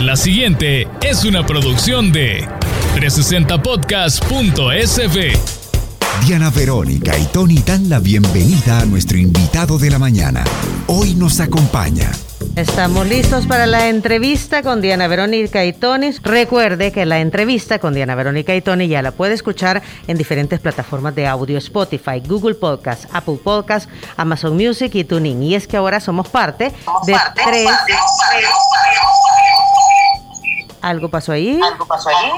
La 0.00 0.16
siguiente 0.16 0.88
es 1.02 1.24
una 1.26 1.44
producción 1.44 2.10
de 2.10 2.48
360podcast.sv. 2.96 5.38
Diana 6.24 6.48
Verónica 6.48 7.18
y 7.18 7.26
Tony 7.26 7.58
dan 7.58 7.90
la 7.90 7.98
bienvenida 7.98 8.80
a 8.80 8.86
nuestro 8.86 9.18
invitado 9.18 9.78
de 9.78 9.90
la 9.90 9.98
mañana. 9.98 10.42
Hoy 10.86 11.14
nos 11.14 11.38
acompaña. 11.40 12.10
Estamos 12.56 13.06
listos 13.06 13.46
para 13.46 13.66
la 13.66 13.88
entrevista 13.88 14.62
con 14.62 14.80
Diana 14.80 15.06
Verónica 15.06 15.66
y 15.66 15.74
Tony. 15.74 16.12
Recuerde 16.22 16.92
que 16.92 17.04
la 17.04 17.20
entrevista 17.20 17.78
con 17.78 17.92
Diana 17.92 18.14
Verónica 18.14 18.54
y 18.54 18.62
Tony 18.62 18.88
ya 18.88 19.02
la 19.02 19.10
puede 19.10 19.34
escuchar 19.34 19.82
en 20.06 20.16
diferentes 20.16 20.60
plataformas 20.60 21.14
de 21.14 21.26
audio, 21.26 21.58
Spotify, 21.58 22.22
Google 22.26 22.54
Podcast, 22.54 23.04
Apple 23.12 23.38
Podcast, 23.44 23.90
Amazon 24.16 24.56
Music 24.56 24.94
y 24.94 25.04
TuneIn. 25.04 25.42
Y 25.42 25.56
es 25.56 25.66
que 25.66 25.76
ahora 25.76 26.00
somos 26.00 26.30
parte 26.30 26.72
de 27.06 27.16
tres... 27.34 27.68
¿Algo 30.80 31.10
pasó 31.10 31.32
ahí? 31.32 31.60
¿Algo 31.62 31.86
pasó 31.86 32.08
ahí? 32.08 32.30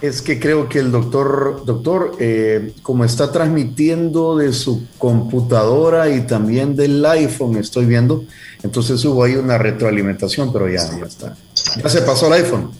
Es 0.00 0.22
que 0.22 0.38
creo 0.38 0.68
que 0.68 0.78
el 0.78 0.92
doctor, 0.92 1.64
doctor, 1.64 2.12
eh, 2.20 2.72
como 2.82 3.04
está 3.04 3.32
transmitiendo 3.32 4.36
de 4.36 4.52
su 4.52 4.86
computadora 4.96 6.08
y 6.08 6.20
también 6.20 6.76
del 6.76 7.04
iPhone, 7.04 7.56
estoy 7.56 7.86
viendo, 7.86 8.24
entonces 8.62 9.04
hubo 9.04 9.24
ahí 9.24 9.34
una 9.34 9.58
retroalimentación, 9.58 10.52
pero 10.52 10.68
ya, 10.68 10.88
ya 10.96 11.04
está. 11.04 11.36
¿Ya 11.82 11.88
se 11.88 12.02
pasó 12.02 12.28
el 12.28 12.44
iPhone? 12.44 12.70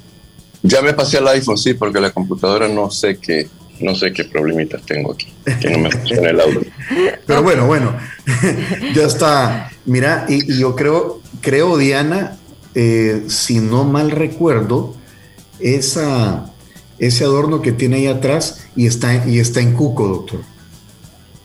Ya 0.62 0.80
me 0.80 0.92
pasé 0.92 1.18
al 1.18 1.26
iPhone, 1.28 1.58
sí, 1.58 1.74
porque 1.74 2.00
la 2.00 2.12
computadora 2.12 2.68
no 2.68 2.88
sé 2.88 3.18
qué, 3.18 3.48
no 3.80 3.96
sé 3.96 4.12
qué 4.12 4.24
problemitas 4.24 4.82
tengo 4.82 5.12
aquí, 5.12 5.32
que 5.60 5.70
no 5.70 5.78
me 5.78 5.90
funciona 5.90 6.30
el 6.30 6.40
audio. 6.40 6.60
Pero 7.26 7.42
bueno, 7.42 7.66
bueno, 7.66 7.96
ya 8.94 9.02
está. 9.02 9.72
Mira, 9.86 10.26
y, 10.28 10.52
y 10.52 10.58
yo 10.60 10.76
creo, 10.76 11.20
creo, 11.40 11.76
Diana, 11.76 12.38
eh, 12.80 13.24
si 13.26 13.58
no 13.58 13.82
mal 13.82 14.12
recuerdo, 14.12 14.94
esa 15.58 16.52
ese 16.98 17.24
adorno 17.24 17.60
que 17.60 17.72
tiene 17.72 17.96
ahí 17.96 18.06
atrás 18.06 18.66
y 18.76 18.86
está, 18.86 19.26
y 19.26 19.38
está 19.38 19.60
en 19.60 19.74
cuco, 19.74 20.06
doctor. 20.08 20.40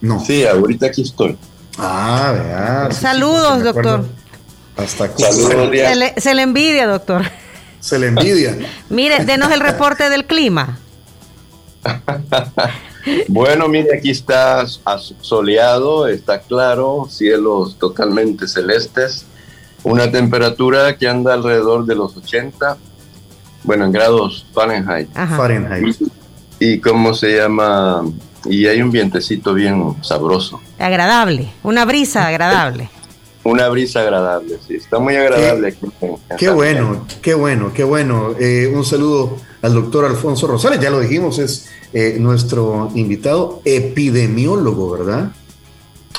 No. 0.02 0.24
Sí, 0.24 0.46
ahorita 0.46 0.88
aquí 0.88 1.02
estoy. 1.02 1.38
Ah, 1.78 2.34
vea. 2.34 2.92
Saludos, 2.92 3.64
doctor. 3.64 4.06
Hasta 4.76 5.10
cuco. 5.10 5.24
Saludos, 5.32 5.70
se, 5.72 5.96
le, 5.96 6.14
se 6.18 6.34
le 6.34 6.42
envidia, 6.42 6.88
doctor. 6.88 7.24
Se 7.80 7.98
le 8.00 8.08
envidia. 8.08 8.58
mire, 8.90 9.26
denos 9.26 9.52
el 9.52 9.60
reporte 9.60 10.10
del 10.10 10.26
clima. 10.26 10.78
bueno, 13.28 13.68
mire, 13.68 13.98
aquí 13.98 14.10
está 14.10 14.66
soleado, 15.22 16.08
está 16.08 16.42
claro, 16.42 17.08
cielos 17.10 17.78
totalmente 17.78 18.48
celestes, 18.48 19.26
una 19.84 20.12
temperatura 20.12 20.98
que 20.98 21.08
anda 21.08 21.34
alrededor 21.34 21.86
de 21.86 21.96
los 21.96 22.16
80, 22.18 22.78
bueno, 23.64 23.86
en 23.86 23.92
grados 23.92 24.46
Fahrenheit. 24.54 25.10
Fahrenheit. 25.14 25.96
Y, 26.60 26.80
cómo 26.80 27.14
se 27.14 27.38
llama, 27.38 28.04
y 28.46 28.68
hay 28.68 28.82
un 28.82 28.92
vientecito 28.92 29.54
bien 29.54 29.96
sabroso. 30.02 30.62
Agradable, 30.80 31.52
una 31.64 31.86
brisa 31.86 32.28
agradable. 32.28 32.90
Una 33.46 33.68
brisa 33.68 34.00
agradable, 34.00 34.58
sí, 34.66 34.76
está 34.76 35.00
muy 35.00 35.18
agradable. 35.18 35.76
Qué, 36.38 36.50
bueno, 36.50 37.06
qué 37.22 37.34
bueno, 37.34 37.74
qué 37.74 37.84
bueno. 37.84 38.34
Eh, 38.40 38.72
un 38.74 38.86
saludo 38.86 39.36
al 39.62 39.74
doctor 39.74 40.06
Alfonso 40.06 40.48
Rosales, 40.48 40.80
ya 40.80 40.90
lo 40.90 41.02
dijimos, 41.02 41.40
es 41.40 41.68
eh, 41.92 42.16
nuestro 42.20 42.90
invitado 42.96 43.62
epidemiólogo, 43.66 44.92
¿verdad? 44.92 45.34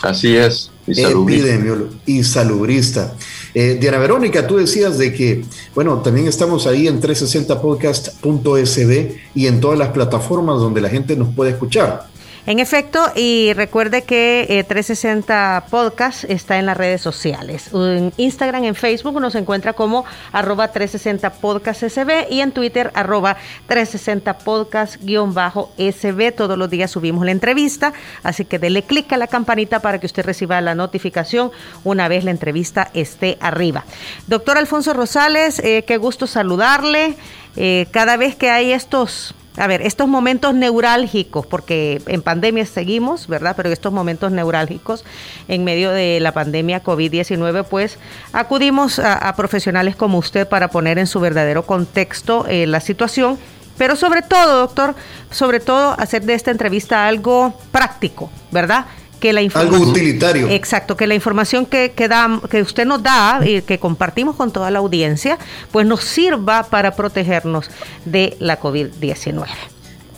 Así 0.03 0.37
es, 0.37 0.71
y 0.87 1.01
epidemiólogo 1.01 1.89
y 2.05 2.25
salubrista. 2.25 3.15
Eh, 3.55 3.79
Diana 3.81 3.99
Verónica, 3.99 4.47
tú 4.47 4.57
decías 4.57 4.99
de 4.99 5.13
que, 5.13 5.45
bueno, 5.75 6.01
también 6.03 6.27
estamos 6.27 6.67
ahí 6.67 6.89
en 6.89 7.01
360podcast.sb 7.01 9.17
y 9.35 9.47
en 9.47 9.61
todas 9.61 9.79
las 9.79 9.91
plataformas 9.91 10.59
donde 10.59 10.81
la 10.81 10.89
gente 10.89 11.15
nos 11.17 11.33
puede 11.35 11.51
escuchar. 11.53 12.09
En 12.47 12.59
efecto, 12.59 13.01
y 13.17 13.55
recuerde 13.55 14.03
que 14.03 14.65
360 14.69 15.57
eh, 15.65 15.71
Podcast 15.71 16.25
está 16.25 16.59
en 16.59 16.67
las 16.67 16.77
redes 16.77 17.01
sociales. 17.01 17.71
En 17.73 18.13
Instagram, 18.19 18.65
en 18.65 18.75
Facebook 18.75 19.19
nos 19.19 19.35
encuentra 19.35 19.73
como 19.73 20.05
arroba 20.31 20.69
360 20.69 21.41
Podcast 21.41 21.83
SB 21.83 22.27
y 22.31 22.43
en 22.43 22.53
Twitter 22.53 22.91
arroba 22.95 23.39
360 23.67 24.39
Podcast-SB. 24.41 26.35
Todos 26.35 26.59
los 26.59 26.69
días 26.69 26.91
subimos 26.91 27.25
la 27.25 27.31
entrevista, 27.31 27.95
así 28.23 28.45
que 28.45 28.59
dele 28.59 28.83
clic 28.83 29.11
a 29.15 29.17
la 29.17 29.27
campanita 29.27 29.81
para 29.81 29.99
que 29.99 30.05
usted 30.05 30.27
reciba 30.27 30.61
la 30.61 30.75
notificación 30.75 31.51
una 31.83 32.09
vez 32.09 32.25
la 32.25 32.31
entrevista 32.31 32.91
esté 32.93 33.39
arriba. 33.41 33.87
Doctor 34.27 34.59
Alfonso 34.59 34.93
Rosales, 34.93 35.61
eh, 35.61 35.85
qué 35.87 35.97
gusto 35.97 36.27
saludarle. 36.27 37.17
Eh, 37.57 37.87
cada 37.91 38.19
vez 38.19 38.37
que 38.37 38.51
hay 38.51 38.73
estos 38.73 39.35
a 39.57 39.67
ver, 39.69 39.83
estos 39.83 40.09
momentos 40.09 40.53
neurálgicos, 40.55 41.47
porque 41.47 42.03
en 42.07 42.23
pandemia 42.23 42.67
seguimos, 42.67 43.29
¿verdad? 43.29 43.55
Pero 43.57 43.71
estos 43.71 43.93
momentos 43.93 44.33
neurálgicos 44.33 45.05
en 45.47 45.63
medio 45.63 45.91
de 45.91 46.19
la 46.21 46.33
pandemia 46.33 46.83
COVID-19, 46.83 47.65
pues 47.65 47.99
acudimos 48.33 48.99
a, 48.99 49.33
profesionales 49.37 49.95
como 49.95 50.19
usted 50.19 50.49
para 50.49 50.69
poner 50.69 50.99
en 50.99 51.07
su 51.07 51.21
verdadero 51.21 51.67
contexto 51.67 52.47
eh, 52.49 52.67
la 52.67 52.81
situación, 52.81 53.39
pero 53.79 53.95
sobre 53.97 54.23
todo, 54.23 54.59
doctor, 54.59 54.95
sobre 55.31 55.61
todo 55.61 55.95
hacer 55.99 56.23
de 56.23 56.35
esta 56.35 56.51
entrevista 56.51 57.07
algo 57.07 57.55
práctico, 57.71 58.31
¿verdad? 58.51 58.87
Que 59.21 59.33
la 59.33 59.43
información, 59.43 59.75
algo 59.75 59.91
utilitario. 59.91 60.49
Exacto, 60.49 60.97
que 60.97 61.07
la 61.07 61.15
información 61.15 61.67
que, 61.67 61.93
que, 61.93 62.09
que 62.51 62.63
usted 62.63 62.87
nos 62.87 63.03
da 63.03 63.41
y 63.45 63.63
que 63.63 63.79
compartimos 63.79 64.37
con 64.37 64.53
toda 64.53 64.71
la 64.71 64.79
audiencia, 64.79 65.39
pues 65.73 65.87
nos 65.87 66.05
sirva 66.05 66.65
para 66.65 66.95
protegernos 66.97 67.71
de 68.05 68.37
la 68.41 68.61
COVID-19. 68.61 69.47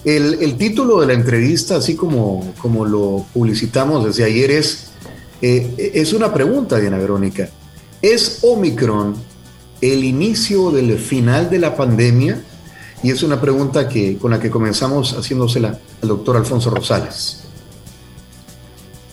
El, 0.04 0.34
el, 0.40 0.56
título 0.56 1.00
de 1.00 1.08
la 1.08 1.14
entrevista, 1.14 1.76
así 1.76 1.96
como, 1.96 2.54
como 2.58 2.84
lo 2.84 3.26
publicitamos 3.32 4.04
desde 4.04 4.24
ayer, 4.24 4.52
es, 4.52 4.90
eh, 5.42 5.92
es 5.94 6.12
una 6.12 6.32
pregunta, 6.32 6.78
Diana 6.78 6.98
Verónica. 6.98 7.48
¿Es 8.02 8.40
Omicron 8.42 9.16
el 9.80 10.04
inicio 10.04 10.70
del 10.70 10.96
final 10.98 11.50
de 11.50 11.58
la 11.58 11.76
pandemia? 11.76 12.40
Y 13.02 13.10
es 13.10 13.22
una 13.22 13.40
pregunta 13.40 13.88
que, 13.88 14.16
con 14.16 14.30
la 14.30 14.38
que 14.38 14.50
comenzamos 14.50 15.14
haciéndosela 15.14 15.78
al 16.02 16.08
doctor 16.08 16.36
Alfonso 16.36 16.70
Rosales. 16.70 17.45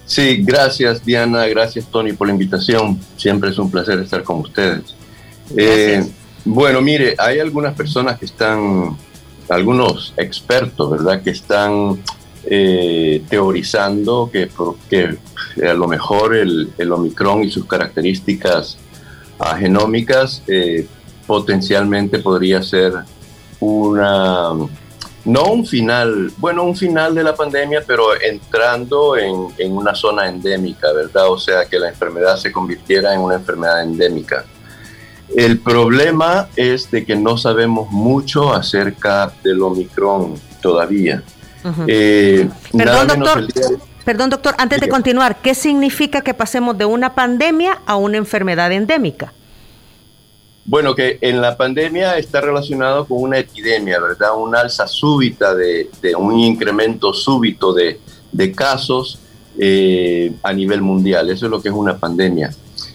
Sí, 0.05 0.37
gracias 0.43 1.03
Diana, 1.05 1.45
gracias 1.47 1.85
Tony 1.85 2.13
por 2.13 2.27
la 2.27 2.33
invitación. 2.33 2.99
Siempre 3.17 3.49
es 3.49 3.57
un 3.57 3.71
placer 3.71 3.99
estar 3.99 4.23
con 4.23 4.39
ustedes. 4.39 4.95
Eh, 5.55 6.05
bueno, 6.45 6.81
mire, 6.81 7.15
hay 7.17 7.39
algunas 7.39 7.73
personas 7.73 8.19
que 8.19 8.25
están, 8.25 8.97
algunos 9.49 10.13
expertos, 10.17 10.91
¿verdad?, 10.91 11.21
que 11.21 11.29
están 11.29 12.01
eh, 12.45 13.23
teorizando 13.29 14.29
que, 14.31 14.49
que, 14.89 15.17
a 15.65 15.73
lo 15.73 15.87
mejor 15.87 16.35
el, 16.35 16.71
el 16.77 16.91
Omicron 16.91 17.43
y 17.43 17.51
sus 17.51 17.65
características 17.65 18.77
genómicas 19.57 20.41
eh, 20.47 20.87
potencialmente 21.27 22.19
podría 22.19 22.61
ser 22.63 22.93
una 23.59 24.51
no 25.25 25.45
un 25.45 25.65
final, 25.65 26.31
bueno, 26.37 26.63
un 26.63 26.75
final 26.75 27.15
de 27.15 27.23
la 27.23 27.35
pandemia, 27.35 27.83
pero 27.85 28.19
entrando 28.21 29.15
en, 29.17 29.71
una 29.71 29.95
zona 29.95 30.27
endémica, 30.27 30.91
¿verdad? 30.91 31.29
O 31.29 31.37
sea, 31.37 31.65
que 31.65 31.79
la 31.79 31.89
enfermedad 31.89 32.35
se 32.37 32.51
convirtiera 32.51 33.13
en 33.13 33.21
una 33.21 33.35
enfermedad 33.35 33.83
endémica. 33.83 34.45
El 35.35 35.59
problema 35.59 36.49
es 36.55 36.91
de 36.91 37.05
que 37.05 37.15
no 37.15 37.37
sabemos 37.37 37.89
mucho 37.89 38.53
acerca 38.53 39.31
del 39.43 39.61
Omicron 39.61 40.35
todavía. 40.61 41.23
Eh, 41.87 42.49
perdón, 42.75 43.07
doctor. 43.07 43.47
Perdón, 44.03 44.29
doctor, 44.29 44.53
antes 44.57 44.81
de 44.81 44.89
continuar, 44.89 45.37
¿qué 45.41 45.55
significa 45.55 46.19
que 46.19 46.33
pasemos 46.33 46.77
de 46.77 46.83
una 46.83 47.15
pandemia 47.15 47.79
a 47.85 47.95
una 47.95 48.17
enfermedad 48.17 48.69
endémica? 48.73 49.31
Bueno, 50.65 50.95
que 50.95 51.17
en 51.19 51.41
la 51.41 51.57
pandemia 51.57 52.17
está 52.17 52.39
relacionado 52.39 53.05
con 53.05 53.21
una 53.21 53.37
epidemia, 53.37 53.99
¿verdad? 53.99 54.29
Una 54.37 54.61
alza 54.61 54.87
súbita 54.87 55.53
de, 55.53 55.89
un 56.17 56.39
incremento 56.39 57.13
súbito 57.13 57.73
de, 57.73 57.99
casos 58.55 59.19
eh, 59.57 60.31
a 60.41 60.53
nivel 60.53 60.81
mundial. 60.81 61.29
Eso 61.29 61.45
es 61.47 61.51
lo 61.51 61.61
que 61.61 61.67
es 61.67 61.75
una 61.75 61.97
pandemia. 61.97 62.51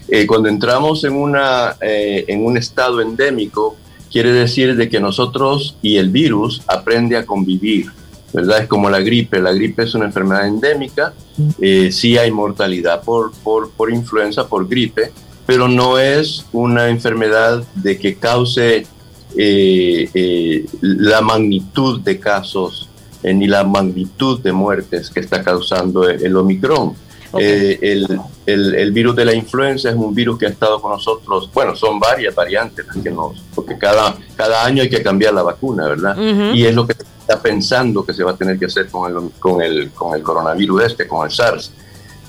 Eh, 0.08 0.26
cuando 0.26 0.48
entramos 0.48 1.04
en, 1.04 1.12
una, 1.12 1.76
eh, 1.82 2.24
en 2.26 2.46
un 2.46 2.56
estado 2.56 3.02
endémico, 3.02 3.76
quiere 4.10 4.32
decir 4.32 4.74
de 4.74 4.88
que 4.88 4.98
nosotros 4.98 5.76
y 5.82 5.98
el 5.98 6.08
virus 6.08 6.62
aprende 6.66 7.18
a 7.18 7.26
convivir, 7.26 7.92
¿verdad? 8.32 8.62
Es 8.62 8.66
como 8.66 8.88
la 8.88 9.00
gripe. 9.00 9.40
La 9.40 9.52
gripe 9.52 9.82
es 9.82 9.94
una 9.94 10.06
enfermedad 10.06 10.46
endémica. 10.48 11.12
sí 11.90 12.16
hay 12.16 12.30
mortalidad 12.30 13.02
por, 13.02 13.32
por, 13.44 13.70
por 13.72 13.92
influenza, 13.92 14.48
por 14.48 14.66
gripe, 14.66 15.12
pero 15.48 15.66
no 15.66 15.98
es 15.98 16.44
una 16.52 16.90
enfermedad 16.90 17.64
de 17.74 17.98
que 17.98 18.16
cause 18.16 18.86
eh, 19.34 20.10
eh, 20.12 20.66
la 20.82 21.22
magnitud 21.22 22.02
de 22.02 22.20
casos 22.20 22.90
eh, 23.22 23.32
ni 23.32 23.46
la 23.46 23.64
magnitud 23.64 24.40
de 24.40 24.52
muertes 24.52 25.08
que 25.08 25.20
está 25.20 25.42
causando 25.42 26.06
el 26.06 26.36
Omicron. 26.36 26.92
El, 27.32 28.20
el, 28.44 28.92
virus 28.92 29.16
de 29.16 29.24
la 29.24 29.32
influenza 29.32 29.88
es 29.88 29.96
un 29.96 30.14
virus 30.14 30.38
que 30.38 30.44
ha 30.44 30.50
estado 30.50 30.82
con 30.82 30.92
nosotros, 30.92 31.50
bueno, 31.54 31.74
son 31.74 31.98
varias 31.98 32.34
variantes 32.34 32.84
que 33.02 33.10
nos, 33.10 33.40
porque 33.54 33.78
cada, 33.78 34.18
cada 34.36 34.66
año 34.66 34.82
hay 34.82 34.90
que 34.90 35.02
cambiar 35.02 35.32
la 35.32 35.42
vacuna, 35.42 35.88
¿verdad? 35.88 36.14
Y 36.52 36.66
es 36.66 36.74
lo 36.74 36.86
que 36.86 36.92
está 36.92 37.40
pensando 37.40 38.04
que 38.04 38.12
se 38.12 38.22
va 38.22 38.32
a 38.32 38.36
tener 38.36 38.58
que 38.58 38.66
hacer 38.66 38.88
con 38.88 39.10
el, 39.10 39.30
con 39.38 39.62
el, 39.62 39.90
con 39.92 40.14
el 40.14 40.22
coronavirus 40.22 40.84
este, 40.84 41.08
con 41.08 41.24
el 41.24 41.32
SARS. 41.32 41.72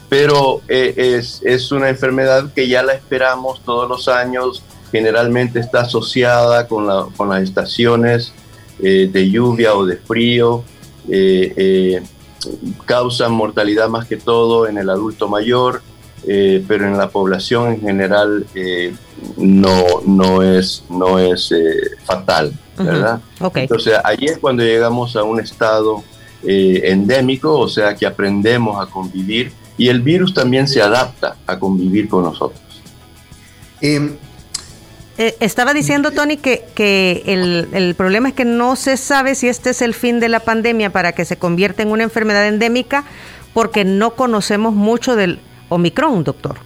Pero 0.10 0.62
eh, 0.68 0.94
es, 0.98 1.42
es 1.44 1.72
una 1.72 1.90
enfermedad 1.90 2.52
que 2.54 2.68
ya 2.68 2.84
la 2.84 2.94
esperamos 2.94 3.62
todos 3.64 3.88
los 3.88 4.08
años, 4.08 4.64
generalmente 4.92 5.60
está 5.60 5.82
asociada 5.82 6.68
con, 6.68 6.88
la, 6.88 7.08
con 7.16 7.30
las 7.30 7.44
estaciones 7.44 8.34
eh, 8.82 9.08
de 9.12 9.30
lluvia 9.30 9.76
o 9.76 9.86
de 9.86 9.98
frío. 9.98 10.64
Eh, 11.08 12.02
causan 12.86 13.34
mortalidad 13.34 13.90
más 13.90 14.08
que 14.08 14.18
todo 14.18 14.68
en 14.68 14.78
el 14.78 14.90
adulto 14.90 15.28
mayor, 15.28 15.82
eh, 16.28 16.64
pero 16.68 16.86
en 16.86 16.98
la 16.98 17.10
población 17.10 17.74
en 17.74 17.82
general 17.82 18.46
eh, 18.56 18.94
no, 19.38 20.02
no 20.06 20.44
es, 20.44 20.84
no 20.90 21.20
es 21.20 21.52
eh, 21.52 21.98
fatal, 22.04 22.54
¿verdad? 22.78 23.22
Entonces 23.56 23.96
ahí 24.04 24.26
es 24.26 24.38
cuando 24.38 24.64
llegamos 24.64 25.16
a 25.16 25.24
un 25.24 25.40
estado 25.40 26.04
endémico, 26.42 27.60
o 27.60 27.68
sea 27.68 27.96
que 27.96 28.06
aprendemos 28.06 28.82
a 28.82 28.90
convivir 28.90 29.52
y 29.80 29.88
el 29.88 30.02
virus 30.02 30.34
también 30.34 30.68
se 30.68 30.82
adapta 30.82 31.38
a 31.48 31.58
convivir 31.58 32.10
con 32.10 32.24
nosotros. 32.24 32.62
Em, 33.80 34.18
eh, 35.18 35.38
estaba 35.40 35.74
diciendo, 35.74 36.12
Tony, 36.12 36.36
que, 36.36 36.66
que 36.76 37.24
el, 37.26 37.96
problema 37.96 38.28
es 38.28 38.36
que 38.36 38.44
no 38.44 38.76
se 38.76 38.98
sabe 38.98 39.36
si 39.36 39.48
este 39.48 39.70
es 39.70 39.82
el 39.82 39.94
fin 39.94 40.20
de 40.20 40.28
la 40.28 40.42
pandemia 40.42 40.92
para 40.92 41.14
que 41.14 41.24
se 41.24 41.38
convierta 41.38 41.82
en 41.82 41.92
una 41.92 42.04
enfermedad 42.04 42.46
endémica 42.46 43.06
porque 43.54 43.86
no 43.86 44.16
conocemos 44.16 44.74
mucho 44.74 45.16
del 45.16 45.40
Omicron, 45.70 46.26
doctor. 46.26 46.58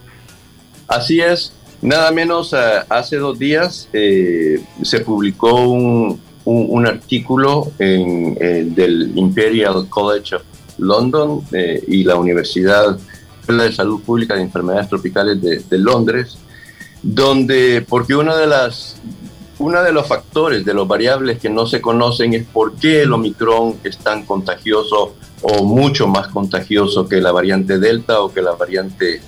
Así 0.88 1.20
es. 1.20 1.52
Nada 1.82 2.10
menos 2.10 2.52
eh, 2.52 2.56
hace 2.88 3.16
dos 3.16 3.38
días 3.38 3.88
eh, 3.92 4.60
se 4.82 5.00
publicó 5.00 5.68
un, 5.68 6.20
un, 6.44 6.86
artículo 6.86 7.70
en, 7.78 8.74
del 8.74 9.12
Imperial 9.14 9.88
College 9.88 10.36
of 10.36 10.42
London 10.78 11.40
y 11.86 12.04
la 12.04 12.16
Universidad 12.16 12.98
de 13.52 13.72
Salud 13.72 14.00
Pública 14.00 14.34
de 14.34 14.42
Enfermedades 14.42 14.88
Tropicales 14.88 15.40
de, 15.40 15.78
Londres, 15.78 16.38
donde, 17.02 17.84
porque 17.86 18.14
una 18.14 18.36
de 18.36 18.46
las, 18.46 18.96
uno 19.58 19.82
de 19.82 19.92
los 19.92 20.06
factores, 20.06 20.64
de 20.64 20.72
los 20.72 20.88
variables 20.88 21.38
que 21.38 21.50
no 21.50 21.66
se 21.66 21.80
conocen 21.80 22.34
es 22.34 22.46
por 22.46 22.74
qué 22.76 23.02
el 23.02 23.12
Omicron 23.12 23.76
es 23.84 23.98
tan 23.98 24.24
contagioso 24.24 25.14
o 25.42 25.64
mucho 25.64 26.06
más 26.06 26.28
contagioso 26.28 27.06
que 27.06 27.20
la 27.20 27.32
variante 27.32 27.78
Delta 27.78 28.20
o 28.20 28.32
que 28.32 28.40
la 28.40 28.52
variante 28.52 29.20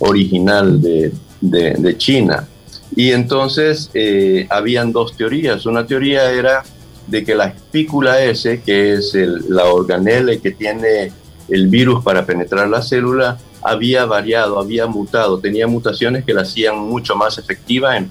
original 0.00 0.80
de, 0.82 1.12
de, 1.40 1.96
China. 1.96 2.48
Y 2.96 3.12
entonces 3.12 3.90
eh, 3.94 4.48
habían 4.50 4.90
dos 4.90 5.16
teorías. 5.16 5.64
Una 5.66 5.86
teoría 5.86 6.30
era 6.32 6.64
de 7.10 7.24
que 7.24 7.34
la 7.34 7.46
espícula 7.46 8.22
S, 8.22 8.62
que 8.64 8.94
es 8.94 9.14
la 9.48 9.64
organela 9.64 10.36
que 10.36 10.52
tiene 10.52 11.12
el 11.48 11.66
virus 11.68 12.04
para 12.04 12.24
penetrar 12.24 12.68
la 12.68 12.82
célula, 12.82 13.38
había 13.62 14.06
variado, 14.06 14.58
había 14.58 14.86
mutado, 14.86 15.38
tenía 15.38 15.66
mutaciones 15.66 16.24
que 16.24 16.32
la 16.32 16.42
hacían 16.42 16.78
mucho 16.78 17.16
más 17.16 17.36
efectiva 17.38 17.96
en, 17.96 18.08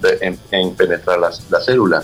penetrar 0.75 1.19
la, 1.19 1.61
célula. 1.61 2.03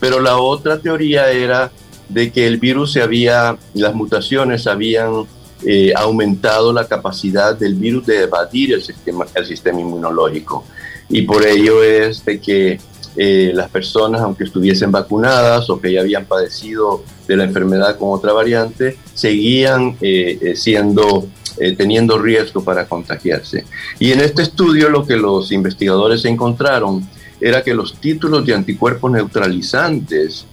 Pero 0.00 0.20
la 0.20 0.38
otra 0.38 0.78
teoría 0.78 1.30
era 1.30 1.70
de 2.08 2.30
que 2.30 2.46
el 2.46 2.58
virus 2.58 2.92
se 2.92 3.02
había, 3.02 3.58
las 3.74 3.94
mutaciones 3.94 4.66
habían 4.66 5.26
eh, 5.66 5.92
aumentado 5.96 6.72
la 6.72 6.86
capacidad 6.86 7.56
del 7.56 7.74
virus 7.74 8.06
de 8.06 8.22
evadir 8.22 8.74
el 8.74 8.82
sistema, 8.82 9.26
el 9.34 9.46
sistema 9.46 9.80
inmunológico. 9.80 10.64
Y 11.08 11.22
por 11.22 11.44
ello 11.44 11.82
es 11.82 12.24
de 12.24 12.40
que 12.40 12.78
eh, 13.18 13.52
las 13.54 13.70
personas, 13.70 14.20
aunque 14.20 14.44
estuviesen 14.44 14.92
vacunadas 14.92 15.70
o 15.70 15.80
que 15.80 15.90
ya 15.90 16.00
habían 16.00 16.26
padecido 16.26 17.02
de 17.26 17.36
la 17.36 17.44
enfermedad 17.44 17.96
con 17.96 18.10
otra 18.12 18.34
variante, 18.34 18.98
seguían 19.14 19.96
eh, 20.02 20.52
siendo 20.54 21.26
eh, 21.58 21.74
teniendo 21.74 22.18
riesgo 22.18 22.62
para 22.62 22.86
contagiarse. 22.86 23.64
Y 23.98 24.12
en 24.12 24.20
este 24.20 24.42
estudio 24.42 24.90
lo 24.90 25.06
que 25.06 25.16
los 25.16 25.50
investigadores 25.50 26.26
encontraron 26.26 27.08
era 27.40 27.62
que 27.62 27.72
los 27.72 27.94
títulos 27.94 28.44
de 28.44 28.54
anticuerpos 28.54 29.10
neutralizantes 29.10 30.44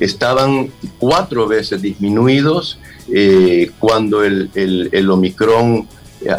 estaban 0.00 0.70
cuatro 0.98 1.46
veces 1.48 1.82
disminuidos 1.82 2.78
cuando 3.78 4.24
el, 4.24 4.50
el, 4.54 4.88
el 4.92 5.10
Omicron 5.10 5.86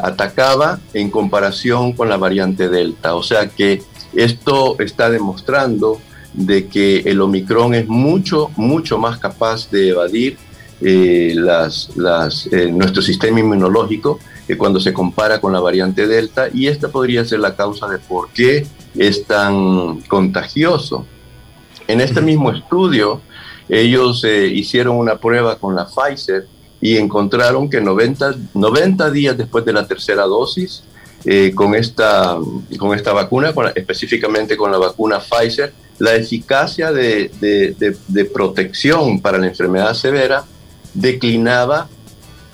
atacaba 0.02 0.80
en 0.94 1.12
comparación 1.12 1.94
con 1.94 2.10
la 2.10 2.18
variante 2.18 2.70
Delta. 2.70 3.16
O 3.16 3.24
sea 3.24 3.48
que 3.50 3.84
esto 4.14 4.80
está 4.80 5.10
demostrando 5.10 6.00
de 6.34 6.68
que 6.68 7.00
el 7.00 7.22
Omicron 7.22 7.74
es 7.74 7.88
mucho, 7.88 8.52
mucho 8.56 8.98
más 8.98 9.18
capaz 9.18 9.70
de 9.70 9.90
evadir 9.90 10.38
eh, 10.82 11.34
las, 11.36 11.96
las, 11.98 12.48
eh, 12.48 12.72
nuestro 12.72 13.02
sistema 13.02 13.40
inmunológico 13.40 14.20
que 14.48 14.58
cuando 14.58 14.80
se 14.80 14.94
compara 14.94 15.42
con 15.42 15.52
la 15.52 15.60
variante 15.60 16.08
Delta 16.08 16.48
y 16.54 16.68
esta 16.68 16.88
podría 16.88 17.26
ser 17.26 17.40
la 17.40 17.56
causa 17.56 17.88
de 17.88 18.00
por 18.00 18.30
qué 18.30 18.66
es 18.96 19.26
tan 19.26 20.02
contagioso. 20.02 21.06
En 21.88 22.02
este 22.02 22.22
mismo 22.22 22.52
estudio, 22.52 23.22
ellos 23.68 24.24
eh, 24.24 24.48
hicieron 24.48 24.96
una 24.96 25.18
prueba 25.18 25.58
con 25.58 25.76
la 25.76 25.86
Pfizer 25.86 26.48
y 26.82 26.98
encontraron 26.98 27.70
que 27.70 27.82
90, 27.82 28.36
90 28.54 29.12
días 29.12 29.38
después 29.38 29.66
de 29.66 29.74
la 29.74 29.86
tercera 29.86 30.24
dosis, 30.24 30.84
con, 31.56 31.76
esta, 31.76 32.38
con 32.78 32.96
esta 32.96 33.14
vacuna, 33.14 33.54
específicamente 33.76 34.56
con 34.56 34.72
la 34.72 34.78
vacuna 34.78 35.20
Pfizer, 35.20 35.74
la 36.00 36.16
eficacia 36.16 36.92
de, 36.92 37.30
de, 37.40 38.26
protección 38.26 39.20
para 39.20 39.38
la 39.38 39.48
enfermedad 39.48 39.94
severa 39.94 40.46
declinaba 40.94 41.90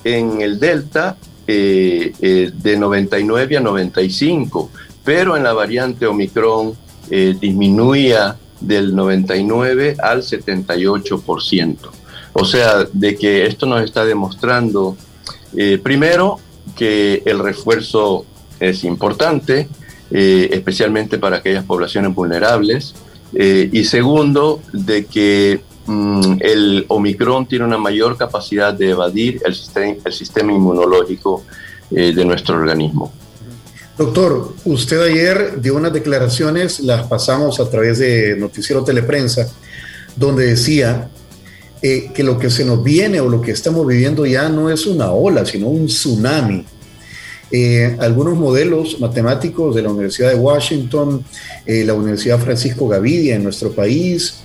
en 0.04 0.40
el 0.40 0.58
delta 0.58 1.16
eh, 1.46 2.12
eh, 2.20 2.50
de 2.52 2.76
99 2.76 3.56
a 3.56 3.60
95, 3.60 4.70
pero 5.04 5.36
en 5.36 5.44
la 5.44 5.52
variante 5.52 6.06
Omicron 6.06 6.74
eh, 7.08 7.36
disminuía 7.40 8.36
del 8.60 8.94
99 8.94 9.96
al 10.00 10.22
78%. 10.22 11.76
O 12.32 12.44
sea, 12.44 12.84
de 12.92 13.16
que 13.16 13.46
esto 13.46 13.64
nos 13.66 13.82
está 13.82 14.04
demostrando, 14.04 14.96
primero, 15.82 16.38
que 16.76 17.22
el 17.24 17.38
refuerzo 17.38 18.26
es 18.60 18.84
importante, 18.84 19.68
especialmente 20.10 21.18
para 21.18 21.38
aquellas 21.38 21.64
poblaciones 21.64 22.14
vulnerables, 22.14 22.94
y 23.32 23.84
segundo, 23.84 24.60
de 24.72 25.04
que 25.06 25.60
Mm, 25.86 26.38
el 26.40 26.84
Omicron 26.88 27.46
tiene 27.46 27.64
una 27.64 27.78
mayor 27.78 28.16
capacidad 28.16 28.74
de 28.74 28.90
evadir 28.90 29.40
el 29.44 29.54
sistema, 29.54 29.94
el 30.04 30.12
sistema 30.12 30.52
inmunológico 30.52 31.44
eh, 31.92 32.12
de 32.12 32.24
nuestro 32.24 32.56
organismo. 32.56 33.12
Doctor, 33.96 34.54
usted 34.64 35.00
ayer 35.00 35.60
dio 35.60 35.76
unas 35.76 35.92
declaraciones, 35.92 36.80
las 36.80 37.06
pasamos 37.06 37.60
a 37.60 37.70
través 37.70 37.98
de 37.98 38.36
Noticiero 38.36 38.84
Teleprensa, 38.84 39.48
donde 40.16 40.46
decía 40.46 41.08
eh, 41.80 42.10
que 42.12 42.22
lo 42.22 42.36
que 42.36 42.50
se 42.50 42.64
nos 42.64 42.82
viene 42.82 43.20
o 43.20 43.28
lo 43.28 43.40
que 43.40 43.52
estamos 43.52 43.86
viviendo 43.86 44.26
ya 44.26 44.48
no 44.48 44.68
es 44.68 44.86
una 44.86 45.12
ola, 45.12 45.46
sino 45.46 45.68
un 45.68 45.86
tsunami. 45.86 46.64
Eh, 47.50 47.96
algunos 48.00 48.36
modelos 48.36 49.00
matemáticos 49.00 49.74
de 49.74 49.82
la 49.82 49.90
Universidad 49.90 50.30
de 50.30 50.36
Washington, 50.36 51.24
la 51.66 51.94
Universidad 51.94 52.38
Francisco 52.40 52.88
Gavidia 52.88 53.36
en 53.36 53.44
nuestro 53.44 53.72
país, 53.72 54.40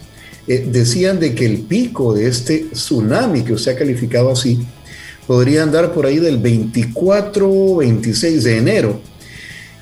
eh, 0.48 0.66
decían 0.68 1.20
de 1.20 1.36
que 1.36 1.46
el 1.46 1.60
pico 1.60 2.14
de 2.14 2.28
este 2.28 2.66
tsunami 2.72 3.44
que 3.44 3.54
usted 3.54 3.74
ha 3.74 3.78
calificado 3.78 4.32
así 4.32 4.60
podría 5.28 5.64
andar 5.64 5.94
por 5.94 6.06
ahí 6.06 6.18
del 6.18 6.40
24 6.40 7.76
26 7.78 8.44
de 8.44 8.58
enero. 8.58 9.02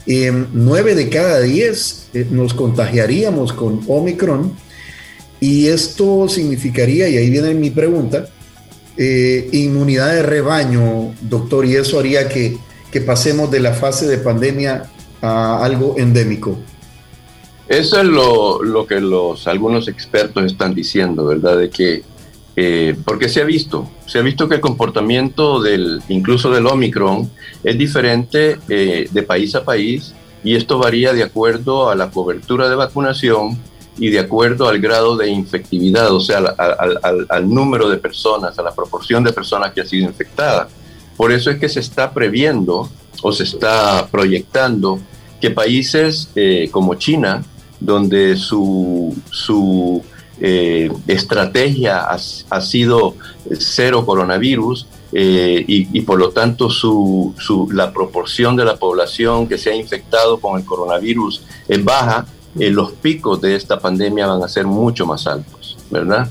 Eh, 0.06 0.32
9 0.54 0.96
de 0.96 1.10
cada 1.10 1.40
10 1.40 2.10
eh, 2.14 2.28
nos 2.30 2.54
contagiaríamos 2.54 3.54
con 3.54 3.82
Omicron 3.88 4.54
y 5.40 5.68
esto 5.68 6.28
significaría, 6.28 7.08
y 7.08 7.18
ahí 7.18 7.30
viene 7.30 7.54
mi 7.54 7.70
pregunta, 7.70 8.28
eh, 8.98 9.48
inmunidad 9.54 10.14
de 10.14 10.24
rebaño, 10.24 11.16
doctor, 11.22 11.66
y 11.66 11.78
eso 11.78 12.00
haría 12.00 12.28
que, 12.28 12.58
que 12.92 13.02
pasemos 13.02 13.52
de 13.52 13.60
la 13.60 13.74
fase 13.74 14.08
de 14.08 14.18
pandemia 14.18 14.90
a 15.22 15.64
algo 15.64 15.96
endémico. 15.98 16.58
Eso 17.68 18.00
es 18.00 18.06
lo, 18.06 18.64
lo, 18.64 18.88
que 18.88 19.00
los 19.00 19.48
algunos 19.48 19.88
expertos 19.88 20.44
están 20.46 20.74
diciendo, 20.74 21.26
¿verdad? 21.28 21.58
De 21.58 21.70
que, 21.70 22.04
eh, 22.56 22.96
porque 23.06 23.30
se 23.30 23.42
ha 23.42 23.46
visto, 23.46 23.88
se 24.08 24.18
ha 24.18 24.22
visto 24.24 24.50
que 24.50 24.56
el 24.56 24.62
comportamiento 24.62 25.62
del, 25.62 26.02
incluso 26.10 26.50
del 26.50 26.66
Omicron, 26.66 27.30
es 27.64 27.78
diferente 27.78 28.58
eh, 28.70 29.08
de 29.12 29.24
país 29.24 29.54
a 29.54 29.64
país 29.64 30.16
y 30.44 30.56
esto 30.56 30.80
varía 30.80 31.14
de 31.14 31.22
acuerdo 31.22 31.90
a 31.90 31.96
la 31.96 32.10
cobertura 32.10 32.70
de 32.70 32.76
vacunación 32.76 33.60
y 34.00 34.10
de 34.10 34.20
acuerdo 34.20 34.68
al 34.68 34.80
grado 34.80 35.16
de 35.18 35.30
infectividad, 35.30 36.12
o 36.12 36.22
sea, 36.22 36.38
al, 36.40 37.28
al, 37.30 37.50
número 37.54 37.90
de 37.90 37.98
personas, 37.98 38.58
a 38.58 38.64
la 38.64 38.74
proporción 38.74 39.24
de 39.24 39.34
personas 39.34 39.74
que 39.74 39.82
ha 39.82 39.86
sido 39.86 40.08
infectada. 40.08 40.70
Por 41.20 41.34
eso 41.34 41.52
es 41.52 41.60
que 41.60 41.68
se 41.68 41.82
está 41.82 42.14
previendo 42.14 42.90
o 43.22 43.34
se 43.34 43.44
está 43.44 44.08
proyectando 44.10 45.02
que 45.42 45.52
países 45.52 46.30
eh, 46.34 46.70
como 46.72 46.96
China, 46.96 47.44
donde 47.78 48.38
su, 48.38 49.14
su 49.30 50.02
eh, 50.40 50.90
estrategia 51.08 52.06
ha, 52.08 52.62
sido 52.62 53.16
cero 53.52 54.06
coronavirus 54.06 54.88
eh, 55.12 55.62
y, 55.68 56.02
por 56.04 56.20
lo 56.20 56.30
tanto 56.30 56.70
su, 56.70 57.36
la 57.74 57.92
proporción 57.92 58.56
de 58.56 58.64
la 58.64 58.78
población 58.78 59.46
que 59.46 59.58
se 59.58 59.72
ha 59.72 59.76
infectado 59.76 60.40
con 60.40 60.58
el 60.58 60.66
coronavirus 60.66 61.44
es 61.68 61.84
baja, 61.84 62.28
los 62.56 62.94
picos 62.94 63.42
de 63.42 63.58
esta 63.58 63.78
pandemia 63.78 64.26
van 64.26 64.42
a 64.42 64.48
ser 64.48 64.66
mucho 64.66 65.06
más 65.06 65.28
altos, 65.28 65.76
¿verdad? 65.92 66.30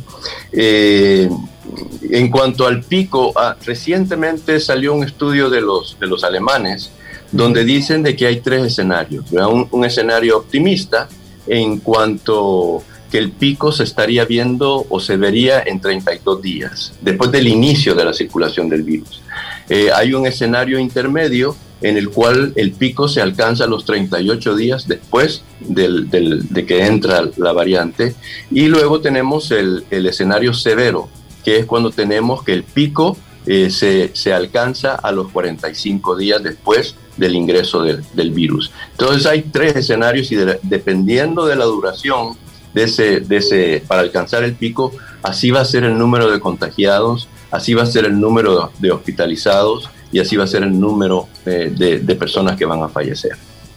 En 2.10 2.30
cuanto 2.30 2.66
al 2.66 2.82
pico, 2.82 3.32
ah, 3.36 3.56
recientemente 3.64 4.60
salió 4.60 4.94
un 4.94 5.04
estudio 5.04 5.50
de 5.50 5.60
los, 5.60 5.98
de 5.98 6.06
los 6.06 6.24
alemanes 6.24 6.90
donde 7.32 7.64
dicen 7.64 8.02
de 8.02 8.16
que 8.16 8.26
hay 8.26 8.40
tres 8.40 8.64
escenarios. 8.64 9.24
Un, 9.32 9.84
escenario 9.84 10.38
optimista 10.38 11.08
en 11.46 11.78
cuanto 11.78 12.82
que 13.10 13.18
el 13.18 13.30
pico 13.30 13.72
se 13.72 13.84
estaría 13.84 14.24
viendo 14.24 14.86
o 14.88 15.00
se 15.00 15.16
vería 15.16 15.62
en 15.64 15.80
32 15.80 16.42
días, 16.42 16.92
después 17.00 17.30
del 17.30 17.48
inicio 17.48 17.94
de 17.94 18.04
la 18.04 18.12
circulación 18.12 18.68
del 18.68 18.82
virus. 18.82 19.22
Eh, 19.68 19.90
hay 19.94 20.14
un 20.14 20.26
escenario 20.26 20.78
intermedio 20.78 21.56
en 21.80 21.96
el 21.96 22.10
cual 22.10 22.52
el 22.56 22.72
pico 22.72 23.08
se 23.08 23.22
alcanza 23.22 23.64
a 23.64 23.66
los 23.66 23.84
38 23.84 24.56
días 24.56 24.88
después 24.88 25.42
de 25.60 26.64
que 26.66 26.86
entra 26.86 27.30
la 27.36 27.52
variante. 27.52 28.14
Y 28.50 28.66
luego 28.66 29.00
tenemos 29.00 29.50
el 29.52 29.84
escenario 29.90 30.52
severo, 30.52 31.08
que 31.44 31.58
es 31.58 31.66
cuando 31.66 31.90
tenemos 31.90 32.42
que 32.42 32.52
el 32.52 32.64
pico 32.64 33.16
eh, 33.46 33.70
se, 33.70 34.10
se, 34.14 34.32
alcanza 34.32 34.94
a 34.94 35.10
los 35.10 35.30
45 35.30 36.16
días 36.16 36.42
después 36.42 36.94
del 37.16 37.34
ingreso 37.34 37.82
del, 37.82 38.04
del 38.12 38.30
virus. 38.30 38.70
Entonces 38.92 39.26
hay 39.26 39.42
tres 39.42 39.74
escenarios 39.76 40.30
y 40.32 40.36
dependiendo 40.62 41.46
de 41.46 41.56
la 41.56 41.64
duración 41.64 42.36
de 42.74 42.84
ese, 42.84 43.20
de 43.20 43.36
ese, 43.38 43.82
para 43.86 44.02
alcanzar 44.02 44.44
el 44.44 44.54
pico, 44.54 44.92
así 45.22 45.50
va 45.50 45.60
a 45.60 45.64
ser 45.64 45.84
el 45.84 45.96
número 45.96 46.30
de 46.30 46.40
contagiados, 46.40 47.28
así 47.50 47.74
va 47.74 47.82
a 47.82 47.86
ser 47.86 48.04
el 48.04 48.20
número 48.20 48.70
de 48.78 48.90
hospitalizados 48.90 49.88
y 50.12 50.20
así 50.20 50.36
va 50.36 50.44
a 50.44 50.46
ser 50.46 50.62
el 50.62 50.78
número 50.78 51.28
eh, 51.46 51.72
de, 51.74 52.00
de, 52.00 52.14
personas 52.14 52.56
que 52.56 52.64
van 52.64 52.82
a 52.82 52.88
fallecer. 52.88 53.32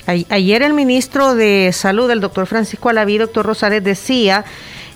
Ayer 0.05 0.63
el 0.63 0.73
ministro 0.73 1.35
de 1.35 1.71
Salud, 1.73 2.09
el 2.09 2.19
doctor 2.19 2.45
Francisco 2.47 2.89
Alaví, 2.89 3.17
doctor 3.17 3.45
Rosales, 3.45 3.83
decía 3.83 4.43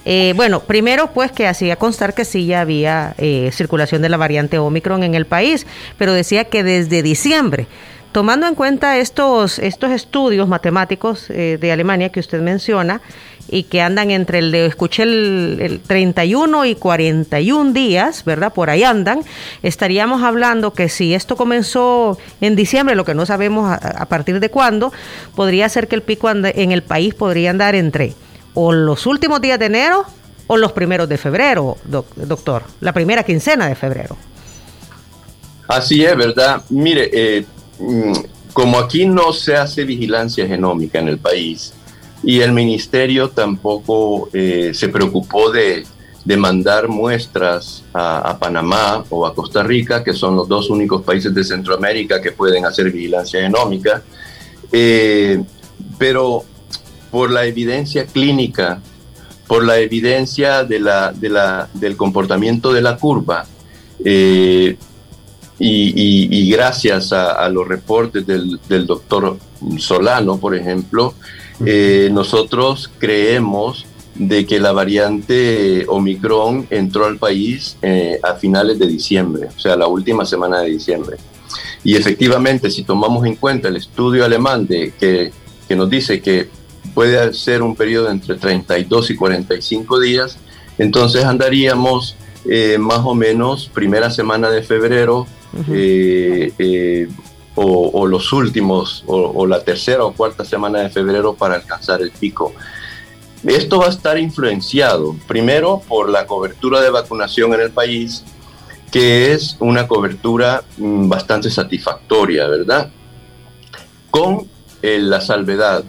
eh, 0.06 0.34
bueno, 0.36 0.62
primero 0.62 1.10
pues 1.14 1.32
que 1.32 1.48
hacía 1.48 1.78
constar 1.78 2.14
que 2.14 2.26
sí 2.26 2.46
ya 2.46 2.62
había 2.62 3.16
eh, 3.18 3.50
circulación 3.52 4.04
de 4.04 4.10
la 4.10 4.18
variante 4.18 4.60
Omicron 4.60 5.02
en 5.02 5.16
el 5.16 5.26
país, 5.26 5.66
pero 5.98 6.14
decía 6.14 6.44
que 6.46 6.64
desde 6.64 7.02
diciembre, 7.02 7.68
tomando 8.12 8.46
en 8.46 8.54
cuenta 8.54 9.00
estos, 9.00 9.58
estos 9.58 9.90
estudios 9.92 10.48
matemáticos 10.48 11.30
eh, 11.32 11.58
de 11.60 11.72
Alemania 11.72 12.10
que 12.10 12.20
usted 12.20 12.40
menciona 12.40 13.02
y 13.50 13.64
que 13.64 13.82
andan 13.82 14.12
entre 14.12 14.40
el 14.40 14.52
de, 14.52 14.68
escuché 14.68 15.04
el, 15.04 15.58
el 15.60 15.80
31 15.80 16.66
y 16.66 16.76
41 16.76 17.74
días, 17.74 18.26
¿verdad? 18.26 18.54
Por 18.54 18.70
ahí 18.70 18.84
andan, 18.84 19.22
estaríamos 19.64 20.22
hablando 20.22 20.74
que 20.74 20.88
si 20.88 21.16
esto 21.16 21.36
comenzó 21.36 22.20
en 22.42 22.56
diciembre, 22.56 22.96
lo 22.96 23.06
que 23.06 23.16
no 23.16 23.26
sabemos 23.26 23.72
a, 23.72 24.06
partir 24.06 24.40
de 24.40 24.50
cuándo, 24.50 24.94
podría 25.36 25.68
ser 25.70 25.88
que 25.88 25.96
el 25.96 26.04
pico 26.04 26.30
en 26.30 26.72
el 26.72 26.84
país 26.84 27.14
podría 27.16 27.50
andar 27.50 27.74
entre 27.74 28.14
o 28.56 28.72
los 28.72 29.06
últimos 29.06 29.40
días 29.42 29.60
de 29.60 29.68
enero 29.68 30.06
o 30.48 30.58
los 30.58 30.72
primeros 30.72 31.08
de 31.08 31.18
febrero, 31.18 31.78
doctor, 31.86 32.64
la 32.80 32.94
primera 32.94 33.24
quincena 33.24 33.68
de 33.68 33.76
febrero. 33.76 34.18
Así 35.68 36.04
es, 36.04 36.16
¿verdad? 36.16 36.62
Mire, 36.70 37.10
eh, 37.12 37.46
mm, 37.80 38.14
como 38.54 38.80
aquí 38.80 39.06
no 39.06 39.34
se 39.34 39.56
hace 39.56 39.84
vigilancia 39.84 40.48
genómica 40.48 41.00
en 41.00 41.08
el 41.08 41.18
país 41.18 41.74
y 42.24 42.40
el 42.42 42.52
ministerio 42.52 43.30
tampoco 43.30 44.30
eh, 44.34 44.72
se 44.74 44.90
preocupó 44.90 45.52
de, 45.52 45.86
mandar 46.38 46.88
muestras 46.88 47.84
a, 47.94 48.36
Panamá 48.40 49.04
o 49.10 49.28
a 49.28 49.36
Costa 49.36 49.62
Rica, 49.62 50.04
que 50.04 50.14
son 50.14 50.36
los 50.36 50.48
dos 50.48 50.72
únicos 50.72 51.04
países 51.04 51.34
de 51.36 51.44
Centroamérica 51.44 52.20
que 52.20 52.32
pueden 52.32 52.66
hacer 52.66 52.92
vigilancia 52.92 53.42
genómica, 53.42 54.02
eh, 54.72 55.44
pero 56.00 56.44
por 57.16 57.32
la 57.32 57.46
evidencia 57.46 58.06
clínica, 58.06 58.82
por 59.48 59.64
la 59.64 59.80
evidencia 59.80 60.66
de 60.66 60.82
la, 60.82 61.14
de 61.14 61.30
la, 61.30 61.70
del 61.74 61.96
comportamiento 61.96 62.74
de 62.74 62.82
la 62.82 62.98
curva, 62.98 63.46
eh, 64.04 64.76
y, 65.58 66.52
gracias 66.52 67.14
a, 67.14 67.48
los 67.48 67.66
reportes 67.66 68.28
del, 68.28 68.60
del, 68.68 68.86
doctor 68.86 69.38
Solano, 69.78 70.38
por 70.40 70.58
ejemplo, 70.58 71.14
eh, 71.66 72.10
nosotros 72.12 72.92
creemos 72.98 73.86
de 74.16 74.46
que 74.46 74.60
la 74.60 74.74
variante 74.74 75.86
Omicron 75.88 76.68
entró 76.70 77.06
al 77.06 77.18
país 77.18 77.78
eh, 77.82 78.20
a 78.24 78.34
finales 78.34 78.78
de 78.78 78.88
diciembre, 78.88 79.48
o 79.56 79.58
sea, 79.58 79.78
la 79.78 79.88
última 79.88 80.26
semana 80.26 80.60
de 80.60 80.72
diciembre. 80.72 81.16
Y 81.82 81.96
efectivamente, 81.96 82.70
si 82.70 82.84
tomamos 82.84 83.26
en 83.26 83.38
cuenta 83.38 83.70
el 83.70 83.78
estudio 83.78 84.26
alemán 84.26 84.68
de, 84.68 84.92
que, 85.00 85.32
que 85.66 85.78
nos 85.78 85.90
dice 85.90 86.20
que 86.20 86.65
puede 86.96 87.34
ser 87.34 87.62
un 87.62 87.76
periodo 87.76 88.10
entre 88.10 88.36
32 88.36 89.12
y 89.12 89.16
45 89.16 90.00
días, 90.00 90.38
entonces 90.80 91.26
andaríamos 91.26 92.16
eh, 92.48 92.78
más 92.80 93.00
o 93.00 93.14
menos 93.14 93.70
primera 93.74 94.10
semana 94.10 94.50
de 94.50 94.64
febrero 94.64 95.28
eh, 95.68 96.54
eh, 96.58 97.08
o, 97.56 98.06
los 98.06 98.34
últimos, 98.34 99.04
o, 99.08 99.46
la 99.48 99.64
tercera 99.64 100.04
o 100.04 100.14
cuarta 100.14 100.44
semana 100.46 100.80
de 100.80 100.90
febrero 100.90 101.34
para 101.34 101.56
alcanzar 101.56 102.02
el 102.02 102.12
pico. 102.12 102.54
Esto 103.44 103.80
va 103.80 103.88
a 103.88 103.90
estar 103.90 104.18
influenciado 104.18 105.16
primero 105.28 105.82
por 105.88 106.10
la 106.10 106.26
cobertura 106.28 106.82
de 106.82 106.90
vacunación 106.90 107.54
en 107.54 107.62
el 107.62 107.72
país, 107.72 108.24
que 108.92 109.34
es 109.34 109.58
una 109.60 109.88
cobertura 109.88 110.64
mm, 110.78 111.08
bastante 111.10 111.50
satisfactoria, 111.50 112.48
¿verdad? 112.48 112.90
Con 114.12 114.48
la 114.82 115.20
salvedad 115.20 115.84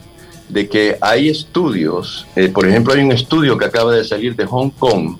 de 0.48 0.68
que 0.68 0.96
hay 1.00 1.28
estudios, 1.28 2.26
eh, 2.36 2.48
por 2.48 2.66
ejemplo 2.66 2.94
hay 2.94 3.02
un 3.02 3.12
estudio 3.12 3.58
que 3.58 3.64
acaba 3.64 3.92
de 3.92 4.04
salir 4.04 4.36
de 4.36 4.46
Hong 4.46 4.70
Kong, 4.70 5.16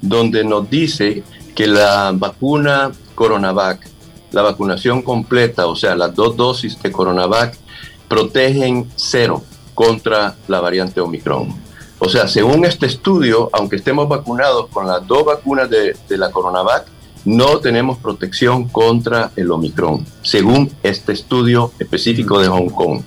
donde 0.00 0.44
nos 0.44 0.68
dice 0.70 1.22
que 1.54 1.66
la 1.66 2.12
vacuna 2.14 2.92
Coronavac, 3.14 3.86
la 4.32 4.42
vacunación 4.42 5.02
completa, 5.02 5.66
o 5.66 5.76
sea, 5.76 5.94
las 5.94 6.14
dos 6.14 6.36
dosis 6.36 6.80
de 6.82 6.90
Coronavac, 6.90 7.56
protegen 8.08 8.88
cero 8.96 9.42
contra 9.74 10.36
la 10.48 10.60
variante 10.60 11.00
Omicron. 11.00 11.48
O 11.98 12.08
sea, 12.08 12.26
según 12.26 12.64
este 12.64 12.86
estudio, 12.86 13.50
aunque 13.52 13.76
estemos 13.76 14.08
vacunados 14.08 14.68
con 14.68 14.86
las 14.86 15.06
dos 15.06 15.24
vacunas 15.24 15.68
de, 15.68 15.94
de 16.08 16.18
la 16.18 16.30
Coronavac, 16.30 16.86
no 17.24 17.58
tenemos 17.58 17.98
protección 17.98 18.68
contra 18.68 19.30
el 19.36 19.50
Omicron, 19.50 20.06
según 20.22 20.70
este 20.82 21.12
estudio 21.12 21.72
específico 21.78 22.40
de 22.40 22.48
Hong 22.48 22.70
Kong. 22.70 23.02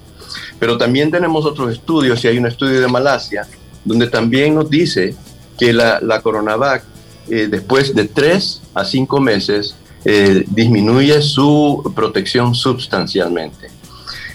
Pero 0.60 0.78
también 0.78 1.12
tenemos 1.12 1.46
otros 1.46 1.72
estudios, 1.72 2.24
y 2.24 2.28
hay 2.28 2.38
un 2.38 2.48
estudio 2.48 2.82
de 2.82 2.88
Malasia, 2.88 3.48
donde 3.84 4.08
también 4.08 4.56
nos 4.56 4.70
dice 4.70 5.16
que 5.58 5.74
la, 5.74 6.00
la 6.02 6.22
Coronavac, 6.22 6.84
eh, 7.30 7.48
después 7.50 7.94
de 7.94 8.06
tres 8.06 8.62
a 8.74 8.86
cinco 8.86 9.20
meses, 9.20 9.76
eh, 10.06 10.44
disminuye 10.48 11.22
su 11.22 11.92
protección 11.96 12.54
sustancialmente. 12.56 13.70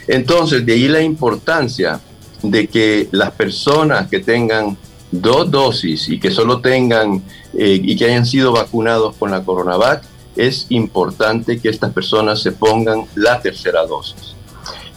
Entonces, 0.07 0.65
de 0.65 0.73
ahí 0.73 0.89
la 0.89 1.03
importancia 1.03 2.01
de 2.43 2.67
que 2.69 3.09
las 3.11 3.33
personas 3.33 4.09
que 4.09 4.21
tengan 4.21 4.77
dos 5.11 5.51
dosis 5.51 6.09
y 6.09 6.19
que 6.19 6.31
solo 6.31 6.61
tengan 6.61 7.23
eh, 7.55 7.81
y 7.83 7.97
que 7.97 8.07
hayan 8.07 8.27
sido 8.27 8.53
vacunados 8.53 9.17
con 9.17 9.31
la 9.31 9.43
Coronavac, 9.43 10.03
es 10.37 10.67
importante 10.71 11.59
que 11.59 11.69
estas 11.69 11.93
personas 11.93 12.41
se 12.41 12.53
pongan 12.53 13.05
la 13.15 13.41
tercera 13.41 13.85
dosis. 13.85 14.28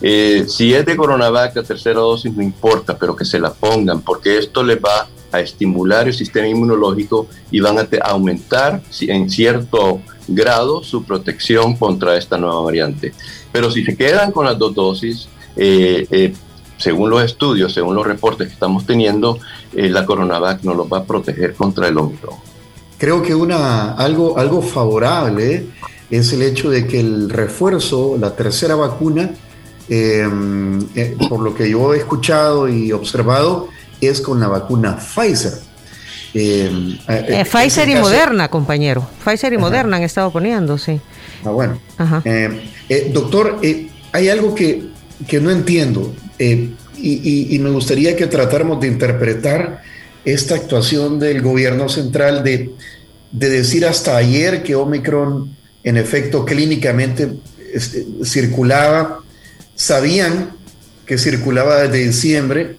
Eh, 0.02 0.46
si 0.48 0.74
es 0.74 0.86
de 0.86 0.96
Coronavac, 0.96 1.56
la 1.56 1.64
tercera 1.64 2.00
dosis 2.00 2.34
no 2.34 2.42
importa, 2.42 2.98
pero 2.98 3.16
que 3.16 3.26
se 3.26 3.40
la 3.40 3.54
pongan, 3.54 4.02
porque 4.02 4.38
esto 4.38 4.64
les 4.64 4.78
va 4.78 5.08
a 5.32 5.40
estimular 5.40 6.08
el 6.08 6.14
sistema 6.14 6.48
inmunológico 6.48 7.28
y 7.52 7.60
van 7.60 7.78
a 7.78 7.88
aumentar 8.06 8.82
en 9.02 9.30
cierto 9.30 10.02
grado 10.28 10.84
su 10.84 11.04
protección 11.04 11.76
contra 11.78 12.18
esta 12.18 12.38
nueva 12.38 12.62
variante. 12.62 13.14
Pero 13.52 13.70
si 13.70 13.86
se 13.86 13.96
quedan 13.96 14.32
con 14.32 14.46
las 14.46 14.58
dos 14.58 14.74
dosis, 14.74 15.30
eh, 15.56 16.08
eh, 16.10 16.34
según 16.78 17.10
los 17.12 17.24
estudios, 17.24 17.74
según 17.74 17.96
los 17.96 18.06
reportes 18.06 18.48
que 18.48 18.54
estamos 18.54 18.86
teniendo, 18.86 19.38
la 19.74 20.06
Coronavac 20.06 20.64
no 20.64 20.74
los 20.74 20.92
va 20.92 21.00
a 21.00 21.04
proteger 21.04 21.54
contra 21.54 21.88
el 21.88 21.98
Omicron. 21.98 22.36
Creo 22.98 23.22
que 23.22 23.34
algo, 23.34 24.38
algo 24.38 24.62
favorable 24.62 25.68
es 26.10 26.34
el 26.34 26.42
hecho 26.42 26.70
de 26.70 26.88
que 26.88 27.00
el 27.00 27.30
refuerzo, 27.30 28.18
la 28.20 28.36
tercera 28.36 28.76
vacuna, 28.76 29.32
Em, 29.90 30.80
eh, 30.96 31.18
por 31.28 31.42
lo 31.42 31.54
que 31.54 31.70
yo 31.70 31.94
he 31.94 31.98
escuchado 31.98 32.70
y 32.70 32.92
observado, 32.92 33.70
es 34.00 34.22
con 34.22 34.40
la 34.40 34.48
vacuna 34.48 34.98
Pfizer. 34.98 35.54
Em, 36.34 36.94
eh, 37.08 37.26
eh, 37.28 37.46
Pfizer 37.46 37.90
y 37.90 37.96
Moderna, 37.96 38.48
compañero. 38.48 39.08
Pfizer 39.24 39.52
y 39.54 39.58
Moderna 39.58 39.98
han 39.98 40.04
estado 40.04 40.32
poniendo, 40.32 40.78
sí. 40.78 41.00
Ah, 41.44 41.50
bueno. 41.50 41.80
doctor, 43.14 43.60
hay 44.12 44.30
algo 44.30 44.56
que, 44.56 44.84
que 45.28 45.40
no 45.40 45.52
entiendo 45.52 46.14
y, 46.98 47.58
me 47.60 47.70
gustaría 47.70 48.16
que 48.16 48.28
tratáramos 48.28 48.80
de 48.80 48.88
interpretar 48.88 49.82
esta 50.24 50.56
actuación 50.56 51.20
del 51.20 51.42
gobierno 51.42 51.90
central 51.90 52.44
de, 52.44 52.72
de 53.32 53.50
decir 53.50 53.86
hasta 53.86 54.18
ayer 54.18 54.64
que 54.64 54.76
Omicron 54.76 55.56
en 55.84 55.98
efecto 55.98 56.46
clínicamente 56.46 57.34
este, 57.74 58.06
circulaba, 58.24 59.21
sabían 59.82 60.52
que 61.08 61.18
circulaba 61.18 61.82
desde 61.82 62.06
diciembre, 62.06 62.76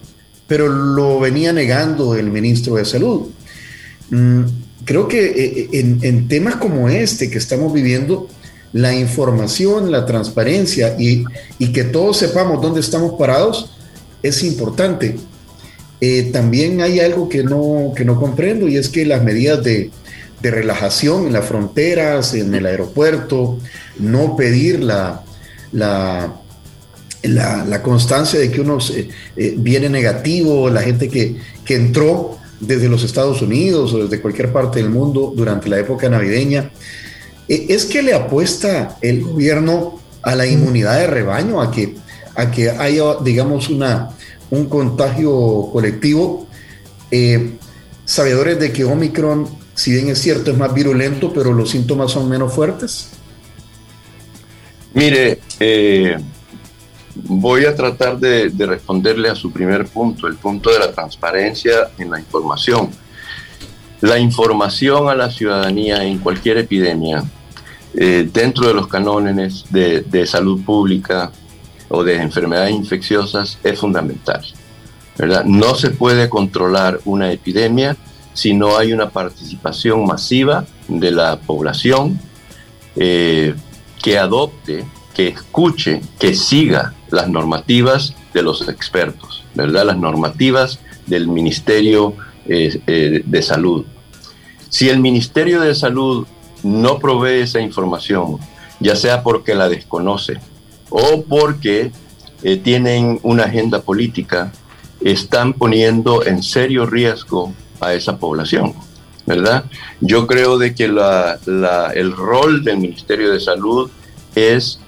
pero 0.47 0.69
lo 0.69 1.19
venía 1.19 1.51
negando 1.51 2.15
el 2.15 2.31
ministro 2.31 2.75
de 2.75 2.85
Salud. 2.85 3.27
Mm, 4.09 4.43
creo 4.85 5.09
que 5.09 5.25
eh, 5.25 5.69
en, 5.73 5.99
en, 6.01 6.29
temas 6.29 6.55
como 6.55 6.87
este 6.87 7.29
que 7.29 7.37
estamos 7.37 7.73
viviendo, 7.73 8.29
la 8.71 8.95
información, 8.95 9.91
la 9.91 10.05
transparencia 10.05 10.95
y, 10.97 11.25
y 11.59 11.73
que 11.73 11.83
todos 11.83 12.17
sepamos 12.17 12.61
dónde 12.61 12.79
estamos 12.79 13.19
parados 13.19 13.69
es 14.23 14.41
importante. 14.41 15.17
Eh, 15.99 16.29
también 16.31 16.79
hay 16.79 17.01
algo 17.01 17.27
que 17.27 17.43
no, 17.43 17.91
que 17.95 18.05
no 18.05 18.17
comprendo 18.17 18.69
y 18.69 18.77
es 18.77 18.87
que 18.87 19.05
las 19.05 19.23
medidas 19.23 19.61
de, 19.61 19.91
de 20.41 20.51
relajación 20.51 21.27
en 21.27 21.33
las 21.33 21.45
fronteras, 21.45 22.33
en 22.33 22.55
el 22.55 22.65
aeropuerto, 22.65 23.59
no 23.99 24.37
pedir 24.37 24.81
la, 24.81 25.23
la, 27.23 27.81
constancia 27.81 28.39
de 28.39 28.51
que 28.51 28.61
uno 28.61 28.77
eh, 28.95 29.55
viene 29.57 29.89
negativo, 29.89 30.69
la 30.69 30.81
gente 30.81 31.09
que, 31.09 31.37
que 31.65 31.75
entró 31.75 32.37
desde 32.59 32.89
los 32.89 33.03
Estados 33.03 33.41
Unidos 33.41 33.93
o 33.93 34.03
desde 34.03 34.21
cualquier 34.21 34.51
parte 34.51 34.79
del 34.79 34.89
mundo 34.89 35.33
durante 35.35 35.69
la 35.69 35.79
época 35.79 36.09
navideña, 36.09 36.71
eh, 37.47 37.65
es 37.69 37.85
que 37.85 38.01
le 38.01 38.13
apuesta 38.13 38.97
el 39.01 39.21
gobierno 39.21 39.99
a 40.21 40.35
la 40.35 40.45
inmunidad 40.45 40.99
de 40.99 41.07
rebaño, 41.07 41.61
a 41.61 41.71
que 41.71 41.95
a 42.35 42.51
que 42.51 42.69
haya, 42.69 43.15
digamos, 43.23 43.69
una, 43.69 44.09
un 44.49 44.65
contagio 44.65 45.69
colectivo. 45.71 46.47
Eh, 47.11 47.53
sabedores 48.05 48.59
de 48.59 48.71
que 48.71 48.83
Omicron, 48.83 49.47
si 49.75 49.91
bien 49.91 50.09
es 50.09 50.19
cierto, 50.19 50.51
es 50.51 50.57
más 50.57 50.73
virulento, 50.73 51.31
pero 51.33 51.53
los 51.53 51.69
síntomas 51.69 52.11
son 52.11 52.27
menos 52.27 52.53
fuertes? 52.53 53.09
Mire, 54.93 55.39
voy 57.15 57.65
a 57.65 57.75
tratar 57.75 58.19
de, 58.19 58.51
responderle 58.65 59.29
a 59.29 59.35
su 59.35 59.51
primer 59.51 59.85
punto, 59.85 60.27
el 60.27 60.35
punto 60.35 60.71
de 60.71 60.79
la 60.79 60.91
transparencia 60.91 61.91
en 61.97 62.11
la 62.11 62.19
información. 62.19 62.89
La 64.01 64.19
información 64.19 65.09
a 65.09 65.15
la 65.15 65.29
ciudadanía 65.29 66.03
en 66.03 66.19
cualquier 66.19 66.57
epidemia, 66.57 67.23
eh, 67.95 68.27
dentro 68.31 68.67
de 68.67 68.73
los 68.73 68.87
cánones 68.87 69.65
de, 69.69 70.01
de 70.01 70.25
salud 70.25 70.63
pública, 70.63 71.31
o 71.93 72.03
de 72.03 72.15
enfermedades 72.15 72.71
infecciosas 72.71 73.59
es 73.63 73.79
fundamental. 73.79 74.43
¿verdad? 75.15 75.45
No 75.45 75.75
se 75.75 75.91
puede 75.91 76.27
controlar 76.27 76.99
una 77.05 77.31
epidemia 77.31 77.95
si 78.33 78.55
no 78.55 78.77
hay 78.77 78.93
una 78.93 79.11
participación 79.11 80.05
masiva 80.05 80.65
de 80.87 81.11
la 81.11 81.39
población 81.39 82.19
eh, 82.95 83.53
que 84.01 84.17
adopte, 84.17 84.85
que 85.13 85.27
escuche, 85.27 86.01
que 86.17 86.33
siga 86.33 86.95
las 87.13 87.29
normativas 87.29 88.15
de 88.33 88.41
los 88.41 88.67
expertos, 88.67 89.43
¿verdad? 89.53 89.85
Las 89.85 89.97
normativas 89.97 90.79
del 91.05 91.27
Ministerio 91.27 92.15
eh, 92.47 92.81
eh, 92.87 93.21
de 93.23 93.41
Salud. 93.43 93.85
Si 94.69 94.89
el 94.89 94.99
Ministerio 94.99 95.61
de 95.61 95.75
Salud 95.75 96.25
no 96.63 96.97
provee 96.97 97.41
esa 97.41 97.59
información, 97.59 98.39
ya 98.79 98.95
sea 98.95 99.21
porque 99.21 99.53
la 99.53 99.69
desconoce, 99.69 100.39
o 100.89 101.21
porque 101.21 101.91
eh, 102.41 102.57
tienen 102.57 103.19
una 103.21 103.43
agenda 103.43 103.81
política, 103.81 104.51
están 104.99 105.53
poniendo 105.53 106.25
en 106.25 106.41
serio 106.41 106.87
riesgo 106.87 107.53
a 107.79 107.93
esa 107.93 108.17
población, 108.17 108.73
¿verdad? 109.27 109.65
Yo 110.01 110.25
creo 110.25 110.57
de 110.57 110.73
que 110.73 110.85
el 110.85 112.11
rol 112.11 112.63
del 112.63 112.77
Ministerio 112.77 113.31
de 113.31 113.39
Salud 113.39 113.91
es 114.33 114.79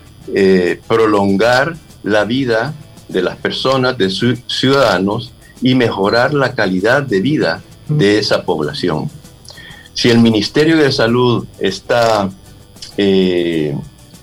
prolongar 0.87 1.75
la 2.05 2.23
vida 2.23 2.73
de 3.09 3.21
las 3.21 3.35
personas, 3.35 3.97
de 3.97 4.09
sus 4.09 4.39
ciudadanos, 4.47 5.33
y 5.61 5.75
mejorar 5.75 6.33
la 6.33 6.53
calidad 6.53 7.03
de 7.03 7.19
vida 7.19 7.61
de 7.89 8.19
esa 8.19 8.43
población. 8.43 9.09
Si 9.93 10.09
el 10.09 10.19
Ministerio 10.19 10.77
de 10.77 10.91
Salud 10.91 11.45
está 11.59 12.29
eh, 12.97 13.75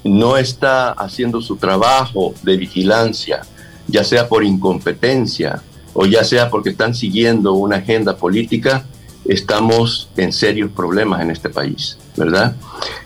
no 0.05 0.37
está 0.37 0.90
haciendo 0.92 1.40
su 1.40 1.57
trabajo 1.57 2.35
de 2.42 2.57
vigilancia, 2.57 3.42
ya 3.87 4.05
sea 4.05 4.29
por 4.29 4.45
incompetencia 4.45 5.62
o 5.95 6.07
ya 6.07 6.25
sea 6.25 6.51
porque 6.51 6.71
están 6.71 6.95
siguiendo 6.95 7.53
una 7.53 7.77
agenda 7.77 8.16
política, 8.16 8.85
estamos 9.25 10.09
en 10.16 10.33
serios 10.33 10.71
problemas 10.73 11.21
en 11.21 11.31
este 11.31 11.51
país, 11.51 11.99
¿verdad? 12.16 12.57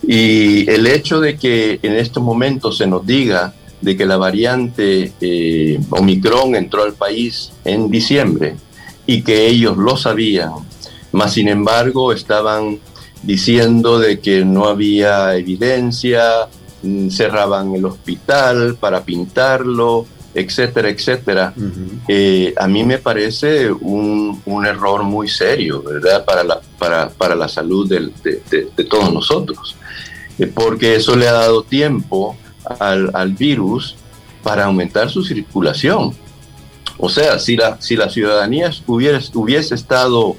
Y 0.06 0.68
el 0.70 0.86
hecho 0.86 1.20
de 1.20 1.36
que 1.36 1.80
en 1.82 1.92
estos 1.94 2.22
momentos 2.22 2.78
se 2.78 2.86
nos 2.86 3.04
diga 3.04 3.54
de 3.86 3.96
que 3.96 4.04
la 4.04 4.18
variante 4.18 5.12
eh, 5.22 5.80
Omicron 5.88 6.54
entró 6.54 6.82
al 6.82 6.92
país 6.92 7.52
en 7.64 7.90
diciembre 7.90 8.56
y 9.06 9.22
que 9.22 9.46
ellos 9.46 9.78
lo 9.78 9.96
sabían, 9.96 10.50
más 11.12 11.32
sin 11.32 11.48
embargo 11.48 12.12
estaban 12.12 12.78
diciendo 13.22 13.98
de 13.98 14.20
que 14.20 14.44
no 14.44 14.66
había 14.66 15.34
evidencia, 15.36 16.48
Mm, 16.86 17.08
cerraban 17.08 17.74
el 17.74 17.84
hospital 17.84 18.76
para 18.78 19.02
pintarlo, 19.02 20.06
etcétera, 20.34 20.88
etcétera. 20.88 21.54
Eh, 22.06 22.54
a 22.56 22.68
mí 22.68 22.84
me 22.84 22.98
parece 22.98 23.72
un, 23.72 24.40
error 24.64 25.02
muy 25.02 25.28
serio, 25.28 25.82
¿verdad? 25.82 26.24
Para 26.24 26.44
la, 26.44 26.60
para, 26.78 27.34
la 27.34 27.48
salud 27.48 27.88
de, 27.88 28.84
todos 28.84 29.12
nosotros, 29.12 29.74
eh, 30.38 30.46
porque 30.46 30.96
eso 30.96 31.16
le 31.16 31.28
ha 31.28 31.32
dado 31.32 31.62
tiempo 31.62 32.36
al, 32.78 33.32
virus 33.32 33.96
para 34.42 34.64
aumentar 34.64 35.10
su 35.10 35.24
circulación. 35.24 36.12
O 36.98 37.08
sea, 37.08 37.38
si 37.38 37.56
la, 37.56 37.80
si 37.80 37.96
la 37.96 38.08
ciudadanía 38.08 38.70
hubiese, 38.86 39.30
hubiese 39.34 39.74
estado 39.74 40.36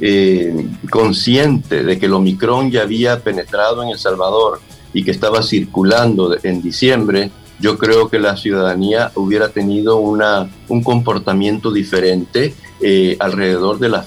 eh, 0.00 0.68
consciente 0.90 1.82
de 1.82 1.98
que 1.98 2.06
el 2.06 2.14
Omicron 2.14 2.70
ya 2.70 2.82
había 2.82 3.20
penetrado 3.20 3.82
en 3.82 3.88
El 3.90 3.98
Salvador, 3.98 4.60
y 4.96 5.04
que 5.04 5.10
estaba 5.10 5.42
circulando 5.42 6.38
en 6.42 6.62
diciembre, 6.62 7.30
yo 7.60 7.76
creo 7.76 8.08
que 8.08 8.18
la 8.18 8.34
ciudadanía 8.34 9.12
hubiera 9.14 9.50
tenido 9.50 9.98
una, 9.98 10.48
un 10.68 10.82
comportamiento 10.82 11.70
diferente 11.70 12.54
eh, 12.80 13.14
alrededor 13.20 13.78
de 13.78 13.90
las 13.90 14.06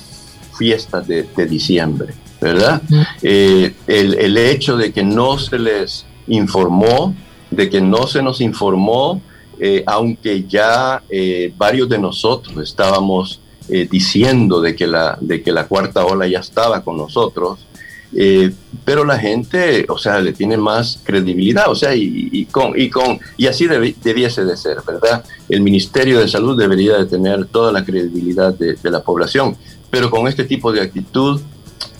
fiestas 0.58 1.08
de, 1.08 1.28
diciembre, 1.48 2.16
¿verdad? 2.42 2.82
Eh, 3.22 3.76
el, 3.86 4.16
el, 4.16 4.36
hecho 4.38 4.78
de 4.78 4.92
que 4.92 5.04
no 5.04 5.38
se 5.38 5.60
les 5.60 6.08
informó, 6.28 7.16
de 7.52 7.70
que 7.70 7.82
no 7.82 8.08
se 8.08 8.22
nos 8.22 8.42
informó, 8.42 9.22
eh, 9.60 9.84
aunque 9.86 10.46
ya 10.46 11.04
varios 11.58 11.90
de 11.90 11.98
nosotros 11.98 12.58
estábamos 12.64 13.40
diciendo 13.68 14.62
de 14.62 14.76
que, 14.76 14.88
la, 14.88 15.18
de 15.22 15.44
que 15.44 15.52
la 15.52 15.68
cuarta 15.68 16.04
ola 16.04 16.26
ya 16.28 16.40
estaba 16.40 16.84
con 16.84 16.98
nosotros, 16.98 17.60
eh, 18.16 18.52
pero 18.86 19.06
la 19.06 19.20
gente, 19.20 19.86
o 19.88 19.98
sea, 19.98 20.20
le 20.20 20.34
tiene 20.34 20.58
más 20.58 21.00
credibilidad, 21.04 21.70
o 21.70 21.76
sea, 21.76 21.94
y, 21.96 22.46
con, 22.46 22.80
y, 22.80 22.90
con, 22.90 23.20
y 23.38 23.46
así 23.46 23.68
debiese 23.68 24.46
de 24.46 24.58
ser, 24.58 24.78
¿verdad? 24.86 25.24
El 25.48 25.62
Ministerio 25.62 26.20
de 26.20 26.28
Salud 26.28 26.58
debería 26.58 26.98
de 26.98 27.06
tener 27.06 27.46
toda 27.46 27.72
la 27.72 27.86
credibilidad 27.86 28.54
de, 28.54 28.78
la 28.84 29.04
población, 29.04 29.56
pero 29.92 30.10
con 30.10 30.28
este 30.28 30.44
tipo 30.44 30.72
de 30.72 30.82
actitud, 30.82 31.40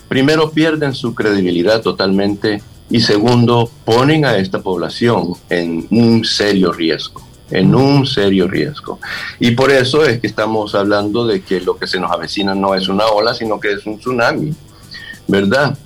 primero 0.08 0.50
pierden 0.50 0.94
su 0.94 1.14
credibilidad 1.14 1.80
totalmente 1.80 2.60
y 2.90 3.00
segundo, 3.00 3.70
ponen 3.84 4.24
a 4.24 4.36
esta 4.36 4.60
población 4.60 5.34
en 5.48 5.86
un 5.90 6.24
serio 6.24 6.72
riesgo 6.72 7.22
en 7.52 7.74
un 7.74 8.06
serio 8.06 8.46
riesgo. 8.46 9.00
Y 9.40 9.52
por 9.52 9.72
eso 9.72 10.04
es 10.04 10.20
que 10.20 10.28
estamos 10.28 10.76
hablando 10.76 11.26
de 11.26 11.42
que 11.42 11.60
lo 11.60 11.76
que 11.76 11.88
se 11.88 11.98
nos 11.98 12.12
avecina 12.12 12.54
no 12.54 12.76
es 12.76 12.88
una 12.88 13.06
ola, 13.06 13.34
sino 13.34 13.58
que 13.58 13.72
es 13.72 13.84
un 13.86 13.98
tsunami, 13.98 14.54
¿verdad? 15.26 15.76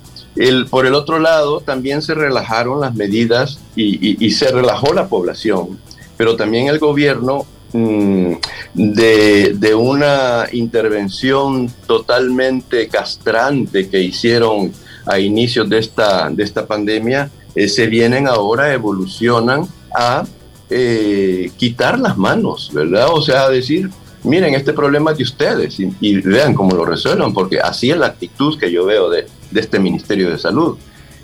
por 0.69 0.85
el 0.85 0.95
otro 0.95 1.19
lado, 1.19 1.61
también 1.61 2.01
se 2.01 2.13
relajaron 2.13 2.81
las 2.81 2.93
medidas 2.93 3.59
y, 3.75 4.31
se 4.31 4.51
relajó 4.51 4.93
la 4.93 5.07
población, 5.07 5.79
pero 6.17 6.35
también 6.35 6.67
el 6.67 6.77
gobierno 6.77 7.45
mm, 7.71 8.33
de, 8.73 9.75
una 9.75 10.47
intervención 10.51 11.71
totalmente 11.87 12.89
castrante 12.89 13.87
que 13.87 14.01
hicieron 14.01 14.73
a 15.05 15.19
inicios 15.19 15.69
de 15.69 15.79
esta, 15.79 16.29
de 16.29 16.43
esta 16.43 16.65
pandemia, 16.65 17.29
eh, 17.55 17.67
se 17.67 17.87
vienen 17.87 18.27
ahora, 18.27 18.73
evolucionan 18.73 19.67
a 19.93 20.25
eh, 20.69 21.51
quitar 21.57 21.99
las 21.99 22.17
manos, 22.17 22.71
¿verdad? 22.73 23.07
O 23.11 23.21
sea, 23.21 23.43
a 23.43 23.49
decir, 23.49 23.89
miren, 24.23 24.55
este 24.55 24.73
problema 24.73 25.11
es 25.11 25.17
de 25.17 25.23
ustedes 25.23 25.79
y, 25.79 26.21
vean 26.21 26.53
cómo 26.53 26.75
lo 26.75 26.85
resuelvan, 26.85 27.33
porque 27.33 27.59
así 27.59 27.91
es 27.91 27.97
la 27.97 28.07
actitud 28.07 28.59
que 28.59 28.71
yo 28.71 28.85
veo 28.85 29.09
de, 29.09 29.27
este 29.53 29.79
Ministerio 29.79 30.29
de 30.29 30.37
Salud. 30.37 30.77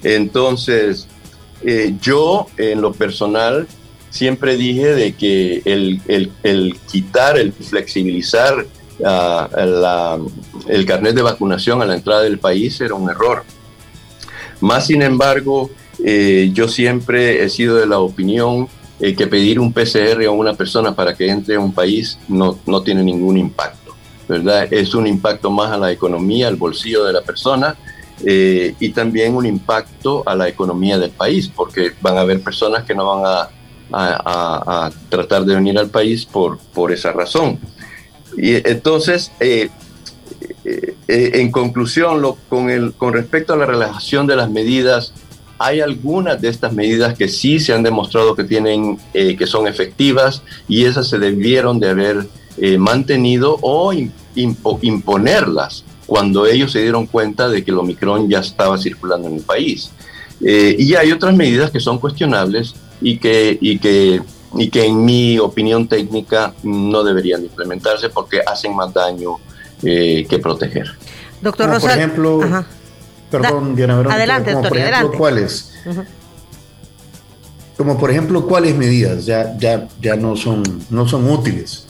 Entonces, 0.04 1.08
eh, 1.64 1.96
yo 2.02 2.48
en 2.58 2.82
lo 2.82 2.94
personal 2.94 3.68
siempre 4.10 4.58
dije 4.58 4.94
de 4.94 5.14
que 5.14 5.62
el, 5.66 6.02
el, 6.44 6.78
quitar, 6.90 7.38
el 7.38 7.52
flexibilizar 7.52 8.66
ah, 9.04 10.18
el 10.68 10.86
carnet 10.86 11.16
de 11.16 11.22
vacunación 11.22 11.82
a 11.82 11.86
la 11.86 11.96
entrada 11.96 12.22
del 12.22 12.40
país 12.40 12.80
era 12.80 12.94
un 12.94 13.10
error. 13.10 13.44
Más 14.62 14.88
sin 14.88 15.02
embargo, 15.02 15.70
eh, 16.04 16.50
yo 16.54 16.68
siempre 16.68 17.44
he 17.44 17.50
sido 17.50 17.76
de 17.76 17.88
la 17.88 18.00
opinión 18.00 18.68
eh, 19.00 19.16
que 19.16 19.28
pedir 19.28 19.60
un 19.60 19.74
PCR 19.74 20.26
a 20.26 20.32
una 20.32 20.54
persona 20.54 20.96
para 20.96 21.16
que 21.16 21.28
entre 21.28 21.56
a 21.56 21.60
un 21.60 21.74
país 21.74 22.18
no, 22.28 22.58
no 22.66 22.82
tiene 22.84 23.04
ningún 23.04 23.38
impacto, 23.38 23.96
¿verdad? 24.28 24.72
Es 24.72 24.94
un 24.94 25.08
impacto 25.08 25.50
más 25.50 25.72
a 25.72 25.78
la 25.78 25.92
economía, 25.92 26.48
al 26.48 26.56
bolsillo 26.56 27.04
de 27.06 27.14
la 27.14 27.22
persona 27.22 27.76
eh, 28.24 28.76
y 28.80 28.90
también 28.90 29.36
un 29.36 29.46
impacto 29.46 30.24
a 30.28 30.36
la 30.36 30.48
economía 30.48 31.00
del 31.00 31.12
país, 31.12 31.48
porque 31.48 31.94
van 32.02 32.18
a 32.18 32.22
haber 32.22 32.42
personas 32.42 32.84
que 32.84 32.94
no 32.94 33.22
van 33.22 33.26
a, 33.26 33.50
a, 33.92 34.92
tratar 35.10 35.44
de 35.46 35.56
venir 35.56 35.78
al 35.78 35.90
país 35.90 36.26
por, 36.26 36.60
por 36.60 36.92
esa 36.92 37.12
razón. 37.12 37.60
Y 38.38 38.56
entonces, 38.70 39.32
eh, 39.40 39.70
en 41.08 41.52
conclusión, 41.52 42.22
lo, 42.22 42.38
con, 42.48 42.70
el, 42.70 42.94
con 42.94 43.14
respecto 43.14 43.54
a 43.54 43.58
la 43.58 43.66
relajación 43.66 44.28
de 44.28 44.36
las 44.36 44.50
medidas 44.50 45.14
hay 45.62 45.80
algunas 45.80 46.42
de 46.42 46.50
estas 46.50 46.74
medidas 46.74 47.16
que 47.16 47.28
sí 47.28 47.60
se 47.60 47.72
han 47.72 47.84
demostrado 47.84 48.36
que 48.36 48.44
tienen, 48.44 48.98
eh, 49.14 49.36
que 49.38 49.46
son 49.46 49.68
efectivas 49.68 50.42
y 50.68 50.86
esas 50.86 51.08
se 51.08 51.20
debieron 51.20 51.80
de 51.80 51.90
haber 51.90 52.28
eh, 52.58 52.80
mantenido 52.80 53.60
o 53.62 53.94
imponerlas 54.34 55.84
cuando 56.08 56.48
ellos 56.48 56.72
se 56.72 56.82
dieron 56.82 57.06
cuenta 57.06 57.48
de 57.48 57.64
que 57.64 57.70
el 57.70 57.78
Omicron 57.78 58.28
ya 58.28 58.40
estaba 58.40 58.78
circulando 58.80 59.28
en 59.28 59.36
el 59.36 59.44
país. 59.44 59.92
Eh, 60.44 60.76
y 60.80 60.96
hay 60.96 61.12
otras 61.12 61.36
medidas 61.36 61.70
que 61.70 61.80
son 61.80 62.00
cuestionables 62.00 62.74
y 63.00 63.20
que, 63.20 63.56
y 63.62 63.78
que, 63.78 64.20
y 64.56 64.70
que 64.72 64.86
en 64.86 65.06
mi 65.06 65.38
opinión 65.38 65.88
técnica 65.88 66.56
no 66.64 67.04
deberían 67.04 67.44
implementarse 67.44 68.10
porque 68.10 68.42
hacen 68.46 68.76
más 68.76 68.92
daño 68.92 69.38
que 69.82 70.40
proteger. 70.42 70.88
Doctor 71.42 71.70
Rosal, 71.70 71.82
por 71.82 71.98
ejemplo, 71.98 72.66
Perdón, 73.32 73.76
Diana 73.76 73.96
Verónica. 73.96 74.16
Adelante, 74.16 74.54
como 74.54 74.68
por 74.68 74.78
ejemplo, 74.78 75.12
¿cuáles? 75.18 75.72
Como 77.78 77.98
por 77.98 78.12
ejemplo, 78.12 78.46
¿cuáles 78.46 78.76
medidas 78.76 79.26
ya, 79.26 79.58
ya, 79.58 79.88
ya 80.02 80.16
no, 80.16 80.36
son, 80.36 80.62
no 80.90 81.08
son 81.08 81.30
útiles? 81.30 81.88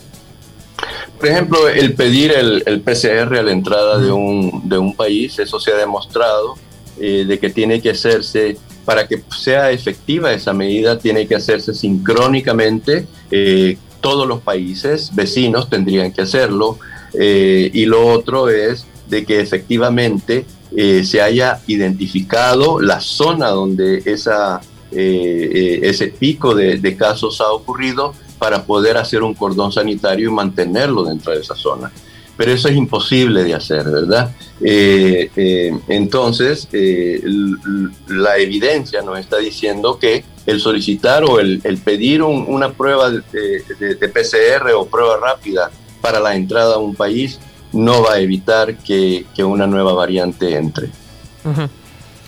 Por 1.17 1.30
ejemplo, 1.30 1.67
el 1.67 1.93
pedir 1.95 2.32
el, 2.32 2.82
PCR 2.82 3.38
a 3.38 3.43
la 3.43 3.51
entrada 3.51 3.97
de, 3.97 4.12
un, 4.12 4.62
de 4.69 4.77
un 4.77 4.95
país, 4.95 5.38
eso 5.39 5.60
se 5.60 5.71
ha 5.71 5.75
demostrado 5.75 6.56
eh, 6.99 7.25
de 7.27 7.39
que 7.39 7.49
tiene 7.49 7.82
que 7.82 7.89
hacerse, 7.89 8.58
para 8.86 9.08
que 9.08 9.21
sea 9.38 9.71
efectiva 9.71 10.32
esa 10.32 10.54
medida, 10.54 10.97
tiene 10.97 11.27
que 11.27 11.36
hacerse 11.36 11.73
sincrónicamente. 11.73 13.08
Eh, 13.30 13.77
todos 13.99 14.27
los 14.27 14.41
países 14.41 15.13
vecinos 15.13 15.69
tendrían 15.69 16.12
que 16.12 16.21
hacerlo. 16.21 16.80
Eh, 17.13 17.69
y 17.74 17.86
lo 17.86 18.08
otro 18.08 18.50
es 18.50 18.86
de 19.08 19.26
que 19.26 19.39
efectivamente 19.39 20.45
eh, 20.76 21.04
se 21.04 21.21
haya 21.21 21.62
identificado 21.67 22.80
la 22.80 23.02
zona 23.02 23.50
donde 23.50 24.02
esa, 24.06 24.62
eh, 24.91 25.80
ese 25.84 26.08
pico 26.08 26.56
de, 26.56 26.95
casos 26.95 27.41
ha 27.41 27.52
ocurrido 27.52 28.13
para 28.39 28.63
poder 28.63 28.97
hacer 28.97 29.24
un 29.24 29.34
cordón 29.34 29.71
sanitario 29.71 30.30
y 30.30 30.34
mantenerlo 30.34 31.04
dentro 31.04 31.34
de 31.34 31.41
esa 31.41 31.56
zona. 31.56 31.91
Pero 32.38 32.54
eso 32.54 32.69
es 32.69 32.76
imposible 32.76 33.43
de 33.43 33.54
hacer, 33.54 33.84
¿verdad? 33.84 34.34
entonces, 34.63 36.67
la 38.08 38.38
evidencia 38.38 39.02
nos 39.02 39.19
está 39.19 39.38
diciendo 39.38 40.00
que 40.00 40.24
el 40.45 40.60
solicitar 40.60 41.24
o 41.24 41.39
el, 41.39 41.62
pedir 41.84 42.24
una 42.24 42.71
prueba 42.71 43.12
de 43.12 44.12
PCR 44.13 44.71
o 44.76 44.88
prueba 44.88 45.17
rápida 45.17 45.71
para 46.02 46.20
la 46.20 46.36
entrada 46.36 46.76
a 46.76 46.78
un 46.80 46.96
país 46.96 47.40
no 47.72 48.04
va 48.04 48.14
a 48.14 48.20
evitar 48.20 48.76
que, 48.78 49.26
una 49.38 49.68
nueva 49.68 49.94
variante 49.94 50.56
entre. 50.56 50.90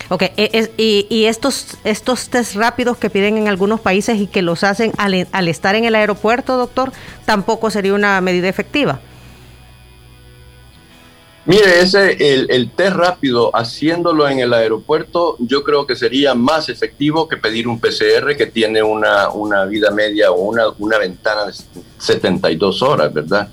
Ok, 0.08 0.22
e, 0.36 0.70
y, 0.76 1.24
estos, 1.24 1.78
estos 1.84 2.28
test 2.28 2.56
rápidos 2.56 2.96
que 2.98 3.10
piden 3.10 3.38
en 3.38 3.48
algunos 3.48 3.80
países 3.80 4.20
y 4.20 4.26
que 4.26 4.42
los 4.42 4.62
hacen 4.64 4.92
al, 4.98 5.48
estar 5.48 5.74
en 5.74 5.84
el 5.84 5.94
aeropuerto, 5.94 6.56
doctor, 6.56 6.92
tampoco 7.24 7.70
sería 7.70 7.94
una 7.94 8.20
medida 8.20 8.48
efectiva. 8.48 9.00
Mire, 11.46 11.80
ese, 11.80 12.16
el, 12.48 12.70
test 12.70 12.96
rápido 12.96 13.50
haciéndolo 13.54 14.26
en 14.26 14.38
el 14.38 14.54
aeropuerto, 14.54 15.36
yo 15.40 15.62
creo 15.62 15.86
que 15.86 15.94
sería 15.94 16.34
más 16.34 16.70
efectivo 16.70 17.28
que 17.28 17.36
pedir 17.36 17.68
un 17.68 17.78
PCR 17.78 18.34
que 18.36 18.46
tiene 18.46 18.82
una, 18.82 19.28
una 19.28 19.66
vida 19.66 19.90
media 19.90 20.30
o 20.30 20.40
una, 20.40 20.68
una 20.78 20.96
ventana 20.96 21.44
de 21.44 21.52
72 21.98 22.80
horas, 22.80 23.12
¿verdad? 23.12 23.50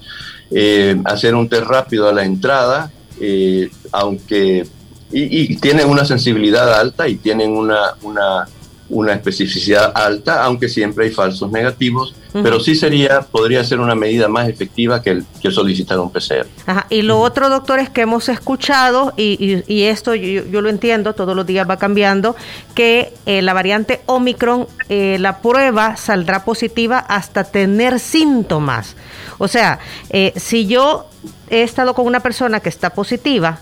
Eh, 0.52 1.02
hacer 1.04 1.36
un 1.36 1.50
test 1.50 1.64
rápido 1.64 2.08
a 2.08 2.14
la 2.14 2.24
entrada, 2.24 2.90
eh, 3.20 3.70
aunque 3.92 4.66
y, 5.12 5.58
tienen 5.58 5.90
una 5.90 6.06
sensibilidad 6.06 6.74
alta 6.74 7.08
y 7.08 7.16
tienen 7.16 7.52
una, 7.52 7.96
una, 8.04 8.48
una 8.92 9.14
especificidad 9.14 9.92
alta, 9.96 10.44
aunque 10.44 10.70
siempre 10.70 11.06
hay 11.06 11.12
falsos 11.12 11.52
negativos, 11.52 12.14
pero 12.32 12.60
sí 12.60 12.76
sería, 12.76 13.22
podría 13.22 13.64
ser 13.64 13.80
una 13.80 13.96
medida 13.96 14.28
más 14.28 14.48
efectiva 14.48 15.02
que, 15.02 15.10
el, 15.10 15.26
que 15.42 15.52
solicitar 15.52 16.00
un 16.00 16.12
PCR. 16.12 16.46
Y 16.90 17.02
lo 17.02 17.20
otro, 17.20 17.50
doctor, 17.50 17.80
es 17.80 17.90
que 17.90 18.02
hemos 18.02 18.30
escuchado, 18.30 19.14
y, 19.18 19.64
y, 19.68 19.84
esto 19.84 20.16
yo, 20.16 20.62
lo 20.62 20.70
entiendo, 20.70 21.14
todos 21.14 21.36
los 21.36 21.46
días 21.46 21.70
va 21.70 21.78
cambiando, 21.78 22.36
que 22.76 23.14
eh, 23.26 23.42
la 23.42 23.54
variante 23.54 24.02
Omicron, 24.06 24.68
la 24.90 25.42
prueba 25.42 25.96
saldrá 25.98 26.46
positiva 26.46 27.00
hasta 27.00 27.44
tener 27.46 28.00
síntomas. 28.00 28.96
O 29.38 29.48
sea, 29.48 29.80
eh, 30.10 30.34
si 30.36 30.68
yo 30.68 31.08
he 31.50 31.64
estado 31.64 31.94
con 31.94 32.06
una 32.06 32.20
persona 32.20 32.60
que 32.60 32.70
está 32.70 32.92
positiva 32.92 33.60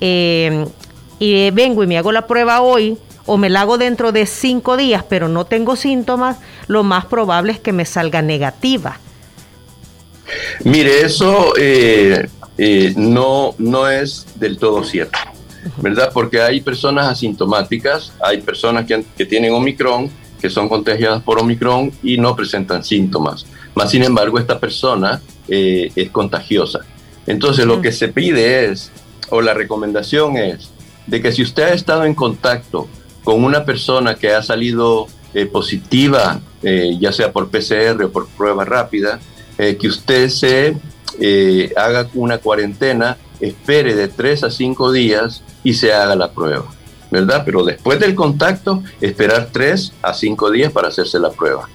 eh, 0.00 0.66
y 1.18 1.50
vengo 1.50 1.84
y 1.84 1.86
me 1.86 1.98
hago 1.98 2.12
la 2.12 2.26
prueba 2.26 2.60
hoy 2.62 2.96
o 3.28 3.36
me 3.36 3.50
la 3.50 3.60
hago 3.60 3.76
dentro 3.76 4.10
de 4.10 4.24
cinco 4.24 4.78
días, 4.78 5.04
pero 5.06 5.28
no 5.28 5.44
tengo 5.44 5.76
síntomas, 5.76 6.38
lo 6.66 6.82
más 6.82 7.04
probable 7.04 7.52
es 7.52 7.60
que 7.60 7.74
me 7.74 7.84
salga 7.84 8.22
negativa. 8.22 8.98
Mire, 10.64 11.02
eso 11.02 11.52
eh, 11.58 12.26
no, 12.96 13.54
no 13.58 13.88
es 13.88 14.26
del 14.36 14.56
todo 14.56 14.82
cierto, 14.82 15.18
¿verdad? 15.76 16.10
Porque 16.12 16.40
hay 16.40 16.62
personas 16.62 17.06
asintomáticas, 17.06 18.14
hay 18.20 18.40
personas 18.40 18.86
que, 18.86 19.04
que 19.16 19.26
tienen 19.26 19.52
Omicron, 19.52 20.10
que 20.40 20.48
son 20.48 20.66
contagiadas 20.66 21.22
por 21.22 21.38
Omicron 21.38 21.92
y 22.02 22.16
no 22.16 22.34
presentan 22.34 22.82
síntomas. 22.82 23.44
Más 23.74 23.90
sin 23.90 24.04
embargo, 24.04 24.38
esta 24.38 24.58
persona 24.58 25.20
eh, 25.48 25.92
es 25.94 26.10
contagiosa. 26.10 26.80
Entonces, 27.26 27.66
lo 27.66 27.82
que 27.82 27.92
se 27.92 28.08
pide 28.08 28.70
es, 28.70 28.90
o 29.28 29.42
la 29.42 29.52
recomendación 29.52 30.38
es, 30.38 30.70
de 31.06 31.20
que 31.20 31.30
si 31.30 31.42
usted 31.42 31.64
ha 31.64 31.74
estado 31.74 32.04
en 32.04 32.14
contacto 32.14 32.88
con 33.24 33.44
una 33.44 33.64
persona 33.64 34.14
que 34.14 34.32
ha 34.32 34.42
salido 34.42 35.06
eh, 35.34 35.46
positiva, 35.46 36.40
eh, 36.62 36.96
ya 36.98 37.12
sea 37.12 37.32
por 37.32 37.50
PCR 37.50 38.02
o 38.04 38.10
por 38.10 38.28
prueba 38.28 38.64
rápida, 38.64 39.20
que 39.58 39.88
usted 39.88 40.28
se 40.28 40.76
haga 41.76 42.08
una 42.14 42.38
cuarentena, 42.38 43.16
espere 43.40 43.96
de 43.96 44.06
tres 44.06 44.44
a 44.44 44.52
cinco 44.52 44.92
días 44.92 45.42
y 45.64 45.74
se 45.74 45.92
haga 45.92 46.14
la 46.14 46.30
prueba. 46.30 46.66
¿verdad? 47.10 47.42
Pero 47.44 47.64
después 47.64 47.98
del 47.98 48.14
contacto, 48.14 48.84
esperar 49.00 49.48
tres 49.50 49.92
a 50.00 50.14
cinco 50.14 50.52
días 50.52 50.70
para 50.70 50.88
hacerse 50.88 51.18
la 51.18 51.30
prueba. 51.30 51.68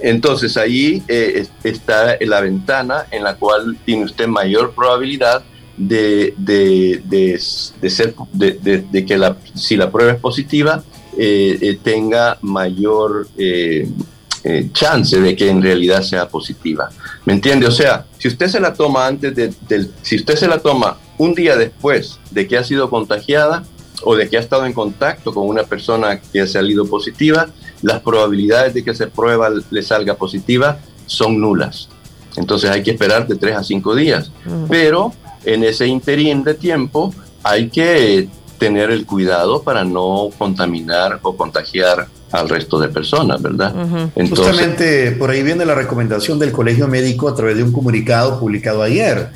Entonces 0.00 0.56
ahí 0.56 1.02
eh, 1.08 1.46
está 1.64 2.16
la 2.20 2.40
ventana 2.40 3.06
en 3.10 3.24
la 3.24 3.36
cual 3.36 3.76
tiene 3.84 4.04
usted 4.04 4.26
mayor 4.26 4.72
probabilidad 4.74 5.42
de, 5.76 6.34
ser, 7.88 8.14
de, 8.32 9.04
que 9.06 9.18
la, 9.18 9.36
si 9.54 9.76
la 9.76 9.90
prueba 9.90 10.12
es 10.12 10.20
positiva, 10.20 10.82
eh, 11.18 11.58
eh, 11.60 11.78
tenga 11.82 12.38
mayor 12.42 13.28
chance 14.72 15.20
de 15.20 15.34
que 15.34 15.50
en 15.50 15.60
realidad 15.60 16.02
sea 16.02 16.28
positiva. 16.28 16.88
¿Me 17.24 17.32
entiende? 17.32 17.66
O 17.66 17.72
sea, 17.72 18.06
si 18.18 18.28
usted 18.28 18.46
se 18.46 18.60
la 18.60 18.72
toma 18.72 19.06
antes 19.06 19.34
de, 19.34 19.52
si 20.02 20.16
usted 20.16 20.36
se 20.36 20.46
la 20.46 20.60
toma 20.60 20.98
un 21.18 21.34
día 21.34 21.56
después 21.56 22.20
de 22.30 22.46
que 22.46 22.56
ha 22.56 22.62
sido 22.62 22.88
contagiada 22.88 23.64
o 24.04 24.14
de 24.14 24.28
que 24.28 24.36
ha 24.36 24.40
estado 24.40 24.66
en 24.66 24.72
contacto 24.72 25.34
con 25.34 25.48
una 25.48 25.64
persona 25.64 26.20
que 26.20 26.42
ha 26.42 26.46
salido 26.46 26.86
positiva, 26.86 27.48
las 27.82 28.00
probabilidades 28.00 28.74
de 28.74 28.84
que 28.84 28.90
esa 28.90 29.08
prueba 29.08 29.50
le 29.70 29.82
salga 29.82 30.14
positiva 30.14 30.78
son 31.06 31.40
nulas. 31.40 31.88
Entonces 32.36 32.70
hay 32.70 32.82
que 32.82 32.90
esperar 32.90 33.26
de 33.26 33.36
3 33.36 33.56
a 33.56 33.64
5 33.64 33.94
días. 33.94 34.30
Pero 34.68 35.12
en 35.46 35.64
ese 35.64 35.86
interín 35.86 36.44
de 36.44 36.54
tiempo 36.54 37.14
hay 37.42 37.68
que 37.68 38.28
tener 38.58 38.90
el 38.90 39.06
cuidado 39.06 39.62
para 39.62 39.84
no 39.84 40.28
contaminar 40.36 41.20
o 41.22 41.36
contagiar 41.36 42.08
al 42.32 42.48
resto 42.48 42.78
de 42.78 42.88
personas, 42.88 43.40
¿verdad? 43.40 43.72
Justamente 44.28 45.12
por 45.12 45.30
ahí 45.30 45.42
viene 45.42 45.64
la 45.64 45.74
recomendación 45.74 46.38
del 46.38 46.52
Colegio 46.52 46.88
Médico 46.88 47.28
a 47.28 47.34
través 47.34 47.56
de 47.56 47.62
un 47.62 47.72
comunicado 47.72 48.40
publicado 48.40 48.82
ayer. 48.82 49.30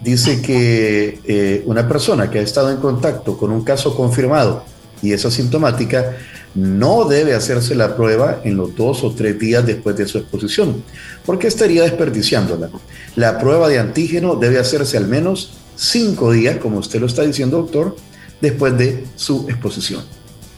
Dice 0.00 0.40
que 0.40 1.18
eh, 1.24 1.62
una 1.66 1.88
persona 1.88 2.30
que 2.30 2.38
ha 2.38 2.42
estado 2.42 2.70
en 2.70 2.76
contacto 2.76 3.36
con 3.36 3.50
un 3.50 3.64
caso 3.64 3.96
confirmado 3.96 4.62
y 5.02 5.12
es 5.12 5.24
asintomática, 5.24 6.16
no 6.58 7.04
debe 7.04 7.34
hacerse 7.34 7.74
la 7.74 7.94
prueba 7.94 8.40
en 8.44 8.56
los 8.56 8.74
dos 8.74 9.04
o 9.04 9.12
tres 9.12 9.38
días 9.38 9.64
después 9.64 9.96
de 9.96 10.08
su 10.08 10.18
exposición, 10.18 10.82
porque 11.24 11.46
estaría 11.46 11.82
desperdiciándola. 11.82 12.68
La 13.14 13.38
prueba 13.38 13.68
de 13.68 13.78
antígeno 13.78 14.34
debe 14.34 14.58
hacerse 14.58 14.96
al 14.96 15.06
menos 15.06 15.52
cinco 15.76 16.32
días, 16.32 16.56
como 16.56 16.78
usted 16.78 17.00
lo 17.00 17.06
está 17.06 17.22
diciendo, 17.22 17.58
doctor, 17.58 17.94
después 18.40 18.76
de 18.76 19.06
su 19.14 19.46
exposición. 19.48 20.02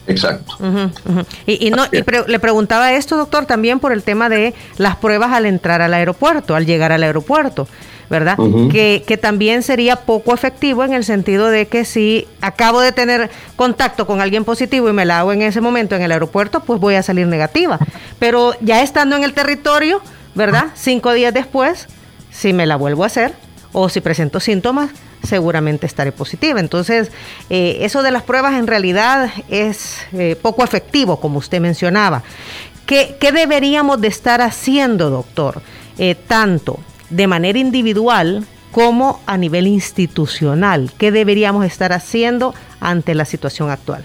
Exacto. 0.07 0.53
Y, 1.45 1.69
no, 1.69 1.85
le 1.91 2.39
preguntaba 2.39 2.93
esto, 2.93 3.17
doctor, 3.17 3.45
también 3.45 3.79
por 3.79 3.91
el 3.91 4.01
tema 4.01 4.29
de 4.29 4.55
las 4.77 4.95
pruebas 4.95 5.31
al 5.31 5.45
entrar 5.45 5.83
al 5.83 5.93
aeropuerto, 5.93 6.55
al 6.55 6.65
llegar 6.65 6.91
al 6.91 7.03
aeropuerto. 7.03 7.67
¿Verdad? 8.11 8.37
que, 8.69 9.03
que, 9.07 9.15
también 9.15 9.63
sería 9.63 9.95
poco 9.95 10.33
efectivo 10.33 10.83
en 10.83 10.93
el 10.93 11.05
sentido 11.05 11.47
de 11.47 11.67
que 11.67 11.85
si 11.85 12.27
acabo 12.41 12.81
de 12.81 12.91
tener 12.91 13.31
contacto 13.55 14.05
con 14.05 14.19
alguien 14.19 14.43
positivo 14.43 14.89
y 14.89 14.93
me 14.93 15.05
la 15.05 15.19
hago 15.19 15.31
en 15.31 15.41
ese 15.41 15.61
momento 15.61 15.95
en 15.95 16.01
el 16.01 16.11
aeropuerto, 16.11 16.59
pues 16.59 16.81
voy 16.81 16.95
a 16.95 17.03
salir 17.03 17.25
negativa. 17.27 17.79
Pero 18.19 18.53
ya 18.59 18.81
estando 18.81 19.15
en 19.15 19.23
el 19.23 19.33
territorio, 19.33 20.01
¿verdad? 20.35 20.65
Cinco 20.75 21.13
días 21.13 21.33
después, 21.33 21.87
si 22.31 22.51
me 22.51 22.65
la 22.65 22.75
vuelvo 22.75 23.05
a 23.05 23.07
hacer 23.07 23.33
o 23.71 23.87
si 23.87 24.01
presento 24.01 24.41
síntomas, 24.41 24.91
seguramente 25.23 25.85
estaré 25.85 26.11
positiva. 26.11 26.59
Entonces, 26.59 27.13
eh, 27.49 27.77
eso 27.79 28.03
de 28.03 28.11
las 28.11 28.23
pruebas 28.23 28.55
en 28.55 28.67
realidad 28.67 29.29
es 29.47 29.99
eh, 30.11 30.35
poco 30.35 30.65
efectivo, 30.65 31.21
como 31.21 31.39
usted 31.39 31.61
mencionaba. 31.61 32.23
¿Qué, 32.85 33.15
¿Qué, 33.21 33.31
deberíamos 33.31 34.01
de 34.01 34.09
estar 34.09 34.41
haciendo, 34.41 35.09
doctor? 35.09 35.61
Eh, 35.97 36.15
tanto 36.15 36.79
de 37.11 37.27
manera 37.27 37.59
individual 37.59 38.45
como 38.71 39.19
a 39.25 39.37
nivel 39.37 39.67
institucional? 39.67 40.91
¿Qué 40.97 41.11
deberíamos 41.11 41.65
estar 41.65 41.93
haciendo 41.93 42.55
ante 42.79 43.13
la 43.13 43.25
situación 43.25 43.69
actual? 43.69 44.03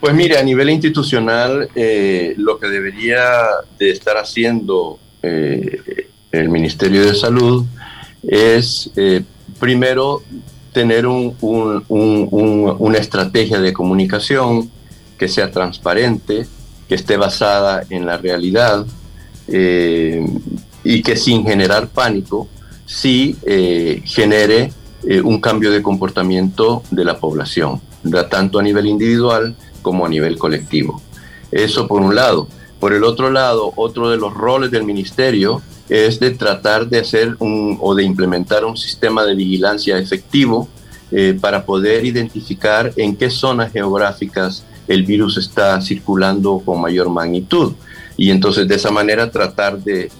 Pues 0.00 0.14
mire, 0.14 0.36
a 0.36 0.42
nivel 0.42 0.68
institucional, 0.68 1.70
eh, 1.74 2.34
lo 2.36 2.58
que 2.58 2.68
debería 2.68 3.22
de 3.78 3.90
estar 3.90 4.18
haciendo 4.18 4.98
eh, 5.22 6.08
el 6.30 6.50
Ministerio 6.50 7.06
de 7.06 7.14
Salud 7.14 7.64
es, 8.22 8.90
eh, 8.96 9.22
primero, 9.58 10.22
tener 10.74 11.06
una 11.06 12.98
estrategia 12.98 13.60
de 13.60 13.72
comunicación 13.72 14.70
que 15.16 15.28
sea 15.28 15.50
transparente, 15.50 16.46
que 16.86 16.96
esté 16.96 17.16
basada 17.16 17.84
en 17.88 18.04
la 18.04 18.18
realidad, 18.18 18.84
y 20.84 21.02
que 21.02 21.16
sin 21.16 21.44
generar 21.44 21.88
pánico 21.88 22.48
sí 22.86 23.36
eh, 23.42 24.02
genere 24.04 24.72
eh, 25.04 25.20
un 25.20 25.40
cambio 25.40 25.70
de 25.70 25.82
comportamiento 25.82 26.82
de 26.90 27.04
la 27.04 27.18
población, 27.18 27.80
tanto 28.30 28.58
a 28.58 28.62
nivel 28.62 28.86
individual 28.86 29.56
como 29.82 30.06
a 30.06 30.08
nivel 30.08 30.38
colectivo. 30.38 31.02
Eso 31.50 31.88
por 31.88 32.02
un 32.02 32.14
lado. 32.14 32.48
Por 32.80 32.92
el 32.92 33.04
otro 33.04 33.30
lado, 33.30 33.72
otro 33.76 34.10
de 34.10 34.18
los 34.18 34.34
roles 34.34 34.70
del 34.70 34.84
ministerio 34.84 35.62
es 35.88 36.20
de 36.20 36.30
tratar 36.32 36.88
de 36.88 36.98
hacer 36.98 37.36
un, 37.38 37.78
o 37.80 37.94
de 37.94 38.04
implementar 38.04 38.64
un 38.64 38.76
sistema 38.76 39.24
de 39.24 39.34
vigilancia 39.34 39.98
efectivo 39.98 40.68
eh, 41.10 41.36
para 41.40 41.64
poder 41.64 42.04
identificar 42.04 42.92
en 42.96 43.16
qué 43.16 43.30
zonas 43.30 43.72
geográficas 43.72 44.64
el 44.88 45.04
virus 45.04 45.36
está 45.38 45.80
circulando 45.80 46.60
con 46.64 46.80
mayor 46.80 47.08
magnitud 47.08 47.74
y 48.16 48.30
entonces 48.30 48.68
de 48.68 48.76
esa 48.76 48.90
manera 48.90 49.30
tratar 49.30 49.78
de, 49.78 50.10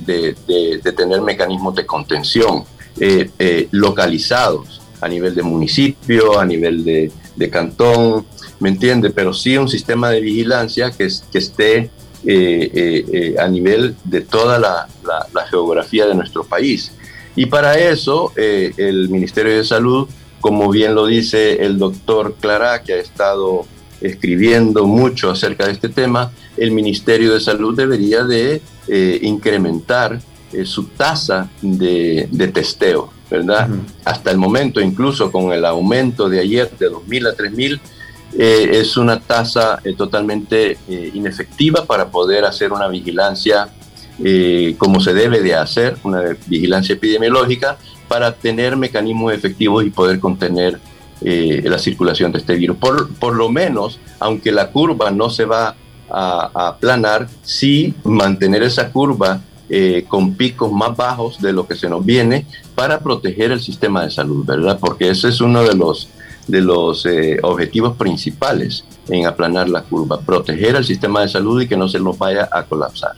tener 0.97 1.21
mecanismos 1.21 1.75
de 1.75 1.87
contención 1.87 2.65
eh, 2.99 3.31
eh, 3.39 3.69
localizados 3.71 4.81
a 5.01 5.09
nivel 5.09 5.35
de 5.35 5.43
municipio, 5.43 6.39
a 6.39 6.45
nivel 6.45 6.85
de, 6.85 7.51
cantón, 7.51 8.27
¿me 8.59 8.71
entiende? 8.71 9.11
Pero 9.11 9.35
sí 9.35 9.57
un 9.57 9.69
sistema 9.69 10.11
de 10.11 10.21
vigilancia 10.21 10.91
que, 10.91 11.09
que 11.31 11.39
esté 11.39 11.91
eh, 12.25 13.35
a 13.39 13.47
nivel 13.49 13.97
de 14.05 14.23
toda 14.23 14.59
la, 14.59 14.89
geografía 15.51 16.07
de 16.07 16.15
nuestro 16.15 16.45
país. 16.45 16.93
Y 17.37 17.47
para 17.47 17.79
eso 17.79 18.33
el 18.37 19.09
Ministerio 19.09 19.57
de 19.57 19.65
Salud, 19.65 20.09
como 20.41 20.71
bien 20.71 20.95
lo 20.95 21.07
dice 21.07 21.65
el 21.65 21.79
doctor 21.79 22.37
Clara, 22.41 22.83
que 22.83 22.95
ha 22.95 22.99
estado 22.99 23.67
escribiendo 24.01 24.87
mucho 24.87 25.31
acerca 25.31 25.67
de 25.67 25.73
este 25.73 25.89
tema, 25.89 26.33
el 26.57 26.71
Ministerio 26.71 27.33
de 27.33 27.41
Salud 27.41 27.77
debería 27.77 28.25
de 28.25 28.61
eh, 28.89 29.19
incrementar 29.23 30.21
eh, 30.53 30.65
su 30.65 30.85
tasa 30.85 31.51
de, 31.63 32.29
testeo, 32.53 33.13
¿verdad? 33.31 33.69
Hasta 34.05 34.31
el 34.31 34.39
momento, 34.39 34.81
incluso 34.81 35.33
con 35.33 35.53
el 35.53 35.65
aumento 35.65 36.29
de 36.29 36.41
ayer 36.41 36.71
de 36.79 36.91
2.000 36.91 37.29
a 37.29 37.37
3.000, 37.37 37.81
eh, 38.37 38.69
es 38.73 38.97
una 38.97 39.21
tasa 39.21 39.81
totalmente 39.97 40.77
inefectiva 40.89 41.85
para 41.85 42.11
poder 42.11 42.45
hacer 42.45 42.73
una 42.73 42.89
vigilancia 42.89 43.69
como 44.79 45.01
se 45.01 45.13
debe 45.13 45.41
de 45.41 45.57
hacer, 45.57 45.97
una 46.05 46.37
vigilancia 46.47 46.93
epidemiológica, 46.93 47.79
para 48.07 48.33
tener 48.33 48.77
mecanismos 48.77 49.33
efectivos 49.33 49.85
y 49.85 49.91
poder 49.91 50.21
contener 50.21 50.79
la 51.21 51.79
circulación 51.79 52.33
de 52.33 52.39
este 52.39 52.55
virus. 52.55 52.77
Por, 52.77 53.15
por 53.15 53.35
lo 53.35 53.49
menos, 53.49 53.99
aunque 54.21 54.53
la 54.53 54.71
curva 54.71 55.11
no 55.11 55.31
se 55.31 55.45
va 55.45 55.77
a, 56.11 56.69
aplanar, 56.69 57.29
sí 57.43 57.95
mantener 58.05 58.63
esa 58.63 58.91
curva 58.91 59.41
eh, 59.69 60.05
con 60.09 60.35
picos 60.35 60.71
más 60.73 60.97
bajos 60.97 61.41
de 61.41 61.53
lo 61.53 61.67
que 61.67 61.75
se 61.75 61.89
nos 61.89 62.05
viene 62.05 62.47
para 62.75 63.01
proteger 63.01 63.51
el 63.51 63.61
sistema 63.61 64.05
de 64.05 64.11
salud, 64.11 64.45
¿verdad? 64.45 64.79
Porque 64.79 65.11
ese 65.11 65.29
es 65.29 65.41
uno 65.41 65.63
de 65.63 65.75
los, 65.75 66.09
de 66.47 66.61
los 66.61 67.07
eh, 67.07 67.39
objetivos 67.43 67.97
principales 67.97 68.85
en 69.09 69.27
aplanar 69.27 69.69
la 69.69 69.83
curva, 69.83 70.21
proteger 70.21 70.77
el 70.77 70.85
sistema 70.85 71.23
de 71.23 71.29
salud 71.29 71.63
y 71.63 71.69
que 71.69 71.77
no 71.77 71.89
se 71.89 71.99
nos 71.99 72.19
vaya 72.19 72.49
a 72.53 72.65
colapsar. 72.65 73.13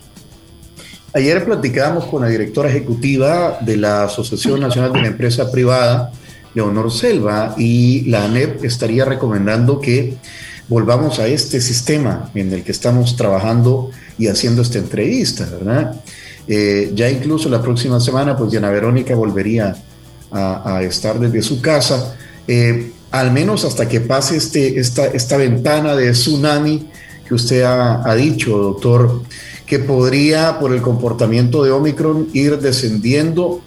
Ayer 1.13 1.45
platicábamos 1.45 2.05
con 2.07 2.23
la 2.23 2.29
directora 2.29 2.69
ejecutiva 2.69 3.59
de 3.61 3.77
la 3.77 4.05
Asociación 4.05 4.61
Nacional 4.61 4.93
de 4.93 5.01
la 5.01 5.09
Empresa 5.09 5.51
Privada, 5.51 6.13
Leonor 6.57 6.91
Selva, 6.91 7.55
y 7.59 8.07
la 8.07 8.25
ANEP 8.25 8.65
estaría 8.65 9.05
recomendando 9.05 9.79
que 9.79 10.17
volvamos 10.69 11.19
a 11.19 11.29
este 11.29 11.61
sistema 11.61 12.31
en 12.35 12.51
el 12.51 12.65
que 12.65 12.73
estamos 12.73 13.15
trabajando 13.15 13.91
y 14.19 14.29
haciendo 14.29 14.63
esta 14.63 14.79
entrevista, 14.79 15.47
¿verdad? 15.51 16.01
Eh, 16.49 16.93
ya 16.95 17.11
incluso 17.11 17.51
la 17.51 17.61
próxima 17.61 18.01
semana, 18.01 18.35
pues 18.39 18.51
Diana 18.51 18.71
Verónica 18.71 19.15
volvería 19.15 19.77
a, 20.33 20.83
estar 20.83 21.21
desde 21.21 21.43
su 21.43 21.61
casa, 21.61 22.17
eh, 22.49 22.91
al 23.11 23.33
menos 23.33 23.65
hasta 23.65 23.87
que 23.87 24.01
pase 24.01 24.39
este, 24.39 24.81
esta, 24.81 25.07
esta 25.07 25.37
ventana 25.37 25.95
de 25.95 26.13
tsunami 26.13 26.89
que 27.29 27.35
usted 27.35 27.65
ha, 27.65 28.15
dicho, 28.15 28.57
doctor, 28.57 29.23
que 29.67 29.79
podría, 29.79 30.59
por 30.59 30.73
el 30.73 30.81
comportamiento 30.81 31.65
de 31.65 31.71
Omicron, 31.71 32.29
ir 32.33 32.59
descendiendo 32.59 33.61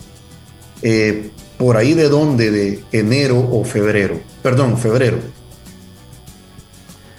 eh, 0.81 1.29
por 1.59 1.75
ahí 1.75 1.93
de 1.93 2.07
dónde, 2.07 2.51
de 2.51 2.83
enero 2.93 3.37
o 3.51 3.65
febrero, 3.65 4.21
perdón, 4.41 4.77
febrero. 4.77 5.19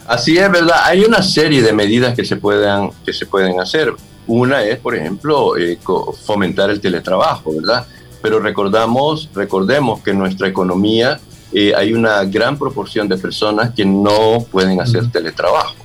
Así 0.07 0.39
es, 0.39 0.51
¿verdad? 0.51 0.77
Hay 0.85 1.05
una 1.05 1.23
serie 1.23 1.63
de 1.63 1.75
medidas 1.75 2.15
que 2.15 2.25
se 2.25 2.37
pueden, 2.37 2.91
que 3.05 3.13
se 3.13 3.27
pueden 3.27 3.61
hacer. 3.61 3.93
Una 4.27 4.65
es, 4.65 4.79
por 4.79 4.97
ejemplo, 4.97 5.59
eh, 5.59 5.79
fomentar 6.25 6.71
el 6.71 6.81
teletrabajo, 6.81 7.55
¿verdad? 7.55 7.87
Pero 8.23 8.41
recordamos, 8.41 9.29
recordemos 9.35 10.01
que 10.01 10.13
en 10.13 10.19
nuestra 10.19 10.49
economía 10.49 11.21
eh, 11.53 11.75
hay 11.77 11.93
una 11.93 12.25
gran 12.25 12.59
proporción 12.59 13.09
de 13.09 13.19
personas 13.19 13.75
que 13.75 13.85
no 13.85 14.47
pueden 14.51 14.81
hacer 14.81 15.11
teletrabajo, 15.13 15.77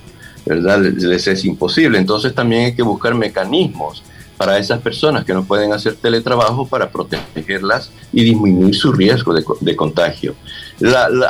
¿verdad? 0.45 0.79
Les 0.79 1.27
es 1.27 1.43
imposible. 1.43 1.97
Entonces 1.97 2.33
también 2.33 2.65
hay 2.67 2.75
que 2.75 2.83
buscar 2.83 3.13
mecanismos 3.15 4.01
para 4.37 4.57
esas 4.57 4.81
personas 4.81 5.25
que 5.25 5.33
no 5.33 5.45
pueden 5.45 5.71
hacer 5.71 5.95
teletrabajo 5.95 6.67
para 6.67 6.89
protegerlas 6.89 7.91
y 8.11 8.23
disminuir 8.23 8.75
su 8.75 8.91
riesgo 8.91 9.33
de, 9.33 9.75
contagio. 9.75 10.35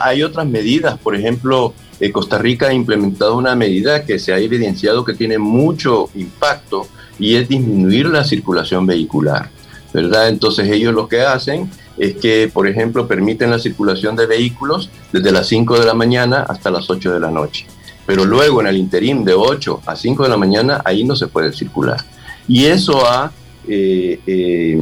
hay 0.01 0.23
otras 0.23 0.47
medidas, 0.47 0.97
por 0.97 1.15
ejemplo, 1.15 1.73
eh, 1.99 2.11
Costa 2.11 2.37
Rica 2.37 2.67
ha 2.67 2.73
implementado 2.73 3.37
una 3.37 3.55
medida 3.55 4.05
que 4.05 4.19
se 4.19 4.33
ha 4.33 4.39
evidenciado 4.39 5.05
que 5.05 5.13
tiene 5.13 5.37
mucho 5.37 6.09
impacto 6.15 6.87
y 7.19 7.35
es 7.35 7.47
disminuir 7.47 8.07
la 8.07 8.23
circulación 8.23 8.85
vehicular, 8.85 9.49
¿verdad? 9.93 10.27
Entonces 10.29 10.69
ellos 10.69 10.93
lo 10.93 11.07
que 11.07 11.21
hacen 11.21 11.69
es 11.97 12.15
que, 12.15 12.49
por 12.51 12.67
ejemplo, 12.67 13.07
permiten 13.07 13.51
la 13.51 13.59
circulación 13.59 14.15
de 14.15 14.25
vehículos 14.25 14.89
desde 15.13 15.31
las 15.31 15.47
5 15.47 15.79
de 15.79 15.85
la 15.85 15.93
mañana 15.93 16.45
hasta 16.47 16.69
las 16.69 16.89
8 16.89 17.13
de 17.13 17.19
la 17.19 17.31
noche. 17.31 17.65
Pero 18.05 18.25
luego 18.25 18.61
en 18.61 18.67
el 18.67 18.77
interín 18.77 19.23
de 19.23 19.33
8 19.33 19.81
a 19.85 19.95
5 19.95 20.23
de 20.23 20.29
la 20.29 20.37
mañana 20.37 20.81
ahí 20.83 21.03
no 21.03 21.15
se 21.15 21.27
puede 21.27 21.53
circular. 21.53 22.03
Y 22.47 22.65
eso 22.65 23.05
ha, 23.05 23.31
eh, 23.67 24.19
eh, 24.25 24.81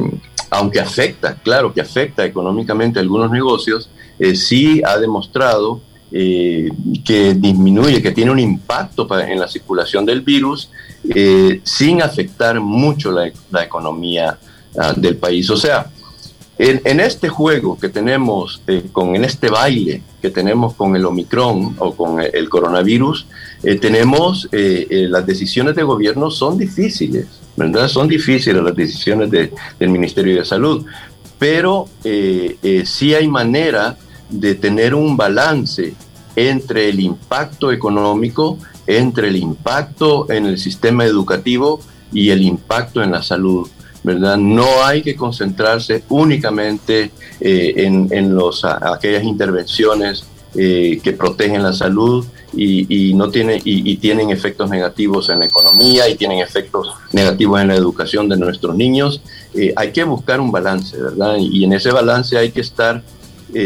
aunque 0.50 0.80
afecta, 0.80 1.34
claro 1.36 1.72
que 1.72 1.80
afecta 1.80 2.24
económicamente 2.24 2.98
a 2.98 3.02
algunos 3.02 3.30
negocios, 3.30 3.90
sí 4.34 4.80
ha 4.84 4.98
demostrado 4.98 5.80
eh, 6.16 6.68
que 7.04 7.34
disminuye, 7.34 8.00
que 8.00 8.12
tiene 8.12 8.30
un 8.30 8.38
impacto 8.38 9.08
en 9.18 9.40
la 9.40 9.48
circulación 9.48 10.06
del 10.06 10.20
virus 10.20 10.70
eh, 11.12 11.60
sin 11.64 12.02
afectar 12.02 12.60
mucho 12.60 13.10
la, 13.10 13.32
economía 13.64 14.38
ah, 14.78 14.94
del 14.96 15.16
país. 15.16 15.50
O 15.50 15.56
sea, 15.56 15.90
En, 16.56 17.00
este 17.00 17.28
juego 17.28 17.76
que 17.76 17.88
tenemos, 17.88 18.62
eh, 18.68 18.84
con, 18.92 19.16
en 19.16 19.24
este 19.24 19.48
baile 19.48 20.02
que 20.22 20.30
tenemos 20.30 20.74
con 20.74 20.94
el 20.94 21.04
Omicron 21.04 21.74
o 21.80 21.96
con 21.96 22.20
el, 22.20 22.48
coronavirus, 22.48 23.26
eh, 23.64 23.74
tenemos 23.74 24.48
las 24.52 25.26
decisiones 25.26 25.74
de 25.74 25.82
gobierno 25.82 26.30
son 26.30 26.56
difíciles, 26.56 27.26
¿verdad? 27.56 27.88
Son 27.88 28.08
difíciles 28.08 28.62
las 28.62 28.74
decisiones 28.74 29.30
del 29.30 29.88
Ministerio 29.88 30.36
de 30.36 30.44
Salud, 30.44 30.84
pero 31.38 31.88
sí 32.02 33.14
hay 33.14 33.28
manera 33.28 33.96
de 34.28 34.54
tener 34.54 34.94
un 34.94 35.16
balance 35.16 35.94
entre 36.36 36.88
el 36.88 37.00
impacto 37.00 37.70
económico, 37.70 38.58
entre 38.86 39.28
el 39.28 39.36
impacto 39.36 40.30
en 40.30 40.46
el 40.46 40.58
sistema 40.58 41.04
educativo 41.04 41.80
y 42.12 42.30
el 42.30 42.42
impacto 42.42 43.02
en 43.02 43.12
la 43.12 43.22
salud. 43.22 43.68
¿verdad? 44.02 44.36
No 44.36 44.84
hay 44.84 45.02
que 45.02 45.16
concentrarse 45.16 46.04
únicamente 46.10 47.10
eh, 47.40 47.74
en, 47.76 48.34
los, 48.34 48.64
aquellas 48.64 49.24
intervenciones 49.24 50.24
eh, 50.54 51.00
que 51.02 51.12
protegen 51.12 51.62
la 51.62 51.72
salud 51.72 52.24
y, 52.56 53.14
no 53.14 53.30
tiene, 53.30 53.60
y, 53.64 53.96
tienen 53.96 54.30
efectos 54.30 54.70
negativos 54.70 55.28
en 55.28 55.40
la 55.40 55.46
economía 55.46 56.08
y 56.08 56.14
tienen 56.14 56.38
efectos 56.38 56.88
negativos 57.12 57.60
en 57.60 57.68
la 57.68 57.74
educación 57.74 58.28
de 58.28 58.36
nuestros 58.36 58.76
niños. 58.76 59.20
Eh, 59.54 59.72
hay 59.76 59.92
que 59.92 60.04
buscar 60.04 60.40
un 60.40 60.52
balance, 60.52 60.96
¿verdad? 60.96 61.36
Y 61.38 61.64
en 61.64 61.72
ese 61.72 61.90
balance 61.90 62.36
hay 62.36 62.50
que 62.50 62.60
estar 62.60 63.02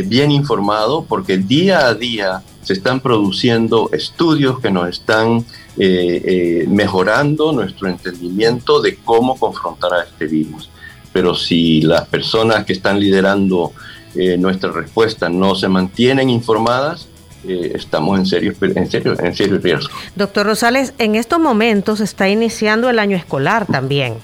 bien 0.05 0.31
informado 0.31 1.07
porque 1.09 1.39
día 1.39 1.87
a 1.87 1.95
día 1.95 2.43
se 2.69 2.75
están 2.75 3.01
produciendo 3.01 3.89
estudios 3.93 4.61
que 4.61 4.71
nos 4.71 4.91
están 4.91 5.47
eh, 5.79 6.23
eh, 6.25 6.67
mejorando 6.69 7.51
nuestro 7.53 7.89
entendimiento 7.89 8.83
de 8.83 8.97
cómo 8.97 9.39
confrontar 9.39 9.95
a 9.95 10.03
este 10.03 10.27
virus. 10.27 10.69
Pero 11.11 11.35
si 11.35 11.81
las 11.81 12.07
personas 12.09 12.67
que 12.67 12.75
están 12.75 13.01
liderando 13.01 13.73
eh, 14.15 14.37
nuestra 14.37 14.71
respuesta 14.71 15.31
no 15.31 15.55
se 15.55 15.67
mantienen 15.69 16.29
informadas, 16.29 17.08
estamos 17.49 18.19
en 18.19 18.27
serio, 18.27 18.55
en, 18.61 18.91
serio, 18.91 19.17
en 19.19 19.35
serio 19.35 19.59
riesgo. 19.59 19.95
Doctor 20.15 20.47
Rosales, 20.47 20.95
en 20.99 21.15
estos 21.15 21.41
momentos 21.41 22.01
está 22.01 22.29
iniciando 22.29 22.91
el 22.91 22.99
año 22.99 23.17
escolar 23.17 23.67
también. 23.67 24.15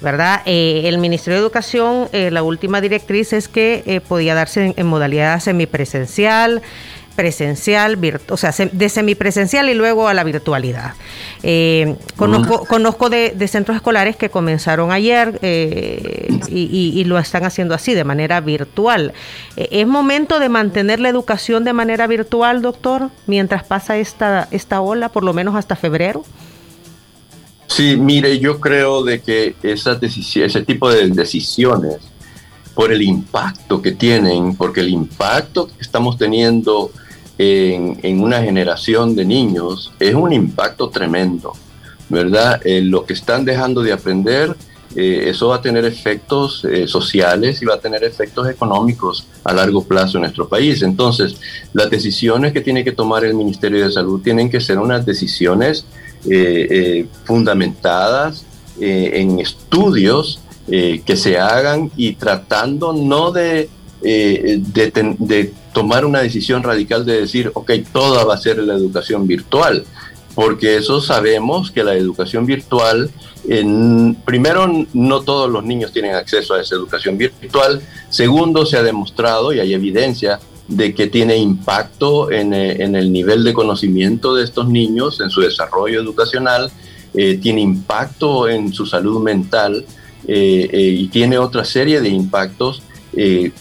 ¿verdad? 0.00 0.42
el 0.44 0.98
Ministerio 0.98 1.38
de 1.38 1.42
Educación, 1.42 2.08
la 2.12 2.42
última 2.42 2.82
directriz 2.82 3.32
es 3.32 3.48
que 3.48 4.02
podía 4.06 4.34
darse 4.34 4.66
en, 4.66 4.74
en 4.76 4.86
modalidad 4.86 5.40
semipresencial, 5.40 6.60
presencial, 7.14 7.98
o 8.28 8.36
sea, 8.36 8.52
de 8.72 8.88
semipresencial 8.88 9.68
y 9.68 9.74
luego 9.74 10.08
a 10.08 10.14
la 10.14 10.24
virtualidad. 10.24 10.94
Eh, 11.42 11.96
conozco, 12.16 12.64
conozco 12.66 13.10
de, 13.10 13.34
centros 13.48 13.76
escolares 13.76 14.16
que 14.16 14.30
comenzaron 14.30 14.90
ayer 14.90 15.38
eh, 15.42 16.28
y, 16.48 17.04
lo 17.04 17.18
están 17.18 17.44
haciendo 17.44 17.74
así, 17.74 17.94
de 17.94 18.04
manera 18.04 18.40
virtual. 18.40 19.12
Eh, 19.56 19.68
¿Es 19.70 19.86
momento 19.86 20.40
de 20.40 20.48
mantener 20.48 21.00
la 21.00 21.08
educación 21.08 21.64
de 21.64 21.72
manera 21.72 22.06
virtual, 22.06 22.62
doctor, 22.62 23.10
mientras 23.26 23.64
pasa 23.64 23.96
esta, 23.96 24.48
esta 24.50 24.80
ola, 24.80 25.10
por 25.10 25.22
lo 25.24 25.32
menos 25.32 25.54
hasta 25.54 25.76
febrero? 25.76 26.24
Sí, 27.66 27.96
mire, 27.96 28.38
yo 28.38 28.60
creo 28.60 29.04
de 29.04 29.20
que 29.20 29.54
esa 29.62 29.98
ese 30.00 30.62
tipo 30.62 30.90
de 30.90 31.08
decisiones, 31.08 31.98
por 32.74 32.92
el 32.92 33.02
impacto 33.02 33.80
que 33.80 33.92
tienen, 33.92 34.56
porque 34.56 34.80
el 34.80 34.88
impacto 34.88 35.68
que 35.68 35.80
estamos 35.80 36.18
teniendo 36.18 36.90
en, 37.38 38.20
una 38.20 38.42
generación 38.42 39.16
de 39.16 39.24
niños 39.24 39.92
es 39.98 40.14
un 40.14 40.32
impacto 40.32 40.88
tremendo, 40.88 41.52
¿verdad? 42.08 42.60
Eh, 42.64 42.80
lo 42.80 43.04
que 43.04 43.14
están 43.14 43.44
dejando 43.44 43.82
de 43.82 43.92
aprender, 43.92 44.54
eh, 44.94 45.24
eso 45.26 45.48
va 45.48 45.56
a 45.56 45.60
tener 45.60 45.84
efectos 45.84 46.64
eh, 46.64 46.86
sociales 46.86 47.60
y 47.60 47.64
va 47.64 47.74
a 47.74 47.80
tener 47.80 48.04
efectos 48.04 48.48
económicos 48.48 49.26
a 49.42 49.52
largo 49.52 49.82
plazo 49.82 50.18
en 50.18 50.22
nuestro 50.22 50.48
país. 50.48 50.82
Entonces, 50.82 51.36
las 51.72 51.90
decisiones 51.90 52.52
que 52.52 52.60
tiene 52.60 52.84
que 52.84 52.92
tomar 52.92 53.24
el 53.24 53.34
Ministerio 53.34 53.84
de 53.84 53.92
Salud 53.92 54.22
tienen 54.22 54.48
que 54.48 54.60
ser 54.60 54.78
unas 54.78 55.04
decisiones 55.04 55.84
fundamentadas 57.24 58.46
en 58.80 59.40
estudios 59.40 60.40
que 60.66 61.16
se 61.16 61.38
hagan 61.38 61.90
y 61.98 62.14
tratando 62.14 62.94
no 62.94 63.30
de, 63.30 63.68
de, 64.04 65.16
de 65.18 65.52
tomar 65.72 66.06
una 66.06 66.20
decisión 66.20 66.62
radical 66.62 67.04
de 67.04 67.20
decir, 67.20 67.50
ok, 67.52 67.72
toda 67.92 68.24
va 68.24 68.34
a 68.34 68.38
ser 68.38 68.58
la 68.58 68.74
educación 68.74 69.26
virtual, 69.26 69.84
porque 70.34 70.76
eso 70.76 71.00
sabemos 71.00 71.70
que 71.70 71.84
la 71.84 71.94
educación 71.94 72.46
virtual, 72.46 73.10
en, 73.48 74.16
primero, 74.24 74.66
no 74.94 75.20
todos 75.20 75.50
los 75.50 75.64
niños 75.64 75.92
tienen 75.92 76.14
acceso 76.14 76.54
a 76.54 76.60
esa 76.60 76.76
educación 76.76 77.18
virtual, 77.18 77.82
segundo, 78.08 78.64
se 78.64 78.78
ha 78.78 78.82
demostrado 78.82 79.52
y 79.52 79.60
hay 79.60 79.74
evidencia 79.74 80.40
de 80.68 80.94
que 80.94 81.08
tiene 81.08 81.36
impacto 81.36 82.30
en, 82.30 82.54
eh, 82.54 82.82
el 82.82 83.12
nivel 83.12 83.44
de 83.44 83.52
conocimiento 83.52 84.34
de 84.34 84.44
estos 84.44 84.68
niños, 84.68 85.20
en 85.20 85.30
su 85.30 85.40
desarrollo 85.42 86.00
educacional, 86.00 86.70
eh, 87.14 87.38
tiene 87.40 87.60
impacto 87.60 88.48
en 88.48 88.72
su 88.72 88.86
salud 88.86 89.22
mental 89.22 89.84
eh, 90.26 90.96
y 90.98 91.06
tiene 91.08 91.38
otra 91.38 91.64
serie 91.64 92.00
de 92.00 92.08
impactos 92.08 92.82
eh, 93.16 93.52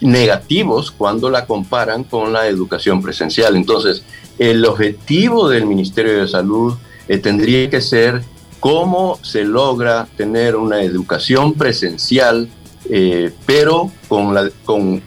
negativos 0.00 0.90
cuando 0.90 1.30
la 1.30 1.46
comparan 1.46 2.04
con 2.04 2.32
la 2.32 2.46
educación 2.46 3.02
presencial. 3.02 3.56
Entonces, 3.56 4.02
el 4.38 4.64
objetivo 4.64 5.48
del 5.48 5.66
Ministerio 5.66 6.20
de 6.20 6.28
Salud 6.28 6.74
eh, 7.08 7.18
tendría 7.18 7.68
que 7.70 7.80
ser 7.80 8.22
cómo 8.60 9.18
se 9.22 9.44
logra 9.44 10.06
tener 10.16 10.56
una 10.56 10.82
educación 10.82 11.54
presencial, 11.54 12.48
eh, 12.88 13.32
pero 13.46 13.90
con, 14.08 14.34
con, 14.64 15.00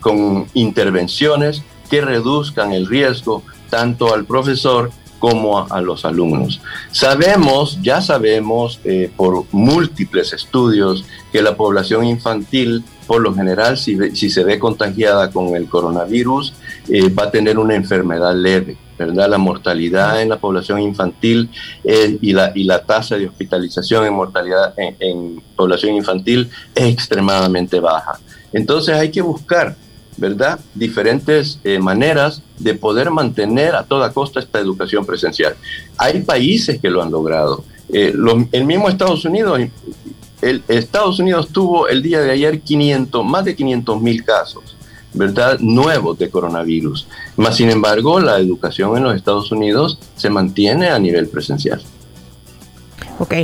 con 0.00 0.46
intervenciones 0.54 1.62
que 1.90 2.00
reduzcan 2.00 2.72
el 2.72 2.86
riesgo 2.86 3.42
tanto 3.70 4.12
al 4.12 4.24
profesor 4.24 4.90
como 5.22 5.72
a, 5.72 5.80
los 5.80 6.04
alumnos. 6.04 6.60
Sabemos, 6.90 7.78
ya 7.80 8.00
sabemos 8.00 8.80
por 9.16 9.44
múltiples 9.52 10.32
estudios 10.32 11.04
que 11.30 11.40
la 11.40 11.56
población 11.56 12.04
infantil 12.04 12.82
por 13.06 13.20
lo 13.20 13.34
general, 13.34 13.76
si, 13.76 13.94
se 14.14 14.42
ve 14.42 14.58
contagiada 14.58 15.30
con 15.30 15.54
el 15.54 15.68
coronavirus, 15.68 16.54
eh, 16.88 17.10
va 17.10 17.24
a 17.24 17.30
tener 17.30 17.58
una 17.58 17.74
enfermedad 17.74 18.34
leve, 18.34 18.78
¿verdad? 18.98 19.28
La 19.28 19.36
mortalidad 19.36 20.22
en 20.22 20.30
la 20.30 20.38
población 20.38 20.80
infantil 20.80 21.50
eh, 21.84 22.16
y, 22.22 22.32
la, 22.32 22.82
tasa 22.86 23.16
de 23.16 23.26
hospitalización 23.26 24.06
en 24.06 24.14
mortalidad 24.14 24.74
en, 24.76 25.42
población 25.56 25.94
infantil 25.94 26.48
es 26.74 26.84
extremadamente 26.84 27.80
baja. 27.80 28.18
Entonces 28.52 28.94
hay 28.96 29.10
que 29.10 29.20
buscar, 29.20 29.76
¿verdad? 30.16 30.60
Diferentes 30.74 31.58
eh, 31.64 31.78
maneras 31.78 32.42
de 32.58 32.74
poder 32.74 33.10
mantener 33.10 33.74
a 33.74 33.84
toda 33.84 34.12
costa 34.12 34.40
esta 34.40 34.58
educación 34.58 35.04
presencial. 35.06 35.54
Hay 35.96 36.22
países 36.22 36.80
que 36.80 36.90
lo 36.90 37.02
han 37.02 37.10
logrado. 37.10 37.64
el 37.90 38.64
mismo 38.64 38.88
Estados 38.88 39.24
Unidos 39.24 39.60
el, 40.42 40.62
Estados 40.68 41.18
Unidos 41.18 41.48
tuvo 41.48 41.88
el 41.88 42.02
día 42.02 42.20
de 42.20 42.30
ayer 42.30 42.60
500, 42.60 43.24
más 43.24 43.44
de 43.44 43.54
500 43.56 44.02
mil 44.02 44.24
casos, 44.24 44.76
¿verdad? 45.14 45.58
Nuevos 45.60 46.18
de 46.18 46.28
coronavirus. 46.28 47.06
Más 47.36 47.56
sin 47.56 47.70
embargo, 47.70 48.20
la 48.20 48.38
educación 48.38 48.96
en 48.96 49.04
los 49.04 49.14
Estados 49.14 49.50
Unidos 49.52 49.98
se 50.16 50.28
mantiene 50.28 50.88
a 50.88 50.98
nivel 50.98 51.28
presencial. 51.28 51.80
Ok. 53.18 53.34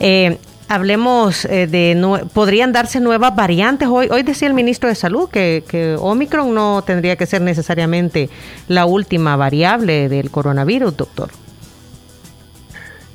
Eh, 0.00 0.38
hablemos 0.68 1.44
eh, 1.46 1.66
de, 1.66 2.26
podrían 2.32 2.72
darse 2.72 3.00
nuevas 3.00 3.34
variantes. 3.34 3.88
Hoy, 3.88 4.08
hoy 4.10 4.22
decía 4.22 4.48
el 4.48 4.54
ministro 4.54 4.88
de 4.88 4.94
Salud 4.94 5.28
que, 5.28 5.96
Omicron 5.98 6.54
no 6.54 6.82
tendría 6.86 7.16
que 7.16 7.26
ser 7.26 7.40
necesariamente 7.40 8.28
la 8.68 8.86
última 8.86 9.36
variable 9.36 10.08
del 10.08 10.30
coronavirus, 10.30 10.96
doctor. 10.96 11.30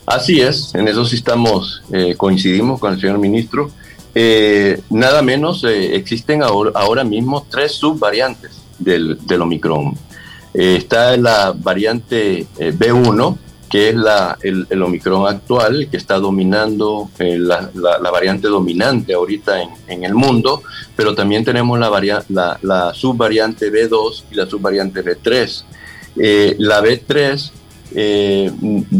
Así 0.05 0.41
es, 0.41 0.75
en 0.75 0.87
eso 0.87 1.05
sí 1.05 1.15
estamos, 1.15 1.81
eh, 1.91 2.15
coincidimos 2.17 2.79
con 2.79 2.93
el 2.93 2.99
señor 2.99 3.19
ministro. 3.19 3.71
Eh, 4.13 4.81
nada 4.89 5.21
menos, 5.21 5.63
eh, 5.63 5.95
existen 5.95 6.43
ahora, 6.43 7.03
mismo 7.03 7.45
tres 7.49 7.71
subvariantes 7.73 8.51
del, 8.79 9.17
Omicron. 9.41 9.97
está 10.53 11.15
la 11.15 11.53
variante 11.55 12.45
B1, 12.57 13.37
que 13.73 13.89
es 13.89 13.95
la, 13.95 14.37
el, 14.43 14.83
Omicron 14.83 15.27
actual, 15.27 15.87
que 15.89 15.97
está 15.97 16.19
dominando, 16.19 17.09
la, 17.17 17.71
variante 18.11 18.47
dominante 18.47 19.15
ahorita 19.15 19.63
en, 19.87 20.03
el 20.03 20.13
mundo, 20.13 20.61
pero 20.95 21.15
también 21.15 21.43
tenemos 21.43 21.79
la, 21.79 22.59
la, 22.61 22.93
subvariante 22.93 23.71
B2 23.71 24.25
y 24.29 24.35
la 24.35 24.45
subvariante 24.45 25.03
B3. 25.03 25.63
la 26.59 26.83
B3 26.83 27.51
eh, 27.95 28.51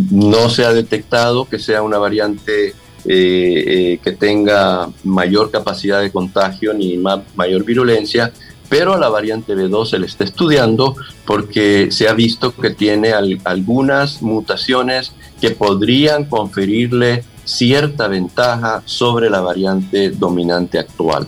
no 0.10 0.50
se 0.50 0.66
ha 0.66 0.74
detectado 0.74 1.46
que 1.46 1.60
sea 1.60 1.84
una 1.84 2.00
variante 2.00 2.70
eh, 2.70 2.74
eh, 3.06 4.00
que 4.04 4.14
tenga 4.14 4.90
mayor 5.04 5.52
capacidad 5.52 6.02
de 6.02 6.12
contagio 6.12 6.74
ni 6.74 6.98
mayor 6.98 7.64
virulencia, 7.64 8.34
pero 8.70 8.94
a 8.94 8.98
la 8.98 9.10
variante 9.10 9.56
B2 9.56 9.86
se 9.88 10.00
le 10.00 10.06
está 10.06 10.24
estudiando 10.24 10.96
porque 11.26 11.90
se 11.92 12.08
ha 12.08 12.14
visto 12.14 12.56
que 12.56 12.72
tiene 12.72 13.14
algunas 13.44 14.22
mutaciones 14.22 15.14
que 15.40 15.52
podrían 15.52 16.26
conferirle 16.26 17.24
cierta 17.44 18.08
ventaja 18.08 18.82
sobre 18.86 19.30
la 19.30 19.42
variante 19.42 20.10
dominante 20.10 20.80
actual. 20.80 21.28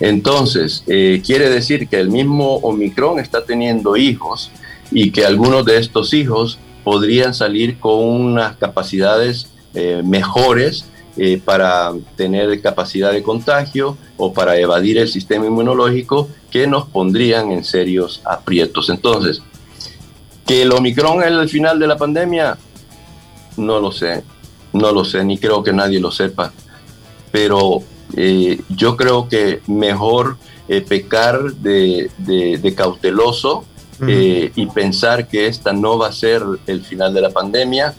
Entonces, 0.00 0.84
eh, 0.86 1.20
quiere 1.24 1.50
decir 1.50 1.88
que 1.88 1.98
el 1.98 2.10
mismo 2.10 2.56
Omicron 2.56 3.18
está 3.18 3.44
teniendo 3.44 3.96
hijos 3.96 4.50
y 4.90 5.10
que 5.10 5.26
algunos 5.26 5.64
de 5.64 5.78
estos 5.78 6.14
hijos 6.14 6.58
podrían 6.84 7.34
salir 7.34 7.78
con 7.78 8.04
unas 8.04 8.56
capacidades 8.56 9.48
eh, 9.74 10.02
mejores 10.04 10.86
eh, 11.16 11.40
para 11.44 11.92
tener 12.16 12.60
capacidad 12.62 13.12
de 13.12 13.24
contagio 13.24 13.98
o 14.16 14.32
para 14.32 14.56
evadir 14.56 14.98
el 14.98 15.08
sistema 15.08 15.46
inmunológico 15.46 16.28
que 16.50 16.66
nos 16.66 16.86
pondrían 16.86 17.52
en 17.52 17.64
serios 17.64 18.22
aprietos. 18.24 18.88
Entonces, 18.90 19.42
que 20.46 20.62
el 20.62 20.72
Omicron 20.72 21.22
es 21.22 21.28
el 21.30 21.48
final 21.48 21.78
de 21.78 21.86
la 21.86 21.98
pandemia, 21.98 22.56
no 23.58 23.80
lo 23.80 23.92
sé, 23.92 24.24
no 24.72 24.92
lo 24.92 25.04
sé, 25.04 25.24
ni 25.24 25.38
creo 25.38 25.62
que 25.62 25.72
nadie 25.72 26.00
lo 26.00 26.10
sepa, 26.10 26.52
pero 27.30 27.82
eh, 28.16 28.60
yo 28.70 28.96
creo 28.96 29.28
que 29.28 29.60
mejor 29.66 30.38
eh, 30.68 30.80
pecar 30.80 31.52
de, 31.54 32.10
cauteloso 32.76 33.64
eh, 34.06 34.52
y 34.54 34.66
pensar 34.66 35.28
que 35.28 35.46
esta 35.46 35.72
no 35.72 35.98
va 35.98 36.08
a 36.08 36.12
ser 36.12 36.42
el 36.66 36.82
final 36.82 37.12
de 37.12 37.20
la 37.20 37.30
pandemia, 37.30 37.94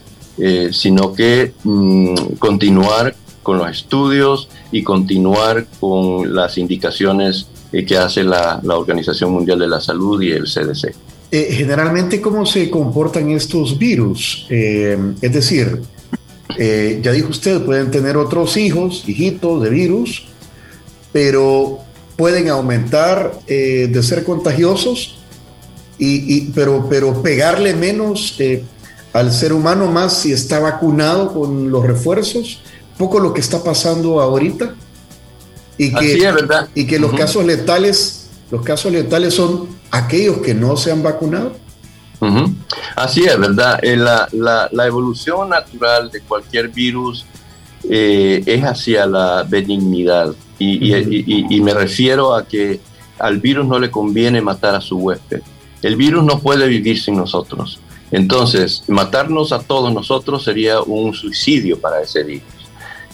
sino 0.71 1.13
que 1.13 1.53
mm, 1.65 2.35
continuar 2.39 3.13
con 3.43 3.57
los 3.57 3.69
estudios 3.69 4.47
y 4.71 4.83
continuar 4.83 5.67
con 5.81 6.33
las 6.33 6.57
indicaciones 6.57 7.47
que 7.71 7.97
hace 7.97 8.23
la, 8.23 8.61
Organización 8.63 9.31
Mundial 9.31 9.59
de 9.59 9.67
la 9.67 9.79
Salud 9.79 10.21
y 10.21 10.31
el 10.31 10.45
CDC. 10.45 10.93
generalmente, 11.31 12.19
¿cómo 12.19 12.45
se 12.45 12.69
comportan 12.69 13.29
estos 13.31 13.77
virus? 13.77 14.47
es 14.49 15.33
decir, 15.33 15.81
eh, 16.57 16.99
ya 17.01 17.11
dijo 17.11 17.29
usted, 17.29 17.63
pueden 17.63 17.91
tener 17.91 18.17
otros 18.17 18.57
hijos, 18.57 19.03
hijitos 19.07 19.61
de 19.63 19.69
virus, 19.69 20.25
pero 21.11 21.79
pueden 22.15 22.49
aumentar 22.49 23.39
eh, 23.47 23.87
de 23.91 24.03
ser 24.03 24.23
contagiosos, 24.23 25.15
y, 26.01 26.51
pero, 26.51 26.87
pero 26.89 27.21
pegarle 27.21 27.73
menos 27.73 28.35
eh, 28.39 28.63
al 29.11 29.33
ser 29.33 29.51
humano 29.51 29.87
más 29.87 30.21
si 30.21 30.31
está 30.31 30.59
vacunado 30.59 31.33
con 31.33 31.71
los 31.71 31.85
refuerzos, 31.85 32.61
poco 32.97 33.19
lo 33.19 33.33
que 33.33 33.41
está 33.41 33.63
pasando 33.63 34.21
ahorita. 34.21 34.75
Y 35.79 35.93
que, 35.93 36.17
es, 36.17 36.33
¿verdad? 36.35 36.67
Y 36.75 36.85
que 36.85 36.99
los 36.99 37.13
casos 37.13 37.45
letales, 37.45 38.27
los 38.51 38.61
casos 38.63 38.91
letales 38.91 39.33
son 39.33 39.69
aquellos 39.91 40.39
que 40.39 40.53
no 40.53 40.75
se 40.75 40.91
han 40.91 41.01
vacunado. 41.01 41.53
Así 42.97 43.23
es, 43.23 43.39
¿verdad? 43.39 43.79
Eh, 43.81 43.95
la, 43.95 44.27
la, 44.33 44.85
evolución 44.85 45.47
natural 45.47 46.11
de 46.11 46.19
cualquier 46.19 46.67
virus 46.67 47.25
eh, 47.89 48.43
es 48.45 48.61
hacia 48.61 49.05
la 49.05 49.45
benignidad. 49.47 50.33
Y, 50.57 51.61
me 51.61 51.73
refiero 51.73 52.35
a 52.35 52.45
que 52.45 52.81
al 53.17 53.39
virus 53.39 53.65
no 53.65 53.79
le 53.79 53.89
conviene 53.89 54.41
matar 54.41 54.75
a 54.75 54.81
su 54.81 54.97
huésped. 54.97 55.41
El 55.81 55.95
virus 55.95 56.25
no 56.25 56.39
puede 56.39 56.67
vivir 56.67 57.01
sin 57.01 57.15
nosotros. 57.15 57.79
Entonces, 58.11 58.83
matarnos 58.89 59.53
a 59.53 59.59
todos 59.59 59.93
nosotros 59.93 60.43
sería 60.43 60.81
un 60.81 61.13
suicidio 61.13 61.79
para 61.79 62.01
ese 62.01 62.23
virus. 62.23 62.49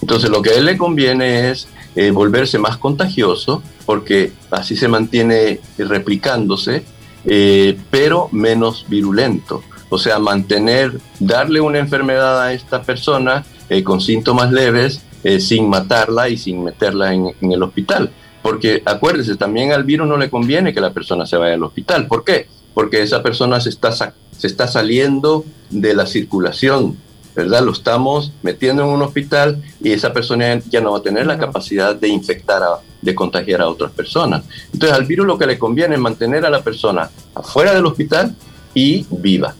Entonces, 0.00 0.30
lo 0.30 0.42
que 0.42 0.50
a 0.50 0.54
él 0.54 0.64
le 0.64 0.76
conviene 0.76 1.50
es 1.50 1.68
eh, 1.96 2.10
volverse 2.10 2.58
más 2.58 2.76
contagioso, 2.76 3.62
porque 3.84 4.32
así 4.50 4.76
se 4.76 4.86
mantiene 4.86 5.60
replicándose 5.78 6.84
eh, 7.26 7.76
pero 7.90 8.28
menos 8.30 8.86
virulento. 8.88 9.62
O 9.88 9.98
sea, 9.98 10.18
mantener, 10.18 10.98
darle 11.18 11.60
una 11.60 11.78
enfermedad 11.78 12.40
a 12.40 12.52
esta 12.52 12.82
persona 12.82 13.44
eh, 13.68 13.82
con 13.82 14.00
síntomas 14.00 14.52
leves 14.52 15.02
eh, 15.24 15.40
sin 15.40 15.68
matarla 15.68 16.28
y 16.28 16.36
sin 16.36 16.62
meterla 16.62 17.12
en, 17.12 17.34
el 17.40 17.62
hospital. 17.62 18.10
Porque 18.42 18.80
acuérdese, 18.84 19.36
también 19.36 19.72
al 19.72 19.82
virus 19.82 20.06
no 20.06 20.16
le 20.16 20.30
conviene 20.30 20.72
que 20.72 20.80
la 20.80 20.92
persona 20.92 21.26
se 21.26 21.36
vaya 21.36 21.54
al 21.54 21.62
hospital. 21.64 22.06
¿Por 22.06 22.24
qué? 22.24 22.46
Porque 22.74 23.02
esa 23.02 23.22
persona 23.22 23.60
se 23.60 23.70
está, 23.70 23.90
se 23.90 24.46
está 24.46 24.68
saliendo 24.68 25.44
de 25.70 25.94
la 25.94 26.06
circulación 26.06 26.96
¿verdad? 27.36 27.62
Lo 27.62 27.72
estamos 27.72 28.32
metiendo 28.42 28.82
en 28.82 28.88
un 28.88 29.02
hospital 29.02 29.62
y 29.80 29.92
esa 29.92 30.12
persona 30.12 30.58
ya 30.70 30.80
no 30.80 30.92
va 30.92 30.98
a 30.98 31.02
tener 31.02 31.26
la 31.26 31.36
capacidad 31.38 31.94
de 31.94 32.08
infectar, 32.08 32.62
de 33.02 33.14
contagiar 33.14 33.60
a 33.60 33.68
otras 33.68 33.92
personas. 33.92 34.42
Entonces 34.72 34.96
al 34.96 35.04
virus 35.04 35.26
lo 35.26 35.36
que 35.36 35.46
le 35.46 35.58
conviene 35.58 35.96
es 35.96 36.00
mantener 36.00 36.46
a 36.46 36.50
la 36.50 36.62
persona 36.62 37.10
afuera 37.34 37.74
del 37.74 37.84
hospital 37.84 38.34
y 38.72 39.06
viva. 39.10 39.54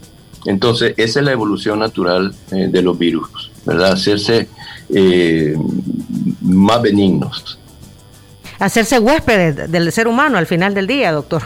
Entonces 0.46 0.94
esa 0.96 1.20
es 1.20 1.26
la 1.26 1.32
evolución 1.32 1.78
natural 1.78 2.34
eh, 2.50 2.68
de 2.70 2.82
los 2.82 2.98
virus, 2.98 3.50
¿verdad? 3.66 3.92
Hacerse 3.92 4.48
eh, 4.88 5.54
más 6.40 6.80
benignos. 6.80 7.58
Hacerse 8.58 8.98
huéspedes 8.98 9.70
del 9.70 9.92
ser 9.92 10.08
humano 10.08 10.38
al 10.38 10.46
final 10.46 10.72
del 10.72 10.86
día, 10.86 11.12
doctor. 11.12 11.42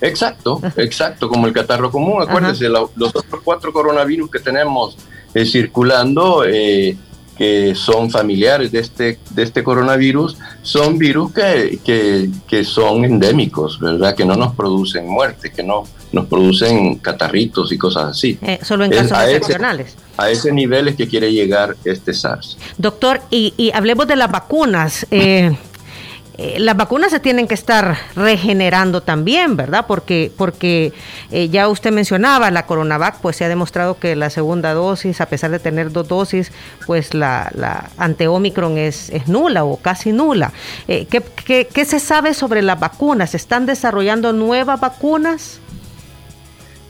Exacto, 0.00 0.60
exacto, 0.76 1.28
como 1.28 1.48
el 1.48 1.52
catarro 1.52 1.90
común. 1.90 2.22
Acuérdense, 2.22 2.68
los 2.68 2.90
otros 2.96 3.42
cuatro 3.42 3.72
coronavirus 3.72 4.30
que 4.30 4.38
tenemos 4.38 4.96
eh, 5.34 5.44
circulando, 5.44 6.44
eh, 6.46 6.96
que 7.38 7.76
son 7.76 8.10
familiares 8.10 8.72
de 8.72 8.80
este, 8.80 9.18
de 9.30 9.44
este 9.44 9.62
coronavirus, 9.62 10.36
son 10.62 10.98
virus 10.98 11.32
que, 11.32 11.78
que, 12.48 12.64
son 12.64 13.04
endémicos, 13.04 13.78
¿verdad? 13.78 14.16
Que 14.16 14.24
no 14.24 14.34
nos 14.34 14.56
producen 14.56 15.06
muerte, 15.06 15.52
que 15.52 15.62
no 15.62 15.84
nos 16.10 16.26
producen 16.26 16.96
catarritos 16.96 17.70
y 17.70 17.78
cosas 17.78 18.06
así. 18.06 18.38
Eh, 18.42 18.58
solo 18.62 18.84
en 18.84 18.90
casos 18.90 19.16
excepcionales. 19.22 19.96
a 20.16 20.30
ese 20.30 20.50
nivel 20.50 20.88
es 20.88 20.96
que 20.96 21.06
quiere 21.06 21.32
llegar 21.32 21.76
este 21.84 22.12
SARS. 22.12 22.58
Doctor, 22.76 23.20
y, 23.30 23.54
y 23.56 23.70
hablemos 23.70 24.08
de 24.08 24.16
las 24.16 24.30
vacunas. 24.32 25.06
Eh, 25.12 25.56
eh, 26.40 26.60
las 26.60 26.76
vacunas 26.76 27.10
se 27.10 27.18
tienen 27.18 27.48
que 27.48 27.54
estar 27.54 27.98
regenerando 28.14 29.00
también, 29.00 29.56
¿verdad? 29.56 29.86
Porque, 29.88 30.30
porque 30.36 30.92
eh, 31.32 31.48
ya 31.48 31.66
usted 31.68 31.90
mencionaba, 31.90 32.52
la 32.52 32.64
Coronavac, 32.64 33.20
pues 33.20 33.34
se 33.34 33.44
ha 33.44 33.48
demostrado 33.48 33.98
que 33.98 34.14
la 34.14 34.30
segunda 34.30 34.72
dosis, 34.72 35.20
a 35.20 35.26
pesar 35.26 35.50
de 35.50 35.58
tener 35.58 35.90
dos 35.90 36.06
dosis, 36.06 36.52
pues 36.86 37.12
la, 37.12 37.90
ante 37.98 38.28
Omicron 38.28 38.78
es, 38.78 39.10
nula 39.26 39.64
o 39.64 39.78
casi 39.78 40.12
nula. 40.12 40.52
Eh, 40.86 41.08
¿qué, 41.10 41.66
qué, 41.66 41.84
se 41.84 41.98
sabe 41.98 42.34
sobre 42.34 42.62
las 42.62 42.78
vacunas? 42.78 43.30
¿Se 43.30 43.36
están 43.36 43.66
desarrollando 43.66 44.32
nuevas 44.32 44.78
vacunas? 44.78 45.58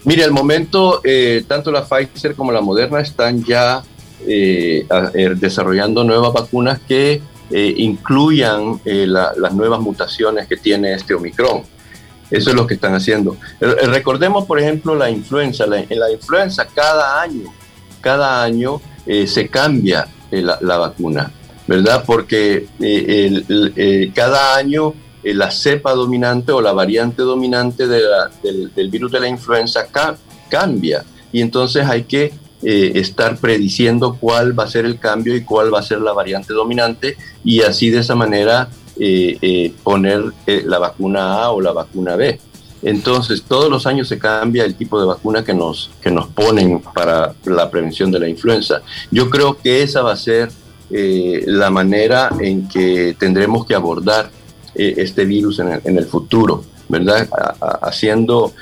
Mire, 0.05 0.25
al 0.25 0.33
momento, 0.33 1.01
tanto 1.49 1.73
la 1.73 1.87
Pfizer 1.87 2.35
como 2.35 2.53
la 2.53 2.61
Moderna 2.61 3.01
están 3.01 3.43
ya 3.45 3.83
desarrollando 4.25 6.05
nuevas 6.05 6.35
vacunas 6.35 6.79
que 6.87 7.23
eh, 7.51 7.75
incluyan 7.79 8.81
eh, 8.85 9.07
las 9.07 9.55
nuevas 9.55 9.81
mutaciones 9.81 10.47
que 10.47 10.57
tiene 10.57 10.93
este 10.93 11.15
Omicron. 11.15 11.63
Eso 12.31 12.51
es 12.51 12.57
lo 12.57 12.67
que 12.67 12.75
están 12.75 12.95
haciendo. 12.95 13.39
Eh, 13.61 13.87
recordemos, 13.87 14.45
por 14.45 14.61
ejemplo, 14.61 14.95
la 14.95 15.09
influenza. 15.09 15.65
en 15.65 15.99
la 15.99 16.11
influenza 16.13 16.67
cada 16.67 17.23
año, 17.23 17.53
cada 18.01 18.43
año 18.43 18.81
se 19.27 19.49
cambia 19.49 20.07
la, 20.31 20.77
vacuna, 20.77 21.33
¿verdad? 21.67 22.05
Porque 22.07 22.67
cada 24.15 24.57
año 24.57 24.93
la 25.23 25.51
cepa 25.51 25.95
dominante 25.95 26.53
o 26.53 26.61
la 26.61 26.75
variante 26.75 27.23
dominante 27.23 27.87
del, 27.87 28.91
virus 28.91 29.11
de 29.11 29.21
la 29.21 29.29
influenza 29.29 29.87
cambia. 30.51 31.05
Y 31.33 31.41
entonces 31.41 31.87
hay 31.87 32.03
que 32.03 32.35
eh, 32.61 32.93
estar 32.97 33.37
prediciendo 33.37 34.17
cuál 34.19 34.59
va 34.59 34.65
a 34.65 34.69
ser 34.69 34.85
el 34.85 34.99
cambio 34.99 35.37
y 35.37 35.45
cuál 35.45 35.73
va 35.73 35.79
a 35.79 35.83
ser 35.83 36.01
la 36.01 36.13
variante 36.13 36.53
dominante 36.53 37.17
y 37.45 37.61
así 37.61 37.89
de 37.91 38.01
esa 38.01 38.17
manera 38.17 38.69
eh, 38.99 39.39
eh, 39.41 39.73
poner 39.85 40.25
la 40.45 40.81
vacuna 40.81 41.35
A 41.45 41.53
o 41.53 41.61
la 41.61 41.71
vacuna 41.71 42.17
B. 42.17 42.41
Entonces, 42.83 43.45
todos 43.45 43.71
los 43.71 43.87
años 43.87 44.09
se 44.09 44.19
cambia 44.19 44.65
el 44.65 44.75
tipo 44.75 44.99
de 44.99 45.07
vacuna 45.07 45.45
que 45.45 45.55
nos, 45.55 45.93
que 46.03 46.11
nos 46.11 46.27
ponen 46.29 46.81
para 46.81 47.33
la 47.45 47.71
prevención 47.71 48.11
de 48.11 48.19
la 48.19 48.29
influenza. 48.29 48.83
Yo 49.13 49.31
creo 49.31 49.57
que 49.57 49.83
esa 49.83 50.03
va 50.03 50.13
a 50.13 50.17
ser 50.17 50.51
la 50.91 51.71
manera 51.71 52.31
en 52.41 52.67
que 52.69 53.15
tendremos 53.19 53.67
que 53.67 53.75
abordar 53.77 54.31
este 54.75 55.25
virus 55.27 55.61
en 55.61 55.69
el, 55.69 55.81
en 55.85 55.99
el 55.99 56.07
futuro, 56.07 56.65
¿verdad? 56.89 57.29
haciendo 57.83 58.53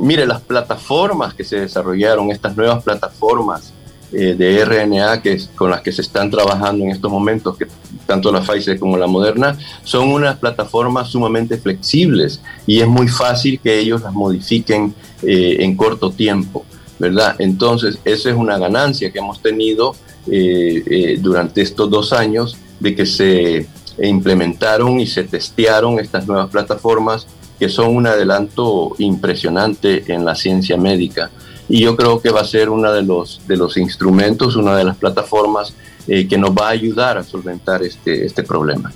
mire, 0.00 0.26
las 0.26 0.40
plataformas 0.40 1.34
que 1.34 1.44
se 1.44 1.60
desarrollaron, 1.60 2.30
estas 2.30 2.56
nuevas 2.56 2.82
plataformas 2.82 3.72
eh, 4.12 4.34
de 4.36 4.64
RNA 4.64 5.22
que, 5.22 5.40
con 5.54 5.70
las 5.70 5.82
que 5.82 5.92
se 5.92 6.02
están 6.02 6.30
trabajando 6.30 6.84
en 6.84 6.90
estos 6.90 7.10
momentos, 7.10 7.56
que 7.56 7.66
tanto 8.06 8.32
la 8.32 8.40
Pfizer 8.40 8.78
como 8.78 8.96
la 8.96 9.06
Moderna, 9.06 9.56
son 9.84 10.08
unas 10.08 10.36
plataformas 10.38 11.08
sumamente 11.08 11.58
flexibles 11.58 12.40
y 12.66 12.80
es 12.80 12.88
muy 12.88 13.06
fácil 13.06 13.60
que 13.60 13.78
ellos 13.78 14.02
las 14.02 14.12
modifiquen 14.12 14.94
eh, 15.22 15.58
en 15.60 15.76
corto 15.76 16.10
tiempo, 16.10 16.64
¿verdad? 16.98 17.36
Entonces, 17.38 17.98
esa 18.04 18.30
es 18.30 18.36
una 18.36 18.58
ganancia 18.58 19.12
que 19.12 19.20
hemos 19.20 19.40
tenido 19.40 19.94
eh, 20.26 21.16
durante 21.20 21.62
estos 21.62 21.88
dos 21.88 22.12
años 22.12 22.56
de 22.80 22.94
que 22.96 23.06
se 23.06 23.68
implementaron 24.02 24.98
y 24.98 25.06
se 25.06 25.24
testearon 25.24 26.00
estas 26.00 26.26
nuevas 26.26 26.50
plataformas 26.50 27.26
que 27.60 27.68
son 27.68 27.94
un 27.94 28.06
adelanto 28.06 28.96
impresionante 28.98 30.12
en 30.12 30.24
la 30.24 30.34
ciencia 30.34 30.76
médica. 30.78 31.30
Y 31.68 31.82
yo 31.82 31.94
creo 31.94 32.20
que 32.20 32.30
va 32.30 32.40
a 32.40 32.44
ser 32.44 32.70
uno 32.70 32.90
de 32.90 33.02
los, 33.02 33.42
de 33.46 33.56
los 33.56 33.76
instrumentos, 33.76 34.56
una 34.56 34.74
de 34.76 34.84
las 34.84 34.96
plataformas 34.96 35.74
eh, 36.08 36.26
que 36.26 36.36
nos 36.38 36.50
va 36.50 36.68
a 36.68 36.70
ayudar 36.70 37.18
a 37.18 37.22
solventar 37.22 37.82
este, 37.82 38.24
este 38.24 38.42
problema. 38.42 38.90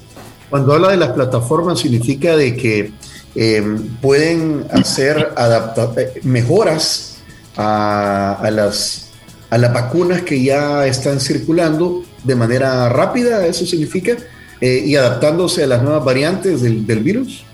Cuando 0.49 0.73
habla 0.73 0.89
de 0.89 0.97
las 0.97 1.11
plataformas 1.11 1.79
significa 1.81 2.37
de 2.37 2.57
que 2.57 2.93
eh, 3.35 3.79
pueden 4.01 4.65
hacer 4.71 5.35
eh, 5.37 6.21
mejoras 6.23 7.19
a, 7.57 8.49
las, 8.51 9.11
a 9.51 9.59
las 9.59 9.73
vacunas 9.73 10.23
que 10.23 10.43
ya 10.43 10.87
están 10.87 11.21
circulando 11.21 12.03
de 12.23 12.35
manera 12.35 12.89
rápida, 12.89 13.47
eso 13.47 13.67
significa, 13.67 14.17
eh, 14.61 14.83
y 14.87 14.97
adaptándose 14.97 15.65
a 15.65 15.67
las 15.67 15.83
nuevas 15.83 16.05
variantes 16.05 16.63
del, 16.63 16.87
del 16.87 17.01
virus. 17.01 17.45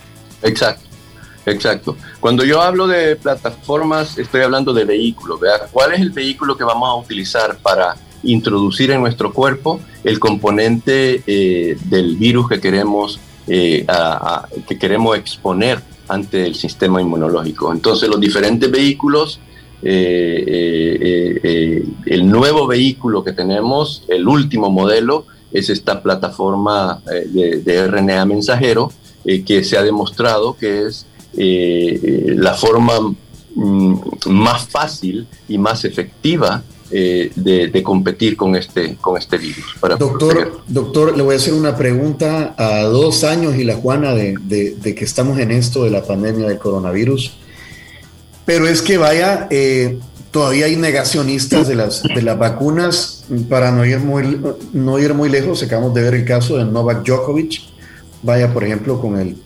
Exacto. 0.42 0.89
Exacto. 1.50 1.96
Cuando 2.20 2.44
yo 2.44 2.60
hablo 2.60 2.86
de 2.86 3.16
plataformas, 3.16 4.18
estoy 4.18 4.42
hablando 4.42 4.72
de 4.72 4.84
vehículos. 4.84 5.40
¿Cuál 5.72 5.92
es 5.92 6.00
el 6.00 6.10
vehículo 6.10 6.56
que 6.56 6.64
vamos 6.64 6.88
a 6.88 6.94
utilizar 6.94 7.58
para 7.58 7.96
introducir 8.22 8.90
en 8.90 9.00
nuestro 9.00 9.32
cuerpo 9.32 9.80
el 10.04 10.18
componente 10.18 11.22
eh, 11.26 11.76
del 11.86 12.16
virus 12.16 12.48
que 12.48 12.60
queremos, 12.60 13.18
eh, 13.46 13.86
que 14.68 14.78
queremos 14.78 15.16
exponer 15.16 15.80
ante 16.08 16.46
el 16.46 16.54
sistema 16.54 17.00
inmunológico? 17.00 17.72
Entonces, 17.72 18.08
los 18.08 18.20
diferentes 18.20 18.70
vehículos, 18.70 19.40
eh, 19.82 21.82
el 22.06 22.30
nuevo 22.30 22.66
vehículo 22.66 23.24
que 23.24 23.32
tenemos, 23.32 24.04
el 24.08 24.28
último 24.28 24.70
modelo, 24.70 25.26
es 25.52 25.68
esta 25.68 26.00
plataforma 26.00 27.02
de, 27.04 27.58
de 27.58 27.86
RNA 27.88 28.24
mensajero 28.24 28.92
que 29.24 29.64
se 29.64 29.76
ha 29.76 29.82
demostrado 29.82 30.56
que 30.56 30.86
es 30.86 31.06
eh, 31.36 32.34
la 32.36 32.54
forma 32.54 33.14
mm, 33.54 33.94
más 34.26 34.68
fácil 34.68 35.26
y 35.48 35.58
más 35.58 35.84
efectiva 35.84 36.62
eh, 36.92 37.30
de, 37.36 37.82
competir 37.84 38.36
con 38.36 38.56
este, 38.56 38.96
con 39.00 39.16
este 39.16 39.38
virus. 39.38 39.64
doctor, 39.96 40.60
doctor, 40.66 41.16
le 41.16 41.22
voy 41.22 41.34
a 41.34 41.36
hacer 41.36 41.54
una 41.54 41.76
pregunta 41.76 42.54
a 42.58 42.82
dos 42.82 43.22
años 43.22 43.54
y 43.54 43.62
la 43.62 43.76
Juana 43.76 44.12
de, 44.12 44.76
que 44.82 45.04
estamos 45.04 45.38
en 45.38 45.52
esto 45.52 45.84
de 45.84 45.90
la 45.90 46.02
pandemia 46.02 46.48
del 46.48 46.58
coronavirus. 46.58 47.32
Pero 48.44 48.66
es 48.66 48.82
que 48.82 48.98
vaya, 48.98 49.46
eh, 49.50 50.00
todavía 50.32 50.66
hay 50.66 50.74
negacionistas 50.74 51.68
de 51.68 51.76
las, 51.76 52.02
de 52.02 52.22
las 52.22 52.36
vacunas. 52.36 53.24
Para 53.48 53.70
no 53.70 53.84
ir, 53.84 54.00
muy, 54.00 54.40
no 54.72 54.98
ir 54.98 55.14
muy 55.14 55.28
lejos, 55.28 55.62
acabamos 55.62 55.94
de 55.94 56.02
ver 56.02 56.14
el 56.14 56.24
caso 56.24 56.56
de 56.56 56.64
Novak 56.64 57.06
Djokovic, 57.06 57.69
Vaya, 58.22 58.52
por 58.52 58.64
ejemplo, 58.64 59.00
con 59.00 59.18
el, 59.18 59.36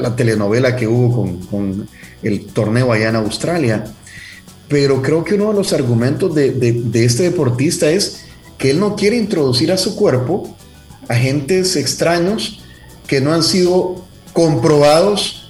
la 0.00 0.14
telenovela 0.14 0.76
que 0.76 0.86
hubo 0.86 1.38
con, 1.50 1.88
el 2.22 2.46
torneo 2.46 2.92
allá 2.92 3.08
en 3.08 3.16
Australia. 3.16 3.84
Pero 4.68 5.00
creo 5.00 5.24
que 5.24 5.34
uno 5.34 5.48
de 5.48 5.54
los 5.54 5.72
argumentos 5.72 6.34
de, 6.34 6.90
este 6.94 7.22
deportista 7.24 7.90
es 7.90 8.24
que 8.58 8.70
él 8.70 8.80
no 8.80 8.96
quiere 8.96 9.16
introducir 9.16 9.72
a 9.72 9.78
su 9.78 9.96
cuerpo 9.96 10.54
agentes 11.08 11.76
extraños 11.76 12.60
que 13.06 13.20
no 13.20 13.32
han 13.32 13.42
sido 13.42 14.04
comprobados 14.34 15.48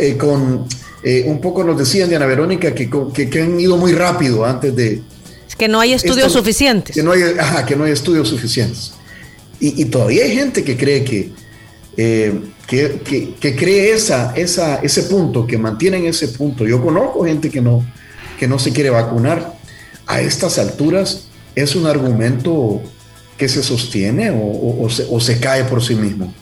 eh, 0.00 0.16
con, 0.16 0.66
eh, 1.04 1.24
un 1.26 1.40
poco 1.40 1.62
nos 1.64 1.78
decían 1.78 2.08
Diana 2.08 2.24
Verónica, 2.26 2.74
que, 2.74 2.88
que, 3.12 3.42
han 3.42 3.60
ido 3.60 3.76
muy 3.76 3.92
rápido 3.92 4.46
antes 4.46 4.74
de... 4.74 5.02
Es 5.46 5.56
que 5.56 5.68
no 5.68 5.80
hay 5.80 5.92
estudios 5.92 6.32
suficientes. 6.32 6.94
Que 6.94 7.02
no 7.02 7.12
hay, 7.12 7.20
que 7.66 7.76
no 7.76 7.84
hay 7.84 7.92
estudios 7.92 8.28
suficientes. 8.28 8.92
Y, 9.60 9.82
y, 9.82 9.84
todavía 9.86 10.24
hay 10.24 10.34
gente 10.34 10.64
que 10.64 10.76
cree 10.76 11.04
que, 11.04 11.32
eh, 11.96 12.40
que, 12.66 13.56
cree 13.56 13.92
esa, 13.92 14.34
esa, 14.34 14.76
ese 14.76 15.02
punto, 15.04 15.46
que 15.46 15.58
mantienen 15.58 16.06
ese 16.06 16.28
punto. 16.28 16.64
Yo 16.64 16.82
conozco 16.82 17.24
gente 17.24 17.50
que 17.50 17.60
no, 17.60 17.84
que 18.38 18.48
no 18.48 18.58
se 18.58 18.72
quiere 18.72 18.90
vacunar. 18.90 19.54
A 20.06 20.20
estas 20.20 20.58
alturas, 20.58 21.28
¿es 21.54 21.76
un 21.76 21.86
argumento 21.86 22.82
que 23.36 23.48
se 23.48 23.62
sostiene 23.62 24.30
o, 24.34 24.88
se, 25.20 25.40
cae 25.40 25.64
por 25.64 25.82
sí 25.82 25.94
mismo? 25.94 26.32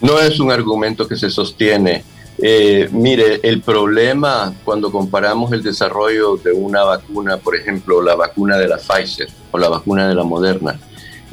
No 0.00 0.20
es 0.20 0.38
un 0.38 0.50
argumento 0.50 1.08
que 1.08 1.16
se 1.16 1.30
sostiene. 1.30 2.04
Eh, 2.38 2.88
mire, 2.92 3.40
el 3.42 3.62
problema 3.62 4.52
cuando 4.64 4.90
comparamos 4.90 5.52
el 5.52 5.62
desarrollo 5.62 6.36
de 6.36 6.52
una 6.52 6.82
vacuna, 6.82 7.36
por 7.36 7.56
ejemplo, 7.56 8.02
la 8.02 8.16
vacuna 8.16 8.58
de 8.58 8.68
la 8.68 8.76
Pfizer 8.76 9.28
o 9.50 9.58
la 9.58 9.68
vacuna 9.68 10.08
de 10.08 10.14
la 10.14 10.24
Moderna, 10.24 10.78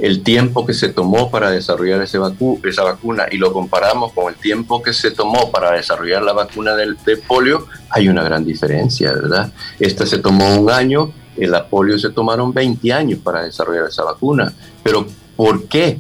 el 0.02 0.24
tiempo 0.24 0.66
que 0.66 0.74
se 0.74 0.89
tomó 0.89 1.30
para 1.30 1.52
desarrollar 1.52 2.02
esa 2.02 2.20
vacuna 2.20 3.28
y 3.32 3.38
lo 3.38 3.54
comparamos 3.54 4.12
con 4.14 4.34
el 4.34 4.39
tiempo 4.39 4.82
que 4.82 4.93
se 4.93 5.12
tomó 5.12 5.52
para 5.52 5.74
desarrollar 5.74 6.24
la 6.24 6.34
vacuna 6.34 6.76
del, 6.76 6.97
polio, 7.28 7.68
hay 7.91 8.10
una 8.10 8.24
gran 8.24 8.43
diferencia, 8.43 9.14
¿verdad? 9.14 9.54
Esta 9.80 10.08
se 10.08 10.18
tomó 10.18 10.60
un 10.60 10.72
año, 10.72 11.14
en 11.38 11.52
la 11.52 11.68
polio 11.68 11.99
se 11.99 12.10
tomaron 12.10 12.52
20 12.52 12.91
años 12.91 13.20
para 13.24 13.43
desarrollar 13.43 13.86
esa 13.89 14.04
vacuna. 14.04 14.52
Pero 14.82 15.06
¿por 15.36 15.66
qué? 15.66 15.99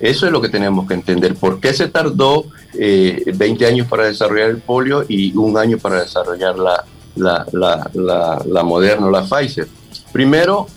Eso 0.00 0.24
es 0.24 0.32
lo 0.32 0.40
que 0.40 0.48
tenemos 0.48 0.88
que 0.88 0.94
entender. 0.94 1.34
¿Por 1.34 1.60
qué 1.60 1.74
se 1.74 1.88
tardó 1.88 2.46
20 2.72 3.64
eh, 3.64 3.68
años 3.68 3.86
para 3.86 4.06
desarrollar 4.06 4.48
el 4.48 4.58
polio 4.58 5.04
y 5.06 5.36
un 5.36 5.58
año 5.58 5.76
para 5.76 6.00
desarrollar 6.00 6.56
la, 6.58 6.84
la, 7.16 8.62
Moderna 8.62 9.10
la 9.10 9.24
Pfizer? 9.24 9.68
Primero, 10.10 10.68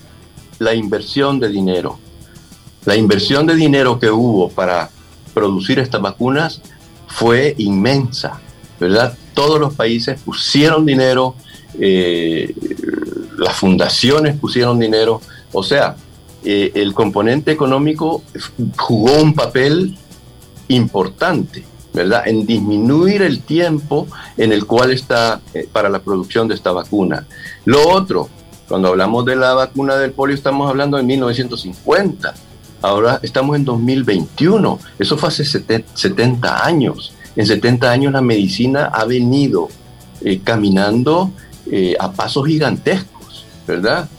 la 0.60 0.74
inversión 0.74 1.40
de 1.40 1.48
dinero 1.48 2.00
la 2.86 2.96
inversión 2.96 3.46
de 3.46 3.56
dinero 3.56 4.00
que 4.00 4.10
hubo 4.10 4.50
para 4.50 4.90
producir 5.34 5.80
estas 5.80 6.02
vacunas 6.02 6.62
fue 7.08 7.56
inmensa, 7.58 8.40
¿verdad? 8.80 9.18
Todos 9.34 9.60
los 9.60 9.74
países 9.74 10.20
pusieron 10.22 10.86
dinero, 10.86 11.36
eh, 11.80 12.54
las 13.38 13.56
fundaciones 13.56 14.38
pusieron 14.38 14.80
dinero, 14.80 15.22
o 15.52 15.64
sea, 15.64 15.96
eh, 16.44 16.72
el 16.76 16.94
componente 16.94 17.52
económico 17.52 18.24
jugó 18.78 19.22
un 19.22 19.34
papel 19.34 19.98
importante, 20.70 21.66
¿verdad? 21.94 22.28
En 22.28 22.46
disminuir 22.46 23.22
el 23.22 23.42
tiempo 23.42 24.08
en 24.38 24.54
el 24.54 24.66
cual 24.66 24.92
está 24.92 25.42
eh, 25.54 25.68
para 25.72 25.90
la 25.90 26.00
producción 26.00 26.48
de 26.48 26.56
esta 26.56 26.72
vacuna. 26.72 27.26
Lo 27.66 27.90
otro, 27.90 28.30
cuando 28.68 28.90
hablamos 28.90 29.26
de 29.26 29.36
la 29.36 29.54
vacuna 29.54 29.98
del 29.98 30.12
polio, 30.12 30.36
estamos 30.36 30.70
hablando 30.70 30.98
de 30.98 31.04
1950 31.04 32.34
Ahora 32.82 33.20
estamos 33.22 33.56
en 33.56 33.66
2021. 33.66 34.80
Eso 34.98 35.18
fue 35.18 35.30
hace 35.30 35.44
70 35.46 36.66
años. 36.66 37.14
En 37.36 37.46
70 37.46 37.92
años 37.92 38.14
la 38.14 38.22
medicina 38.22 38.86
ha 38.86 39.06
venido 39.06 39.70
eh, 40.22 40.40
caminando 40.44 41.32
eh, 41.72 41.96
a 42.00 42.12
pasos 42.12 42.46
gigantescos, 42.48 43.46
¿verdad? 43.68 44.10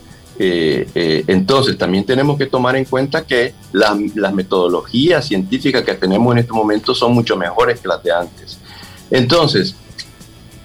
Eh, 0.43 1.23
entonces 1.27 1.77
también 1.77 2.03
tenemos 2.03 2.37
que 2.37 2.47
tomar 2.47 2.75
en 2.75 2.85
cuenta 2.85 3.25
que 3.25 3.53
las 3.73 4.33
metodologías 4.33 5.27
científicas 5.27 5.83
que 5.83 5.93
tenemos 5.93 6.33
en 6.33 6.39
este 6.39 6.53
momento 6.53 6.95
son 6.95 7.13
mucho 7.13 7.35
mejores 7.37 7.79
que 7.79 7.87
las 7.87 8.01
de 8.01 8.11
antes. 8.11 8.57
Entonces, 9.11 9.75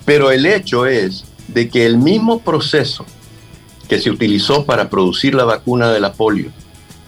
pero 0.04 0.30
el 0.30 0.46
hecho 0.46 0.86
es 0.86 1.24
de 1.48 1.68
que 1.68 1.84
el 1.84 1.98
mismo 1.98 2.40
proceso 2.40 3.04
que 3.88 4.00
se 4.00 4.10
utilizó 4.10 4.64
para 4.64 4.88
producir 4.88 5.34
la 5.34 5.44
vacuna 5.44 5.90
de 5.90 6.00
la 6.00 6.12
polio 6.12 6.50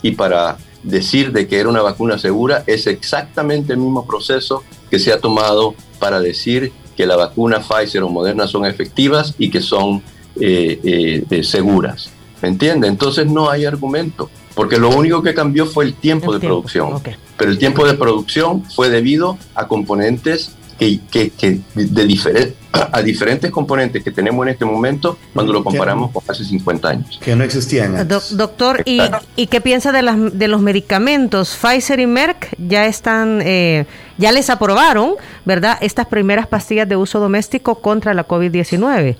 y 0.02 0.12
para 0.12 0.58
decir 0.82 1.32
de 1.32 1.48
que 1.48 1.58
era 1.58 1.68
una 1.68 1.82
vacuna 1.82 2.18
segura 2.18 2.64
es 2.66 2.86
exactamente 2.86 3.72
el 3.72 3.78
mismo 3.78 4.06
proceso 4.06 4.62
que 4.90 4.98
se 4.98 5.12
ha 5.12 5.20
tomado 5.20 5.74
para 5.98 6.20
decir 6.20 6.72
que 6.96 7.06
la 7.06 7.16
vacuna 7.16 7.60
Pfizer 7.60 8.02
o 8.02 8.08
Moderna 8.08 8.46
son 8.48 8.66
efectivas 8.66 9.34
y 9.38 9.50
que 9.50 9.60
son 9.60 10.02
eh, 10.40 10.80
eh, 10.82 11.24
eh, 11.30 11.44
seguras. 11.44 12.10
¿Me 12.42 12.48
entiende? 12.48 12.88
Entonces 12.88 13.26
no 13.26 13.50
hay 13.50 13.64
argumento, 13.64 14.30
porque 14.54 14.78
lo 14.78 14.90
único 14.90 15.22
que 15.22 15.34
cambió 15.34 15.66
fue 15.66 15.84
el 15.84 15.94
tiempo 15.94 16.32
de 16.32 16.40
producción. 16.40 17.00
Pero 17.36 17.50
el 17.50 17.58
tiempo 17.58 17.86
de 17.86 17.94
producción 17.94 18.64
fue 18.64 18.88
debido 18.88 19.38
a 19.54 19.66
componentes 19.66 20.52
que, 20.78 21.00
que, 21.10 21.60
de 21.74 22.06
diferente, 22.06 22.54
a 22.72 23.02
diferentes 23.02 23.50
componentes 23.50 24.04
que 24.04 24.10
tenemos 24.10 24.46
en 24.46 24.52
este 24.52 24.64
momento 24.64 25.18
cuando 25.34 25.52
lo 25.52 25.64
comparamos 25.64 26.12
con 26.12 26.22
hace 26.28 26.44
50 26.44 26.88
años. 26.88 27.18
Que 27.20 27.34
no 27.34 27.42
existían. 27.42 28.06
doctor, 28.06 28.82
¿y, 28.84 29.00
¿y, 29.34 29.48
qué 29.48 29.60
piensa 29.60 29.90
de, 29.90 30.02
las, 30.02 30.38
de 30.38 30.48
los 30.48 30.60
medicamentos? 30.60 31.56
Pfizer 31.56 31.98
y 31.98 32.06
Merck 32.06 32.54
ya 32.58 32.86
están, 32.86 33.40
eh, 33.42 33.86
ya 34.18 34.30
les 34.30 34.50
aprobaron, 34.50 35.14
¿verdad? 35.44 35.78
Estas 35.80 36.06
primeras 36.06 36.46
pastillas 36.46 36.88
de 36.88 36.96
uso 36.96 37.18
doméstico 37.18 37.80
contra 37.80 38.14
la 38.14 38.26
COVID-19. 38.26 39.16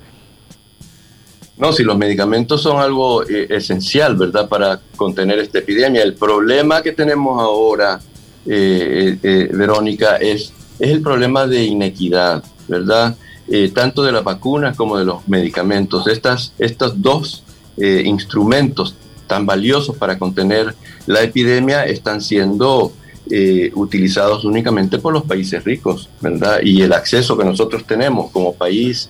No, 1.57 1.73
si 1.73 1.83
los 1.83 1.99
medicamentos 1.99 2.63
son 2.63 2.81
algo 2.81 3.25
eh, 3.25 3.49
esencial, 3.51 4.15
¿verdad?, 4.15 4.49
para 4.49 4.81
contener 4.95 5.41
esta 5.41 5.59
epidemia. 5.59 6.05
El 6.05 6.15
problema 6.15 6.83
que 6.83 6.93
tenemos 6.93 7.43
ahora, 7.43 7.99
eh, 8.47 9.49
Verónica, 9.53 10.19
es 10.19 10.53
es 10.79 10.91
el 10.91 11.03
problema 11.03 11.47
de 11.47 11.65
inequidad, 11.65 12.43
¿verdad? 12.69 13.17
Eh, 13.51 13.71
tanto 13.75 14.03
de 14.03 14.13
las 14.13 14.23
vacunas 14.25 14.77
como 14.77 14.99
de 14.99 15.05
los 15.05 15.27
medicamentos. 15.27 16.07
Estas, 16.07 16.53
estos 16.59 17.01
dos 17.01 17.43
eh, 17.79 18.03
instrumentos 18.05 18.95
tan 19.27 19.47
valiosos 19.47 19.97
para 19.97 20.19
contener 20.19 20.75
la 21.07 21.23
epidemia 21.23 21.87
están 21.87 22.21
siendo 22.21 22.93
eh, 23.31 23.71
utilizados 23.75 24.45
únicamente 24.45 24.99
por 24.99 25.13
los 25.13 25.25
países 25.25 25.65
ricos, 25.65 26.09
¿verdad? 26.21 26.61
Y 26.63 26.83
el 26.83 26.93
acceso 26.93 27.37
que 27.37 27.45
nosotros 27.45 27.85
tenemos 27.87 28.31
como 28.31 28.55
país... 28.55 29.09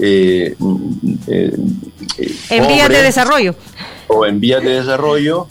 en 0.00 0.54
vías 2.48 2.88
de 2.88 3.02
desarrollo. 3.02 3.56
O 4.06 4.24
en 4.24 4.38
vías 4.38 4.62
de 4.62 4.70
desarrollo, 4.70 5.48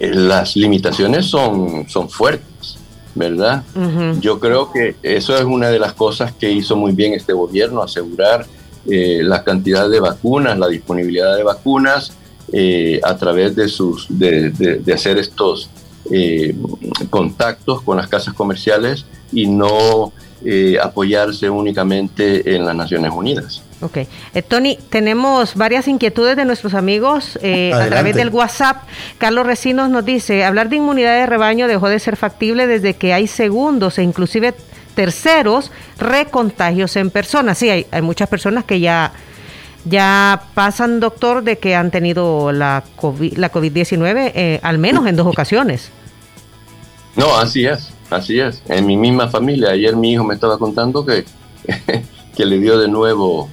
las 0.00 0.54
limitaciones 0.54 1.24
son, 1.24 1.88
son 1.88 2.10
fuertes. 2.10 2.53
¿Verdad? 3.14 3.62
Yo 4.20 4.40
creo 4.40 4.72
que 4.72 4.96
eso 5.02 5.36
es 5.36 5.44
una 5.44 5.68
de 5.68 5.78
las 5.78 5.92
cosas 5.92 6.32
que 6.32 6.50
hizo 6.50 6.76
muy 6.76 6.92
bien 6.92 7.12
este 7.12 7.32
gobierno, 7.32 7.82
asegurar 7.82 8.46
eh, 8.86 9.20
la 9.22 9.42
cantidad 9.42 9.88
de 9.88 10.00
vacunas, 10.00 10.58
la 10.58 10.68
disponibilidad 10.68 11.36
de 11.36 11.42
vacunas 11.42 12.12
eh, 12.52 13.00
a 13.02 13.16
través 13.16 13.56
de, 13.56 13.68
sus, 13.68 14.06
de, 14.10 14.82
hacer 14.92 15.18
estos 15.18 15.70
eh, 16.10 16.54
contactos 17.08 17.80
con 17.82 17.96
las 17.96 18.08
casas 18.08 18.34
comerciales 18.34 19.06
y 19.32 19.46
no 19.46 20.12
apoyarse 20.82 21.48
únicamente 21.48 22.54
en 22.54 22.66
las 22.66 22.76
Naciones 22.76 23.12
Unidas. 23.14 23.62
Ok. 23.84 23.98
Eh, 23.98 24.08
Tony, 24.40 24.78
tenemos 24.88 25.56
varias 25.56 25.88
inquietudes 25.88 26.36
de 26.36 26.46
nuestros 26.46 26.72
amigos 26.72 27.38
eh, 27.42 27.70
a 27.74 27.86
través 27.86 28.16
del 28.16 28.30
WhatsApp. 28.30 28.78
Carlos 29.18 29.46
Recinos 29.46 29.90
nos 29.90 30.06
dice, 30.06 30.42
hablar 30.42 30.70
de 30.70 30.76
inmunidad 30.76 31.14
de 31.18 31.26
rebaño 31.26 31.68
dejó 31.68 31.90
de 31.90 31.98
ser 31.98 32.16
factible 32.16 32.66
desde 32.66 32.94
que 32.94 33.12
hay 33.12 33.26
segundos 33.26 33.98
e 33.98 34.02
inclusive 34.02 34.54
terceros 34.94 35.70
recontagios 35.98 36.96
en 36.96 37.10
personas. 37.10 37.58
Sí, 37.58 37.68
hay, 37.68 37.86
muchas 38.00 38.26
personas 38.26 38.64
que 38.64 38.80
ya, 38.80 39.12
ya 39.84 40.44
pasan, 40.54 40.98
doctor, 40.98 41.42
de 41.42 41.58
que 41.58 41.76
han 41.76 41.90
tenido 41.90 42.52
la 42.52 42.84
COVID-19 42.96 43.36
la 43.36 43.48
COVID 43.50 43.76
eh, 43.76 44.60
al 44.62 44.78
menos 44.78 45.06
en 45.06 45.16
dos 45.16 45.26
ocasiones. 45.26 45.90
No, 47.16 47.36
así 47.36 47.66
es, 47.66 47.90
así 48.08 48.40
es. 48.40 48.62
En 48.66 48.86
mi 48.86 48.96
misma 48.96 49.28
familia, 49.28 49.72
ayer 49.72 49.94
mi 49.94 50.12
hijo 50.12 50.24
me 50.24 50.32
estaba 50.32 50.56
contando 50.56 51.04
que, 51.04 51.26
que 52.34 52.46
le 52.46 52.58
dio 52.58 52.78
de 52.78 52.88
nuevo 52.88 53.50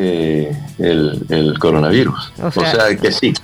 eh, 0.00 0.56
el, 0.78 1.58
coronavirus. 1.58 2.32
O 2.40 2.50
sea, 2.52 2.96
que 2.96 3.10
sí, 3.10 3.34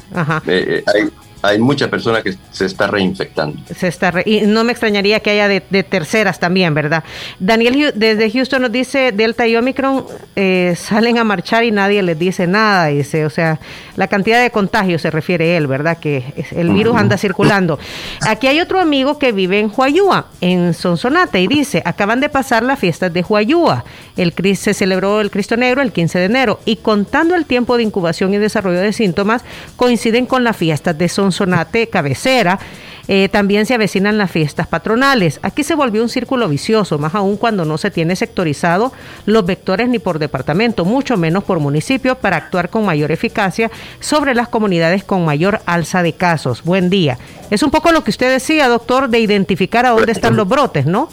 eh, 0.47 0.85
eh, 0.85 0.85
hay, 0.87 1.11
hay 1.45 1.59
muchas 1.59 1.89
personas 1.89 2.23
que 2.23 2.35
se 2.51 2.65
está 2.65 2.87
reinfectando. 2.87 3.59
Se 3.75 3.87
está 3.87 4.13
y 4.25 4.43
no 4.43 4.65
me 4.65 4.73
extrañaría 4.73 5.21
que 5.21 5.31
haya 5.31 5.47
de, 5.49 5.61
terceras 5.61 6.41
también, 6.41 6.73
¿verdad? 6.73 7.05
Daniel 7.39 7.93
desde 7.95 8.31
Houston 8.31 8.63
nos 8.63 8.73
dice, 8.73 9.13
Delta 9.13 9.47
y 9.47 9.55
Omicron 9.57 10.07
eh, 10.37 10.75
salen 10.77 11.19
a 11.19 11.25
marchar 11.25 11.65
y 11.65 11.71
nadie 11.71 12.03
les 12.03 12.19
dice 12.19 12.47
nada, 12.47 12.87
dice, 12.87 13.27
o 13.27 13.31
sea, 13.31 13.61
la 13.97 14.09
cantidad 14.09 14.41
de 14.43 14.51
contagios 14.51 15.03
se 15.03 15.11
refiere 15.11 15.57
él, 15.57 15.67
¿verdad? 15.67 15.99
Que 15.99 16.25
el 16.53 16.71
virus 16.71 16.97
anda 16.97 17.19
circulando. 17.19 17.79
Aquí 18.27 18.47
hay 18.47 18.61
otro 18.61 18.81
amigo 18.81 19.19
que 19.19 19.33
vive 19.33 19.61
en 19.61 19.71
Huayúa, 19.75 20.29
en 20.41 20.73
Sonsonate, 20.73 21.41
y 21.41 21.47
dice, 21.47 21.83
acaban 21.85 22.21
de 22.21 22.29
pasar 22.31 22.63
las 22.63 22.79
fiestas 22.79 23.13
de 23.13 23.23
Huayúa. 23.23 23.85
El 24.17 24.33
se 24.57 24.75
celebró 24.75 25.21
el 25.21 25.31
Cristo 25.31 25.57
Negro 25.57 25.83
el 25.83 25.93
15 25.93 26.19
de 26.19 26.25
enero 26.25 26.61
y 26.65 26.77
contando 26.77 27.35
el 27.35 27.45
tiempo 27.47 27.77
de 27.77 27.83
incubación 27.83 28.33
y 28.35 28.39
desarrollo 28.39 28.81
de 28.81 28.93
síntomas, 28.93 29.43
coinciden 29.77 30.27
con 30.27 30.45
las 30.45 30.57
fiestas 30.57 30.97
de 30.97 31.09
Sonsonate 31.09 31.34
Sonate 31.35 31.89
cabecera, 31.89 32.59
eh, 33.07 33.29
también 33.29 33.67
se 33.67 33.75
avecinan 33.75 34.17
las 34.17 34.31
fiestas 34.31 34.67
patronales. 34.67 35.39
Aquí 35.43 35.63
se 35.63 35.75
volvió 35.75 36.03
un 36.03 36.09
círculo 36.09 36.49
vicioso, 36.49 36.99
más 36.99 37.15
aún 37.15 37.37
cuando 37.37 37.65
no 37.65 37.77
se 37.77 37.91
tiene 37.91 38.17
sectorizado 38.17 38.93
los 39.27 39.45
vectores 39.45 39.89
ni 39.89 39.99
por 39.99 40.19
departamento, 40.19 40.85
mucho 40.85 41.17
menos 41.17 41.45
por 41.45 41.61
municipio, 41.61 42.15
para 42.15 42.37
actuar 42.37 42.71
con 42.71 42.87
mayor 42.87 43.13
eficacia 43.13 43.71
sobre 44.01 44.35
las 44.35 44.49
comunidades 44.49 45.05
con 45.05 45.25
mayor 45.25 45.61
alza 45.67 46.03
de 46.03 46.15
casos. 46.15 46.63
Buen 46.63 46.89
día. 46.89 47.19
Es 47.51 47.63
un 47.63 47.71
poco 47.71 47.93
lo 47.93 48.03
que 48.03 48.11
usted 48.11 48.31
decía, 48.31 48.69
doctor, 48.69 49.09
de 49.09 49.19
identificar 49.19 49.85
a 49.85 49.91
dónde 49.91 50.13
están 50.13 50.37
los 50.37 50.49
brotes, 50.49 50.87
¿no? 50.87 51.11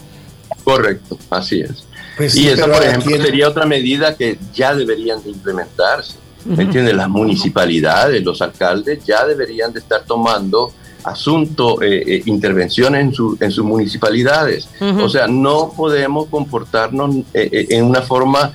Correcto, 0.64 1.18
así 1.28 1.60
es. 1.60 1.84
Pues 2.16 2.34
y 2.36 2.48
esa, 2.48 2.66
por 2.66 2.82
ejemplo, 2.82 3.16
sería 3.22 3.48
otra 3.48 3.66
medida 3.66 4.16
que 4.16 4.38
ya 4.54 4.74
deberían 4.74 5.22
de 5.22 5.30
implementarse 5.30 6.21
¿Me 6.44 6.64
entiendes? 6.64 6.94
Las 6.94 7.08
municipalidades, 7.08 8.22
los 8.22 8.40
alcaldes 8.42 9.04
ya 9.04 9.26
deberían 9.26 9.72
de 9.72 9.80
estar 9.80 10.04
tomando 10.04 10.72
asuntos, 11.04 11.82
eh, 11.82 12.02
eh, 12.06 12.22
intervenciones 12.26 13.00
en, 13.00 13.14
su, 13.14 13.36
en 13.40 13.50
sus 13.50 13.64
municipalidades. 13.64 14.68
O 14.80 15.08
sea, 15.08 15.26
no 15.26 15.72
podemos 15.76 16.28
comportarnos 16.28 17.16
eh, 17.34 17.66
en 17.70 17.84
una 17.84 18.02
forma 18.02 18.52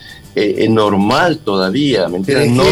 normal 0.69 1.39
todavía, 1.39 2.07
¿me 2.09 2.17
entiendes? 2.17 2.51
No 2.51 2.63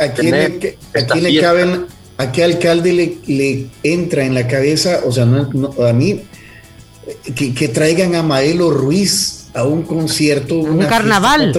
¿A 0.00 0.08
quién 0.14 1.22
le, 1.22 1.40
caben, 1.42 1.84
a 2.16 2.32
qué 2.32 2.42
alcalde 2.42 2.92
le, 2.94 3.18
le, 3.26 3.66
entra 3.82 4.24
en 4.24 4.32
la 4.32 4.48
cabeza? 4.48 5.00
O 5.04 5.12
sea, 5.12 5.26
no, 5.26 5.50
a 5.86 5.92
mí, 5.92 6.22
que, 7.34 7.52
que 7.52 7.68
traigan 7.68 8.14
a 8.14 8.22
Maelo 8.22 8.70
Ruiz 8.70 9.41
a 9.54 9.64
un 9.64 9.82
concierto, 9.82 10.54
un 10.54 10.78
carnaval. 10.86 11.52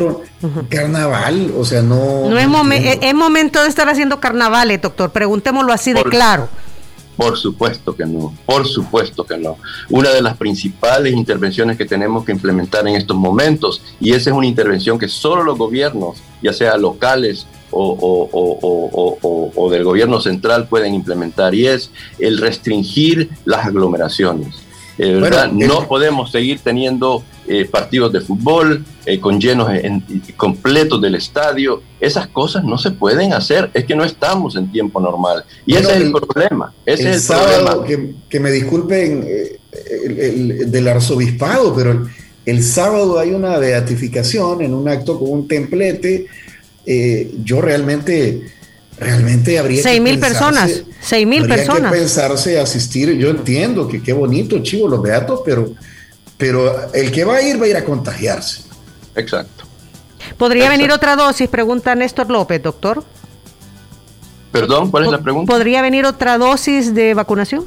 Carnaval, 0.70 1.54
o 1.58 1.64
sea, 1.64 1.82
no. 1.82 2.30
No 2.30 2.38
es, 2.38 2.98
es, 3.02 3.14
momento 3.14 3.62
de 3.62 3.70
estar 3.70 3.88
haciendo 3.90 4.20
carnavales, 4.20 4.82
doctor. 4.82 5.12
Preguntémoslo 5.12 5.72
así 5.74 5.94
de 5.94 6.04
claro. 6.04 6.50
Por 7.16 7.38
supuesto 7.38 7.96
que 7.96 8.06
no, 8.06 8.34
por 8.46 8.68
supuesto 8.68 9.24
que 9.24 9.38
no. 9.38 9.58
Una 9.90 10.10
de 10.10 10.22
las 10.22 10.36
principales 10.36 11.14
intervenciones 11.14 11.78
que 11.78 11.86
tenemos 11.86 12.26
que 12.26 12.32
implementar 12.32 12.88
en 12.88 12.96
estos 12.96 13.16
momentos, 13.16 13.84
y 14.00 14.14
esa 14.14 14.32
es 14.32 14.36
una 14.36 14.48
intervención 14.48 14.98
que 14.98 15.08
solo 15.08 15.44
los 15.44 15.58
gobiernos, 15.58 16.18
ya 16.42 16.54
sea 16.54 16.76
locales 16.76 17.46
o, 17.70 17.98
o, 18.02 19.52
o 19.56 19.70
del 19.70 19.84
gobierno 19.84 20.20
central, 20.22 20.68
pueden 20.68 20.96
implementar, 20.96 21.54
y 21.54 21.68
es 21.68 21.92
el 22.18 22.40
restringir 22.40 23.30
las 23.46 23.68
aglomeraciones. 23.68 24.64
Eh, 24.98 25.22
no 25.54 25.88
podemos 25.88 26.32
seguir 26.32 26.60
teniendo 26.60 27.24
eh, 27.46 27.66
partidos 27.66 28.14
de 28.14 28.22
fútbol 28.22 28.86
eh, 29.06 29.20
con 29.20 29.40
llenos 29.40 29.70
completos 30.38 31.02
del 31.02 31.16
estadio. 31.16 31.82
Esas 32.00 32.28
cosas 32.28 32.64
no 32.64 32.78
se 32.78 32.92
pueden 32.92 33.34
hacer. 33.34 33.70
Es 33.74 33.84
que 33.84 33.96
no 33.96 34.06
estamos 34.06 34.56
en 34.56 34.72
tiempo 34.72 35.02
normal. 35.02 35.44
Y 35.66 35.76
ese 35.76 35.92
es 35.92 36.02
el, 36.02 36.12
problema. 36.12 36.74
Ese 36.86 37.10
es 37.10 37.16
el 37.16 37.22
sábado, 37.22 37.84
Que, 38.30 38.40
me 38.40 38.50
disculpen 38.52 39.28
del 40.68 40.88
arzobispado, 40.88 41.76
pero 41.76 42.08
el, 42.46 42.64
sábado 42.64 43.20
hay 43.20 43.32
una 43.32 43.58
beatificación 43.58 44.62
en 44.62 44.74
un 44.74 44.88
acto 44.88 45.20
con 45.20 45.30
un 45.30 45.48
templete. 45.48 46.28
yo 47.44 47.60
realmente 47.62 48.54
realmente 49.00 49.58
habría 49.58 49.82
seis 49.82 50.00
mil 50.00 50.20
personas 50.20 50.84
seis 51.02 51.26
mil 51.26 51.48
personas 51.48 51.92
que 51.92 51.98
pensarse 51.98 52.60
asistir 52.60 53.12
yo 53.18 53.32
entiendo 53.32 53.88
que 53.88 54.02
qué 54.02 54.14
bonito 54.14 54.60
chivo 54.60 54.88
los 54.88 55.02
beatos 55.02 55.42
pero 55.44 55.74
pero 56.38 56.92
el 56.94 57.12
que 57.12 57.24
va 57.26 57.36
a 57.36 57.42
ir 57.42 57.62
va 57.62 57.66
a 57.66 57.70
ir 57.70 57.78
a 57.78 57.86
contagiarse. 57.86 58.64
Exacto. 59.16 59.66
Podría 60.38 60.70
venir 60.70 60.92
otra 60.92 61.16
dosis 61.16 61.50
pregunta 61.50 61.96
Néstor 61.96 62.30
López 62.30 62.62
doctor. 62.62 63.04
Perdón 64.52 64.92
cuál 64.92 65.06
es 65.06 65.12
la 65.12 65.22
pregunta 65.22 65.52
podría 65.52 65.82
venir 65.82 66.06
otra 66.06 66.38
dosis 66.38 66.94
de 66.94 67.16
vacunación 67.16 67.66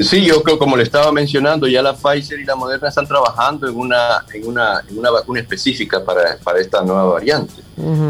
Sí, 0.00 0.24
yo 0.24 0.42
creo, 0.42 0.58
como 0.58 0.76
le 0.76 0.82
estaba 0.82 1.12
mencionando, 1.12 1.68
ya 1.68 1.80
la 1.80 1.94
Pfizer 1.94 2.40
y 2.40 2.44
la 2.44 2.56
Moderna 2.56 2.88
están 2.88 3.06
trabajando 3.06 3.68
en 3.68 3.76
una, 3.76 4.24
en 4.32 4.46
una, 4.46 4.82
en 4.88 4.98
una 4.98 5.10
vacuna 5.10 5.40
específica 5.40 6.04
para, 6.04 6.36
para 6.42 6.58
esta 6.58 6.82
nueva 6.82 7.04
variante. 7.04 7.62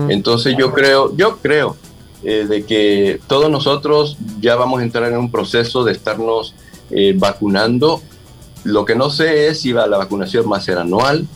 Entonces 0.08 0.56
yo 0.58 0.72
creo, 0.72 1.14
yo 1.14 1.38
creo 1.38 1.76
eh, 2.22 2.46
de 2.48 2.64
que 2.64 3.20
todos 3.26 3.50
nosotros 3.50 4.16
ya 4.40 4.56
vamos 4.56 4.80
a 4.80 4.84
entrar 4.84 5.12
en 5.12 5.18
un 5.18 5.30
proceso 5.30 5.84
de 5.84 5.92
estarnos 5.92 6.54
eh, 6.90 7.12
vacunando. 7.16 8.00
Lo 8.64 8.84
que 8.84 8.94
no 8.94 9.10
sé 9.10 9.48
es 9.48 9.60
si 9.60 9.72
va, 9.72 9.86
la 9.86 9.98
vacunación 9.98 10.50
va 10.50 10.56
a 10.56 10.60
ser 10.60 10.78
anual 10.78 11.26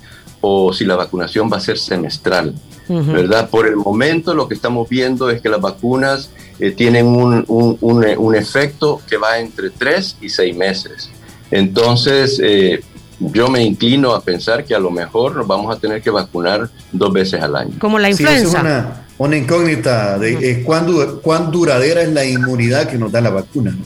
o 0.40 0.72
si 0.72 0.84
la 0.84 0.96
vacunación 0.96 1.50
va 1.52 1.58
a 1.58 1.60
ser 1.60 1.78
semestral. 1.78 2.54
¿Verdad? 2.88 3.50
Por 3.50 3.66
el 3.66 3.76
momento 3.76 4.32
lo 4.32 4.48
que 4.48 4.54
estamos 4.54 4.88
viendo 4.88 5.28
es 5.28 5.42
que 5.42 5.50
las 5.50 5.60
vacunas 5.60 6.30
eh, 6.58 6.70
tienen 6.70 7.06
un, 7.06 7.44
un, 7.46 7.78
un, 7.82 8.34
efecto 8.34 9.02
que 9.06 9.18
va 9.18 9.38
entre 9.40 9.68
tres 9.68 10.16
y 10.22 10.30
seis 10.30 10.56
meses. 10.56 11.10
Entonces, 11.50 12.40
eh, 12.42 12.80
yo 13.20 13.48
me 13.48 13.62
inclino 13.62 14.12
a 14.12 14.20
pensar 14.20 14.64
que 14.64 14.74
a 14.74 14.78
lo 14.78 14.90
mejor 14.90 15.36
nos 15.36 15.46
vamos 15.46 15.74
a 15.74 15.78
tener 15.78 16.02
que 16.02 16.10
vacunar 16.10 16.68
dos 16.92 17.12
veces 17.12 17.42
al 17.42 17.56
año. 17.56 17.72
Como 17.78 17.98
la 17.98 18.10
influenza 18.10 19.04
una 19.18 19.36
incógnita 19.36 20.16
de 20.18 20.50
eh, 20.50 20.62
cuán, 20.62 21.50
duradera 21.50 22.02
es 22.02 22.12
la 22.12 22.24
inmunidad 22.24 22.88
que 22.88 22.96
nos 22.98 23.10
da 23.10 23.20
la 23.20 23.30
vacuna. 23.30 23.76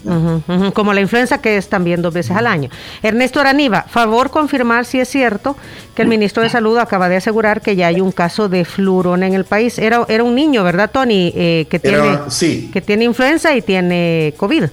Como 0.75 0.93
la 0.93 1.01
influenza 1.01 1.39
que 1.39 1.57
es 1.57 1.69
también 1.69 2.03
dos 2.03 2.13
veces 2.13 2.37
al 2.37 2.47
año. 2.47 2.69
Ernesto 3.03 3.41
Araniva, 3.41 3.87
favor 3.89 4.31
confirmar 4.31 4.85
si 4.85 5.01
es 5.01 5.09
cierto 5.09 5.57
que 5.95 6.03
el 6.03 6.09
ministro 6.09 6.43
de 6.43 6.51
Salud 6.51 6.77
acaba 6.77 7.09
de 7.09 7.17
asegurar 7.17 7.63
que 7.63 7.77
ya 7.77 7.87
hay 7.87 8.01
un 8.01 8.13
caso 8.13 8.51
de 8.51 8.67
flurón 8.67 9.23
en 9.23 9.33
el 9.33 9.45
país. 9.45 9.79
Era, 9.79 10.05
era 10.09 10.23
un 10.23 10.35
niño, 10.35 10.65
¿verdad, 10.65 10.91
Tony? 10.93 11.33
Eh, 11.35 11.67
que, 11.71 11.79
tiene, 11.79 12.19
que 12.71 12.81
tiene 12.83 13.05
influenza 13.05 13.57
y 13.57 13.63
tiene 13.63 14.35
COVID. 14.37 14.65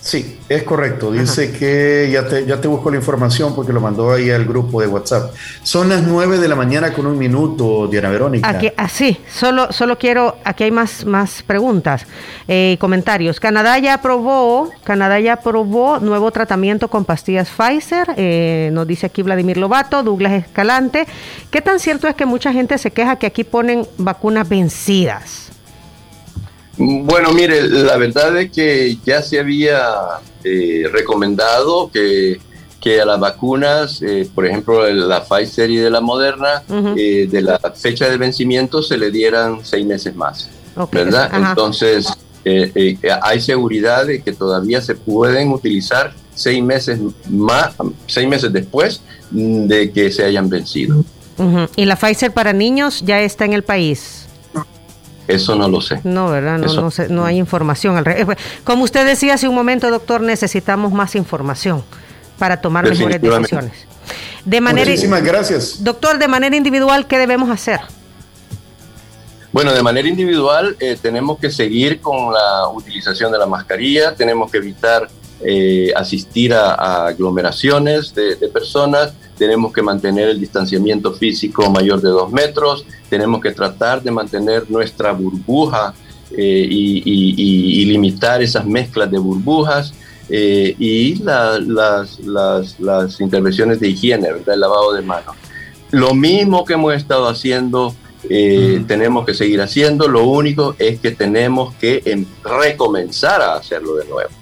Sí, 0.00 0.38
es 0.48 0.62
correcto. 0.62 1.12
Dice 1.12 1.52
que 1.52 2.08
ya 2.10 2.26
te, 2.26 2.46
ya 2.46 2.58
te 2.58 2.68
busco 2.68 2.90
la 2.90 2.96
información 2.96 3.54
porque 3.54 3.72
lo 3.72 3.80
mandó 3.80 4.12
ahí 4.12 4.30
al 4.30 4.46
grupo 4.46 4.80
de 4.80 4.86
WhatsApp. 4.86 5.34
Son 5.62 5.90
las 5.90 6.02
9 6.02 6.38
de 6.38 6.48
la 6.48 6.56
mañana 6.56 6.92
con 6.94 7.06
un 7.06 7.18
minuto, 7.18 7.86
Diana 7.86 8.08
Verónica. 8.08 8.48
Aquí, 8.48 8.72
así, 8.78 9.18
ah, 9.20 9.28
solo, 9.30 9.72
solo 9.72 9.98
quiero, 9.98 10.38
aquí 10.42 10.64
hay 10.64 10.70
más, 10.70 11.04
más 11.04 11.42
preguntas 11.42 12.06
y 12.48 12.72
eh, 12.72 12.76
comentarios. 12.80 13.40
Canadá 13.40 13.78
ya 13.78 13.94
aprobó, 13.94 14.70
Canadá 14.84 15.20
ya 15.20 15.34
aprobó 15.34 15.98
nuevo 16.00 16.30
tratamiento 16.30 16.88
con 16.88 17.04
pastillas 17.04 17.50
Pfizer, 17.50 18.14
eh, 18.16 18.70
nos 18.72 18.86
dice 18.86 19.06
aquí 19.06 19.22
Vladimir 19.22 19.58
Lobato, 19.58 20.02
Douglas 20.02 20.32
Escalante. 20.32 21.06
¿Qué 21.50 21.60
tan 21.60 21.78
cierto 21.78 22.08
es 22.08 22.14
que 22.14 22.24
mucha 22.24 22.52
gente 22.52 22.78
se 22.78 22.90
queja 22.90 23.16
que 23.16 23.26
aquí 23.26 23.44
ponen 23.44 23.86
vacunas 23.98 24.48
vencidas? 24.48 25.50
Bueno, 26.82 27.32
mire, 27.32 27.68
la 27.68 27.98
verdad 27.98 28.38
es 28.38 28.50
que 28.50 28.96
ya 29.04 29.20
se 29.20 29.38
había 29.38 29.82
eh, 30.42 30.84
recomendado 30.90 31.90
que, 31.92 32.40
que 32.80 33.02
a 33.02 33.04
las 33.04 33.20
vacunas, 33.20 34.00
eh, 34.00 34.26
por 34.34 34.46
ejemplo, 34.46 34.90
la 34.90 35.22
Pfizer 35.22 35.70
y 35.70 35.76
de 35.76 35.90
la 35.90 36.00
Moderna, 36.00 36.62
eh, 36.96 37.28
de 37.30 37.42
la 37.42 37.58
fecha 37.74 38.08
de 38.08 38.16
vencimiento 38.16 38.82
se 38.82 38.96
le 38.96 39.10
dieran 39.10 39.58
seis 39.62 39.84
meses 39.84 40.16
más, 40.16 40.48
¿verdad? 40.90 41.30
Entonces, 41.34 42.06
hay 43.22 43.40
seguridad 43.42 44.06
de 44.06 44.22
que 44.22 44.32
todavía 44.32 44.80
se 44.80 44.94
pueden 44.94 45.50
utilizar 45.52 46.14
seis 46.34 46.64
meses 46.64 46.98
más, 47.28 47.74
seis 48.06 48.26
meses 48.26 48.50
después 48.54 49.02
de 49.30 49.90
que 49.92 50.10
se 50.10 50.24
hayan 50.24 50.48
vencido. 50.48 51.04
¿Y 51.76 51.84
la 51.84 51.96
Pfizer 51.96 52.32
para 52.32 52.54
niños 52.54 53.02
ya 53.04 53.20
está 53.20 53.44
en 53.44 53.52
el 53.52 53.64
país? 53.64 54.19
Eso 55.34 55.54
no 55.56 55.68
lo 55.68 55.80
sé. 55.80 56.00
No, 56.04 56.30
¿verdad? 56.30 56.58
No, 56.58 56.90
no, 57.08 57.24
hay 57.24 57.36
información. 57.38 57.96
Al 57.96 58.06
eh, 58.08 58.26
Como 58.64 58.84
usted 58.84 59.06
decía 59.06 59.34
hace 59.34 59.48
un 59.48 59.54
momento, 59.54 59.90
doctor, 59.90 60.20
necesitamos 60.20 60.92
más 60.92 61.14
información 61.14 61.82
para 62.38 62.60
tomar 62.60 62.88
mejores 62.88 63.20
decisiones. 63.20 63.72
De 64.44 64.60
manera, 64.60 64.90
Muchísimas 64.90 65.22
gracias. 65.22 65.84
Doctor, 65.84 66.18
de 66.18 66.28
manera 66.28 66.56
individual, 66.56 67.06
¿qué 67.06 67.18
debemos 67.18 67.50
hacer? 67.50 67.80
Bueno, 69.52 69.72
de 69.72 69.82
manera 69.82 70.08
individual 70.08 70.76
eh, 70.78 70.96
tenemos 71.00 71.38
que 71.38 71.50
seguir 71.50 72.00
con 72.00 72.32
la 72.32 72.68
utilización 72.68 73.32
de 73.32 73.38
la 73.38 73.46
mascarilla, 73.46 74.14
tenemos 74.14 74.50
que 74.50 74.58
evitar 74.58 75.08
eh, 75.42 75.90
asistir 75.96 76.52
a, 76.52 77.06
aglomeraciones 77.06 78.14
de, 78.14 78.36
personas, 78.52 79.14
tenemos 79.38 79.72
que 79.72 79.80
mantener 79.80 80.28
el 80.28 80.38
distanciamiento 80.38 81.14
físico 81.14 81.70
mayor 81.70 82.02
de 82.02 82.10
dos 82.10 82.30
metros, 82.30 82.84
tenemos 83.08 83.40
que 83.40 83.52
tratar 83.52 84.02
de 84.02 84.10
mantener 84.10 84.70
nuestra 84.70 85.12
burbuja 85.12 85.94
eh, 86.36 86.66
y, 86.70 87.84
limitar 87.86 88.42
esas 88.42 88.66
mezclas 88.66 89.10
de 89.10 89.18
burbujas. 89.18 89.94
Eh, 90.32 90.76
y 90.78 91.16
las, 91.24 91.60
las, 92.20 93.20
intervenciones 93.20 93.80
de 93.80 93.88
higiene, 93.88 94.30
¿verdad? 94.32 94.54
el 94.54 94.60
lavado 94.60 94.92
de 94.92 95.02
manos. 95.02 95.34
Lo 95.90 96.14
mismo 96.14 96.64
que 96.64 96.74
hemos 96.74 96.94
estado 96.94 97.28
haciendo, 97.28 97.96
tenemos 98.28 99.24
que 99.24 99.34
seguir 99.34 99.60
haciendo, 99.60 100.06
lo 100.06 100.24
único 100.24 100.76
es 100.78 101.00
que 101.00 101.10
tenemos 101.10 101.74
que 101.76 102.02
em, 102.04 102.26
recomenzar 102.44 103.40
a 103.40 103.54
hacerlo 103.54 103.96
de 103.96 104.04
nuevo. 104.04 104.39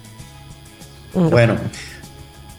Bueno, 1.15 1.57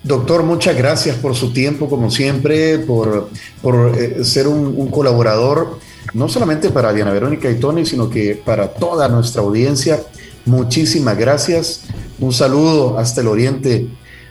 doctor, 0.03 0.43
muchas 0.43 0.75
gracias 0.75 1.15
por 1.17 1.35
su 1.35 1.53
tiempo, 1.53 1.89
como 1.89 2.09
siempre, 2.09 2.79
por, 2.79 3.29
por 3.61 3.95
eh, 3.97 4.23
ser 4.23 4.47
un, 4.47 4.89
colaborador, 4.89 5.79
no 6.13 6.27
solamente 6.27 6.69
para 6.69 6.93
Diana 6.93 7.11
Verónica 7.11 7.49
y 7.49 7.59
Tony, 7.59 7.85
sino 7.85 8.09
que 8.09 8.35
para 8.35 8.73
toda 8.73 9.07
nuestra 9.07 9.41
audiencia. 9.41 10.01
Muchísimas 10.45 11.17
gracias. 11.17 11.83
Un 12.19 12.33
saludo 12.33 12.97
hasta 12.97 13.21
el 13.21 13.27
oriente 13.27 13.87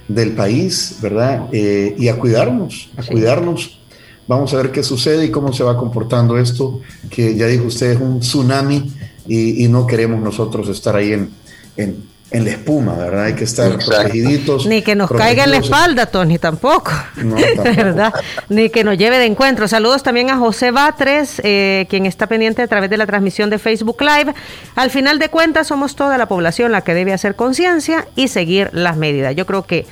del 0.09 0.33
país, 0.33 0.97
¿verdad? 1.01 1.49
Eh, 1.53 1.95
y 1.99 2.09
a 2.09 2.19
cuidarnos, 2.19 2.91
a 2.97 3.03
cuidarnos. 3.03 3.79
Vamos 4.27 4.53
a 4.53 4.57
ver 4.57 4.73
qué 4.73 4.83
sucede 4.83 5.27
y 5.27 5.31
cómo 5.31 5.53
se 5.53 5.63
va 5.63 5.77
comportando 5.79 6.39
esto, 6.39 6.81
que 7.09 7.35
ya 7.35 7.47
dijo 7.47 7.65
usted 7.65 7.93
es 7.93 8.01
un 8.01 8.21
tsunami 8.21 8.93
y, 9.27 9.69
no 9.69 9.87
queremos 9.87 10.21
nosotros 10.21 10.69
estar 10.69 10.97
ahí 10.97 11.13
en, 11.13 11.31
en 11.77 12.05
en 12.31 12.45
la 12.45 12.51
espuma, 12.51 12.95
¿verdad? 12.95 13.25
Hay 13.25 13.35
que 13.35 13.45
estar 13.45 13.79
protegiditos. 13.79 14.67
Ni 14.67 14.83
que 14.83 14.95
nos 14.95 15.11
caiga 15.11 15.45
en 15.45 15.51
la 15.51 15.57
espalda, 15.59 16.07
Tony, 16.07 16.39
tampoco. 16.39 16.93
No, 17.17 17.37
¿verdad? 17.65 18.13
Ni 18.51 18.69
que 18.69 18.85
nos 18.85 18.99
lleve 18.99 19.19
de 19.19 19.25
encuentro. 19.25 19.67
Saludos 19.67 20.03
también 20.03 20.29
a 20.29 20.37
José 20.37 20.71
Batres, 20.71 21.41
eh, 21.43 21.87
quien 21.89 22.05
está 22.05 22.27
pendiente 22.27 22.61
a 22.61 22.67
través 22.67 22.91
de 22.91 22.99
la 22.99 23.07
transmisión 23.07 23.49
de 23.49 23.59
Facebook 23.59 24.03
Live. 24.03 24.35
Al 24.75 24.91
final 24.91 25.19
de 25.19 25.31
cuentas, 25.31 25.69
somos 25.69 25.97
toda 25.97 26.19
la 26.19 26.29
población 26.29 26.71
la 26.71 26.83
que 26.83 26.93
debe 26.93 27.15
hacer 27.15 27.35
conciencia 27.35 28.07
y 28.15 28.29
seguir 28.29 28.69
las 28.75 28.99
medidas. 28.99 29.35
Yo 29.35 29.47
creo 29.47 29.63
que 29.63 29.87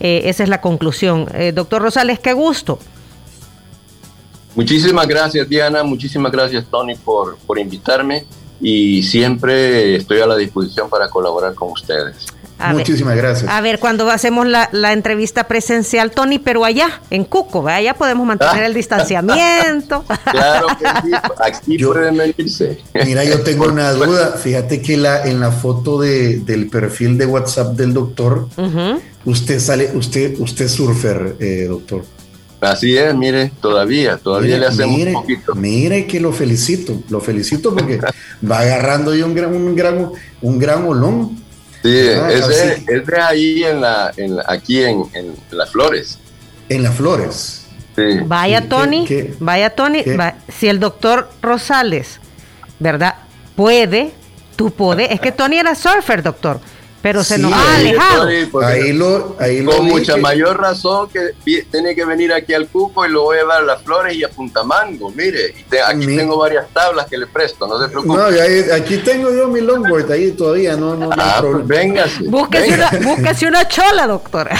eh, 0.00 0.22
esa 0.24 0.42
es 0.42 0.50
la 0.50 0.60
conclusión. 0.60 1.26
Eh, 1.32 1.52
doctor 1.52 1.80
Rosales, 1.80 2.18
qué 2.18 2.34
gusto. 2.34 2.78
Muchísimas 4.54 5.06
gracias, 5.06 5.48
Diana. 5.48 5.82
Muchísimas 5.84 6.32
gracias, 6.32 6.66
Tony, 6.70 6.96
por, 6.96 7.38
por 7.38 7.58
invitarme 7.58 8.26
y 8.60 9.02
siempre 9.02 9.96
estoy 9.96 10.20
a 10.20 10.26
la 10.26 10.36
disposición 10.36 10.88
para 10.88 11.08
colaborar 11.08 11.54
con 11.54 11.70
ustedes. 11.72 12.26
Muchísimas 12.72 13.16
gracias. 13.16 13.50
A 13.50 13.60
ver, 13.60 13.78
cuando 13.78 14.10
hacemos 14.10 14.46
la, 14.46 14.92
entrevista 14.92 15.44
presencial, 15.46 16.10
Tony, 16.10 16.38
pero 16.38 16.64
allá, 16.64 17.00
en 17.10 17.24
Cuco, 17.24 17.66
allá 17.68 17.94
podemos 17.94 18.26
mantener 18.26 18.64
el 18.64 18.74
distanciamiento. 18.74 20.04
claro 20.24 20.66
que 20.78 20.84
sí, 21.02 21.12
aquí 21.40 21.78
pueden 21.78 22.16
venirse. 22.16 22.80
Mira, 23.04 23.24
yo 23.24 23.42
tengo 23.42 23.66
una 23.66 23.92
duda. 23.92 24.32
Fíjate 24.32 24.82
que 24.82 24.96
la, 24.96 25.24
en 25.24 25.40
la 25.40 25.52
foto 25.52 26.00
de, 26.00 26.40
del 26.40 26.68
perfil 26.68 27.16
de 27.16 27.26
WhatsApp 27.26 27.76
del 27.76 27.94
doctor, 27.94 28.48
usted 29.24 29.60
sale, 29.60 29.90
usted, 29.94 30.38
usted 30.40 30.68
surfer, 30.68 31.36
eh, 31.38 31.66
doctor. 31.68 32.02
Así 32.60 32.96
es, 32.96 33.14
mire, 33.14 33.52
todavía, 33.60 34.16
todavía 34.16 34.58
le 34.58 34.66
hacemos 34.66 34.98
un 34.98 35.12
poquito. 35.12 35.54
Mire 35.54 36.06
que 36.06 36.18
lo 36.18 36.32
felicito, 36.32 37.02
lo 37.08 37.20
felicito 37.20 37.72
porque 37.72 38.00
va 38.48 38.58
agarrando 38.60 39.12
ahí 39.12 39.22
un 39.22 39.34
gran, 39.34 39.54
un 39.54 39.76
gran, 39.76 40.10
un 40.42 40.58
gran 40.58 40.84
olón. 40.84 41.38
Sí, 41.82 41.96
es 41.96 43.06
de, 43.06 43.20
ahí 43.22 43.62
en 43.62 43.80
la, 43.80 44.12
en 44.16 44.36
aquí 44.46 44.82
en, 44.82 45.04
las 45.52 45.70
flores. 45.70 46.18
En 46.68 46.82
las 46.82 46.96
flores. 46.96 47.66
Sí. 47.94 48.20
Vaya 48.24 48.68
Tony, 48.68 49.06
vaya 49.38 49.70
Tony, 49.70 50.02
si 50.48 50.68
el 50.68 50.80
doctor 50.80 51.30
Rosales, 51.40 52.18
¿verdad? 52.80 53.14
Puede, 53.54 54.12
tú 54.56 54.70
puedes, 54.70 55.10
es 55.12 55.20
que 55.20 55.30
Tony 55.30 55.58
era 55.58 55.76
surfer, 55.76 56.22
doctor 56.22 56.60
pero 57.02 57.22
se 57.22 57.38
nos 57.38 57.52
ha 57.52 57.76
alejado. 57.76 58.28
Ahí 58.64 58.92
lo, 58.92 59.36
ahí 59.38 59.64
con 59.64 59.86
mucha 59.86 60.16
mayor 60.16 60.60
razón 60.60 61.08
que 61.08 61.34
tiene 61.70 61.94
que 61.94 62.04
venir 62.04 62.32
aquí 62.32 62.54
al 62.54 62.68
Cuco 62.68 63.06
y 63.06 63.10
lo 63.10 63.22
voy 63.22 63.36
a 63.38 63.40
llevar 63.40 63.62
a 63.62 63.64
las 63.64 63.82
flores 63.82 64.14
y 64.14 64.24
a 64.24 64.28
Puntamango. 64.28 65.10
Mire, 65.10 65.54
aquí 65.86 66.06
tengo 66.06 66.38
varias 66.38 66.68
tablas 66.70 67.06
que 67.06 67.16
le 67.18 67.26
presto, 67.26 67.66
no 67.66 67.80
se 67.80 67.88
preocupe. 67.88 68.14
No, 68.14 68.74
aquí 68.74 68.98
tengo 68.98 69.30
yo 69.32 69.48
mi 69.48 69.60
longboard 69.60 70.10
ahí 70.12 70.32
todavía, 70.32 70.76
no, 70.76 70.94
no, 70.94 71.06
no 71.06 71.16
ah, 71.18 71.38
pues 71.40 71.66
véngase, 71.66 72.24
búsquese, 72.24 72.74
Una, 72.74 72.90
búsquese 73.02 73.46
una 73.46 73.68
chola, 73.68 74.06
doctora. 74.06 74.58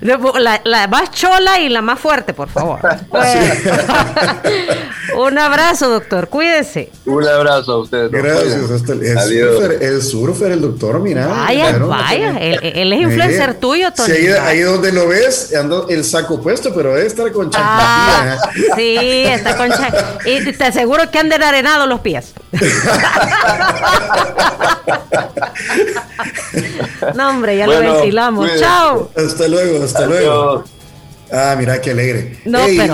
la, 0.00 0.60
la, 0.64 0.88
más 0.88 1.10
chola 1.10 1.58
y 1.60 1.68
la 1.68 1.82
más 1.82 1.98
fuerte, 1.98 2.34
por 2.34 2.48
favor. 2.48 2.80
un 5.16 5.38
abrazo, 5.38 5.88
doctor, 5.88 6.28
cuídese. 6.28 6.90
Un 7.16 7.26
abrazo 7.26 7.72
a 7.72 7.78
ustedes. 7.78 8.10
Gracias. 8.10 8.70
Hasta 8.70 8.92
el, 8.92 9.18
Surfer, 9.18 9.82
el 9.82 10.02
surfer, 10.02 10.52
el 10.52 10.60
doctor, 10.60 11.00
mira. 11.00 11.26
Vaya, 11.26 11.78
vaya. 11.78 12.36
Él, 12.38 12.92
es 12.92 13.00
influencer 13.00 13.54
tuyo, 13.54 13.90
Tony. 13.92 14.14
Sí, 14.14 14.28
ahí, 14.28 14.60
donde 14.60 14.92
lo 14.92 15.08
ves, 15.08 15.54
anda 15.54 15.84
el 15.88 16.04
saco 16.04 16.42
puesto, 16.42 16.74
pero 16.74 16.94
debe 16.94 17.06
estar 17.06 17.32
con 17.32 17.50
ah, 17.54 18.36
chancletilla. 18.42 18.76
sí, 18.76 19.24
está 19.24 19.56
con 19.56 19.70
chancletilla. 19.70 20.18
Y 20.26 20.52
te 20.52 20.64
aseguro 20.64 21.10
que 21.10 21.18
han 21.18 21.30
de 21.30 21.36
arenados 21.36 21.88
los 21.88 22.00
pies. 22.00 22.34
no, 27.14 27.30
hombre, 27.30 27.56
ya 27.56 27.66
lo 27.66 27.80
ventilamos. 27.80 28.50
Chao. 28.58 29.10
Hasta 29.16 29.48
luego, 29.48 29.84
hasta 29.84 30.04
luego. 30.06 30.64
Ah, 31.30 31.54
mira 31.58 31.80
qué 31.80 31.90
alegre. 31.90 32.36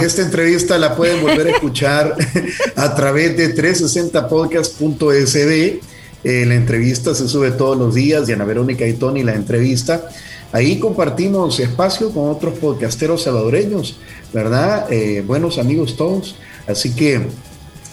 Esta 0.02 0.22
entrevista 0.22 0.78
la 0.78 0.96
pueden 0.96 1.20
volver 1.20 1.48
a 1.48 1.50
escuchar 1.50 2.16
a 2.76 2.94
través 2.94 3.36
de 3.36 3.54
360podcast.sb. 3.54 5.80
Eh, 6.24 6.46
la 6.46 6.54
entrevista 6.54 7.14
se 7.14 7.28
sube 7.28 7.50
todos 7.50 7.76
los 7.76 7.94
días. 7.94 8.26
Diana 8.26 8.44
Verónica 8.44 8.86
y 8.86 8.94
Tony, 8.94 9.22
la 9.22 9.34
entrevista. 9.34 10.08
Ahí 10.52 10.78
compartimos 10.78 11.60
espacio 11.60 12.10
con 12.10 12.30
otros 12.30 12.58
podcasteros 12.58 13.22
salvadoreños, 13.22 13.98
¿verdad? 14.32 14.90
Eh, 14.90 15.22
buenos 15.26 15.58
amigos 15.58 15.96
todos. 15.96 16.36
Así 16.66 16.94
que 16.94 17.20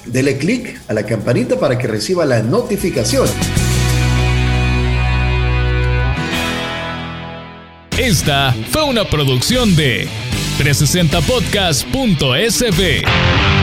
dele 0.06 0.38
clic 0.38 0.80
a 0.88 0.94
la 0.94 1.06
campanita 1.06 1.60
para 1.60 1.78
que 1.78 1.88
reciba 1.88 2.24
la 2.26 2.42
notificación. 2.42 3.28
Esta 7.98 8.56
fue 8.72 8.84
una 8.84 9.04
producción 9.04 9.76
de 9.76 10.08
360podcast.sb. 10.60 13.59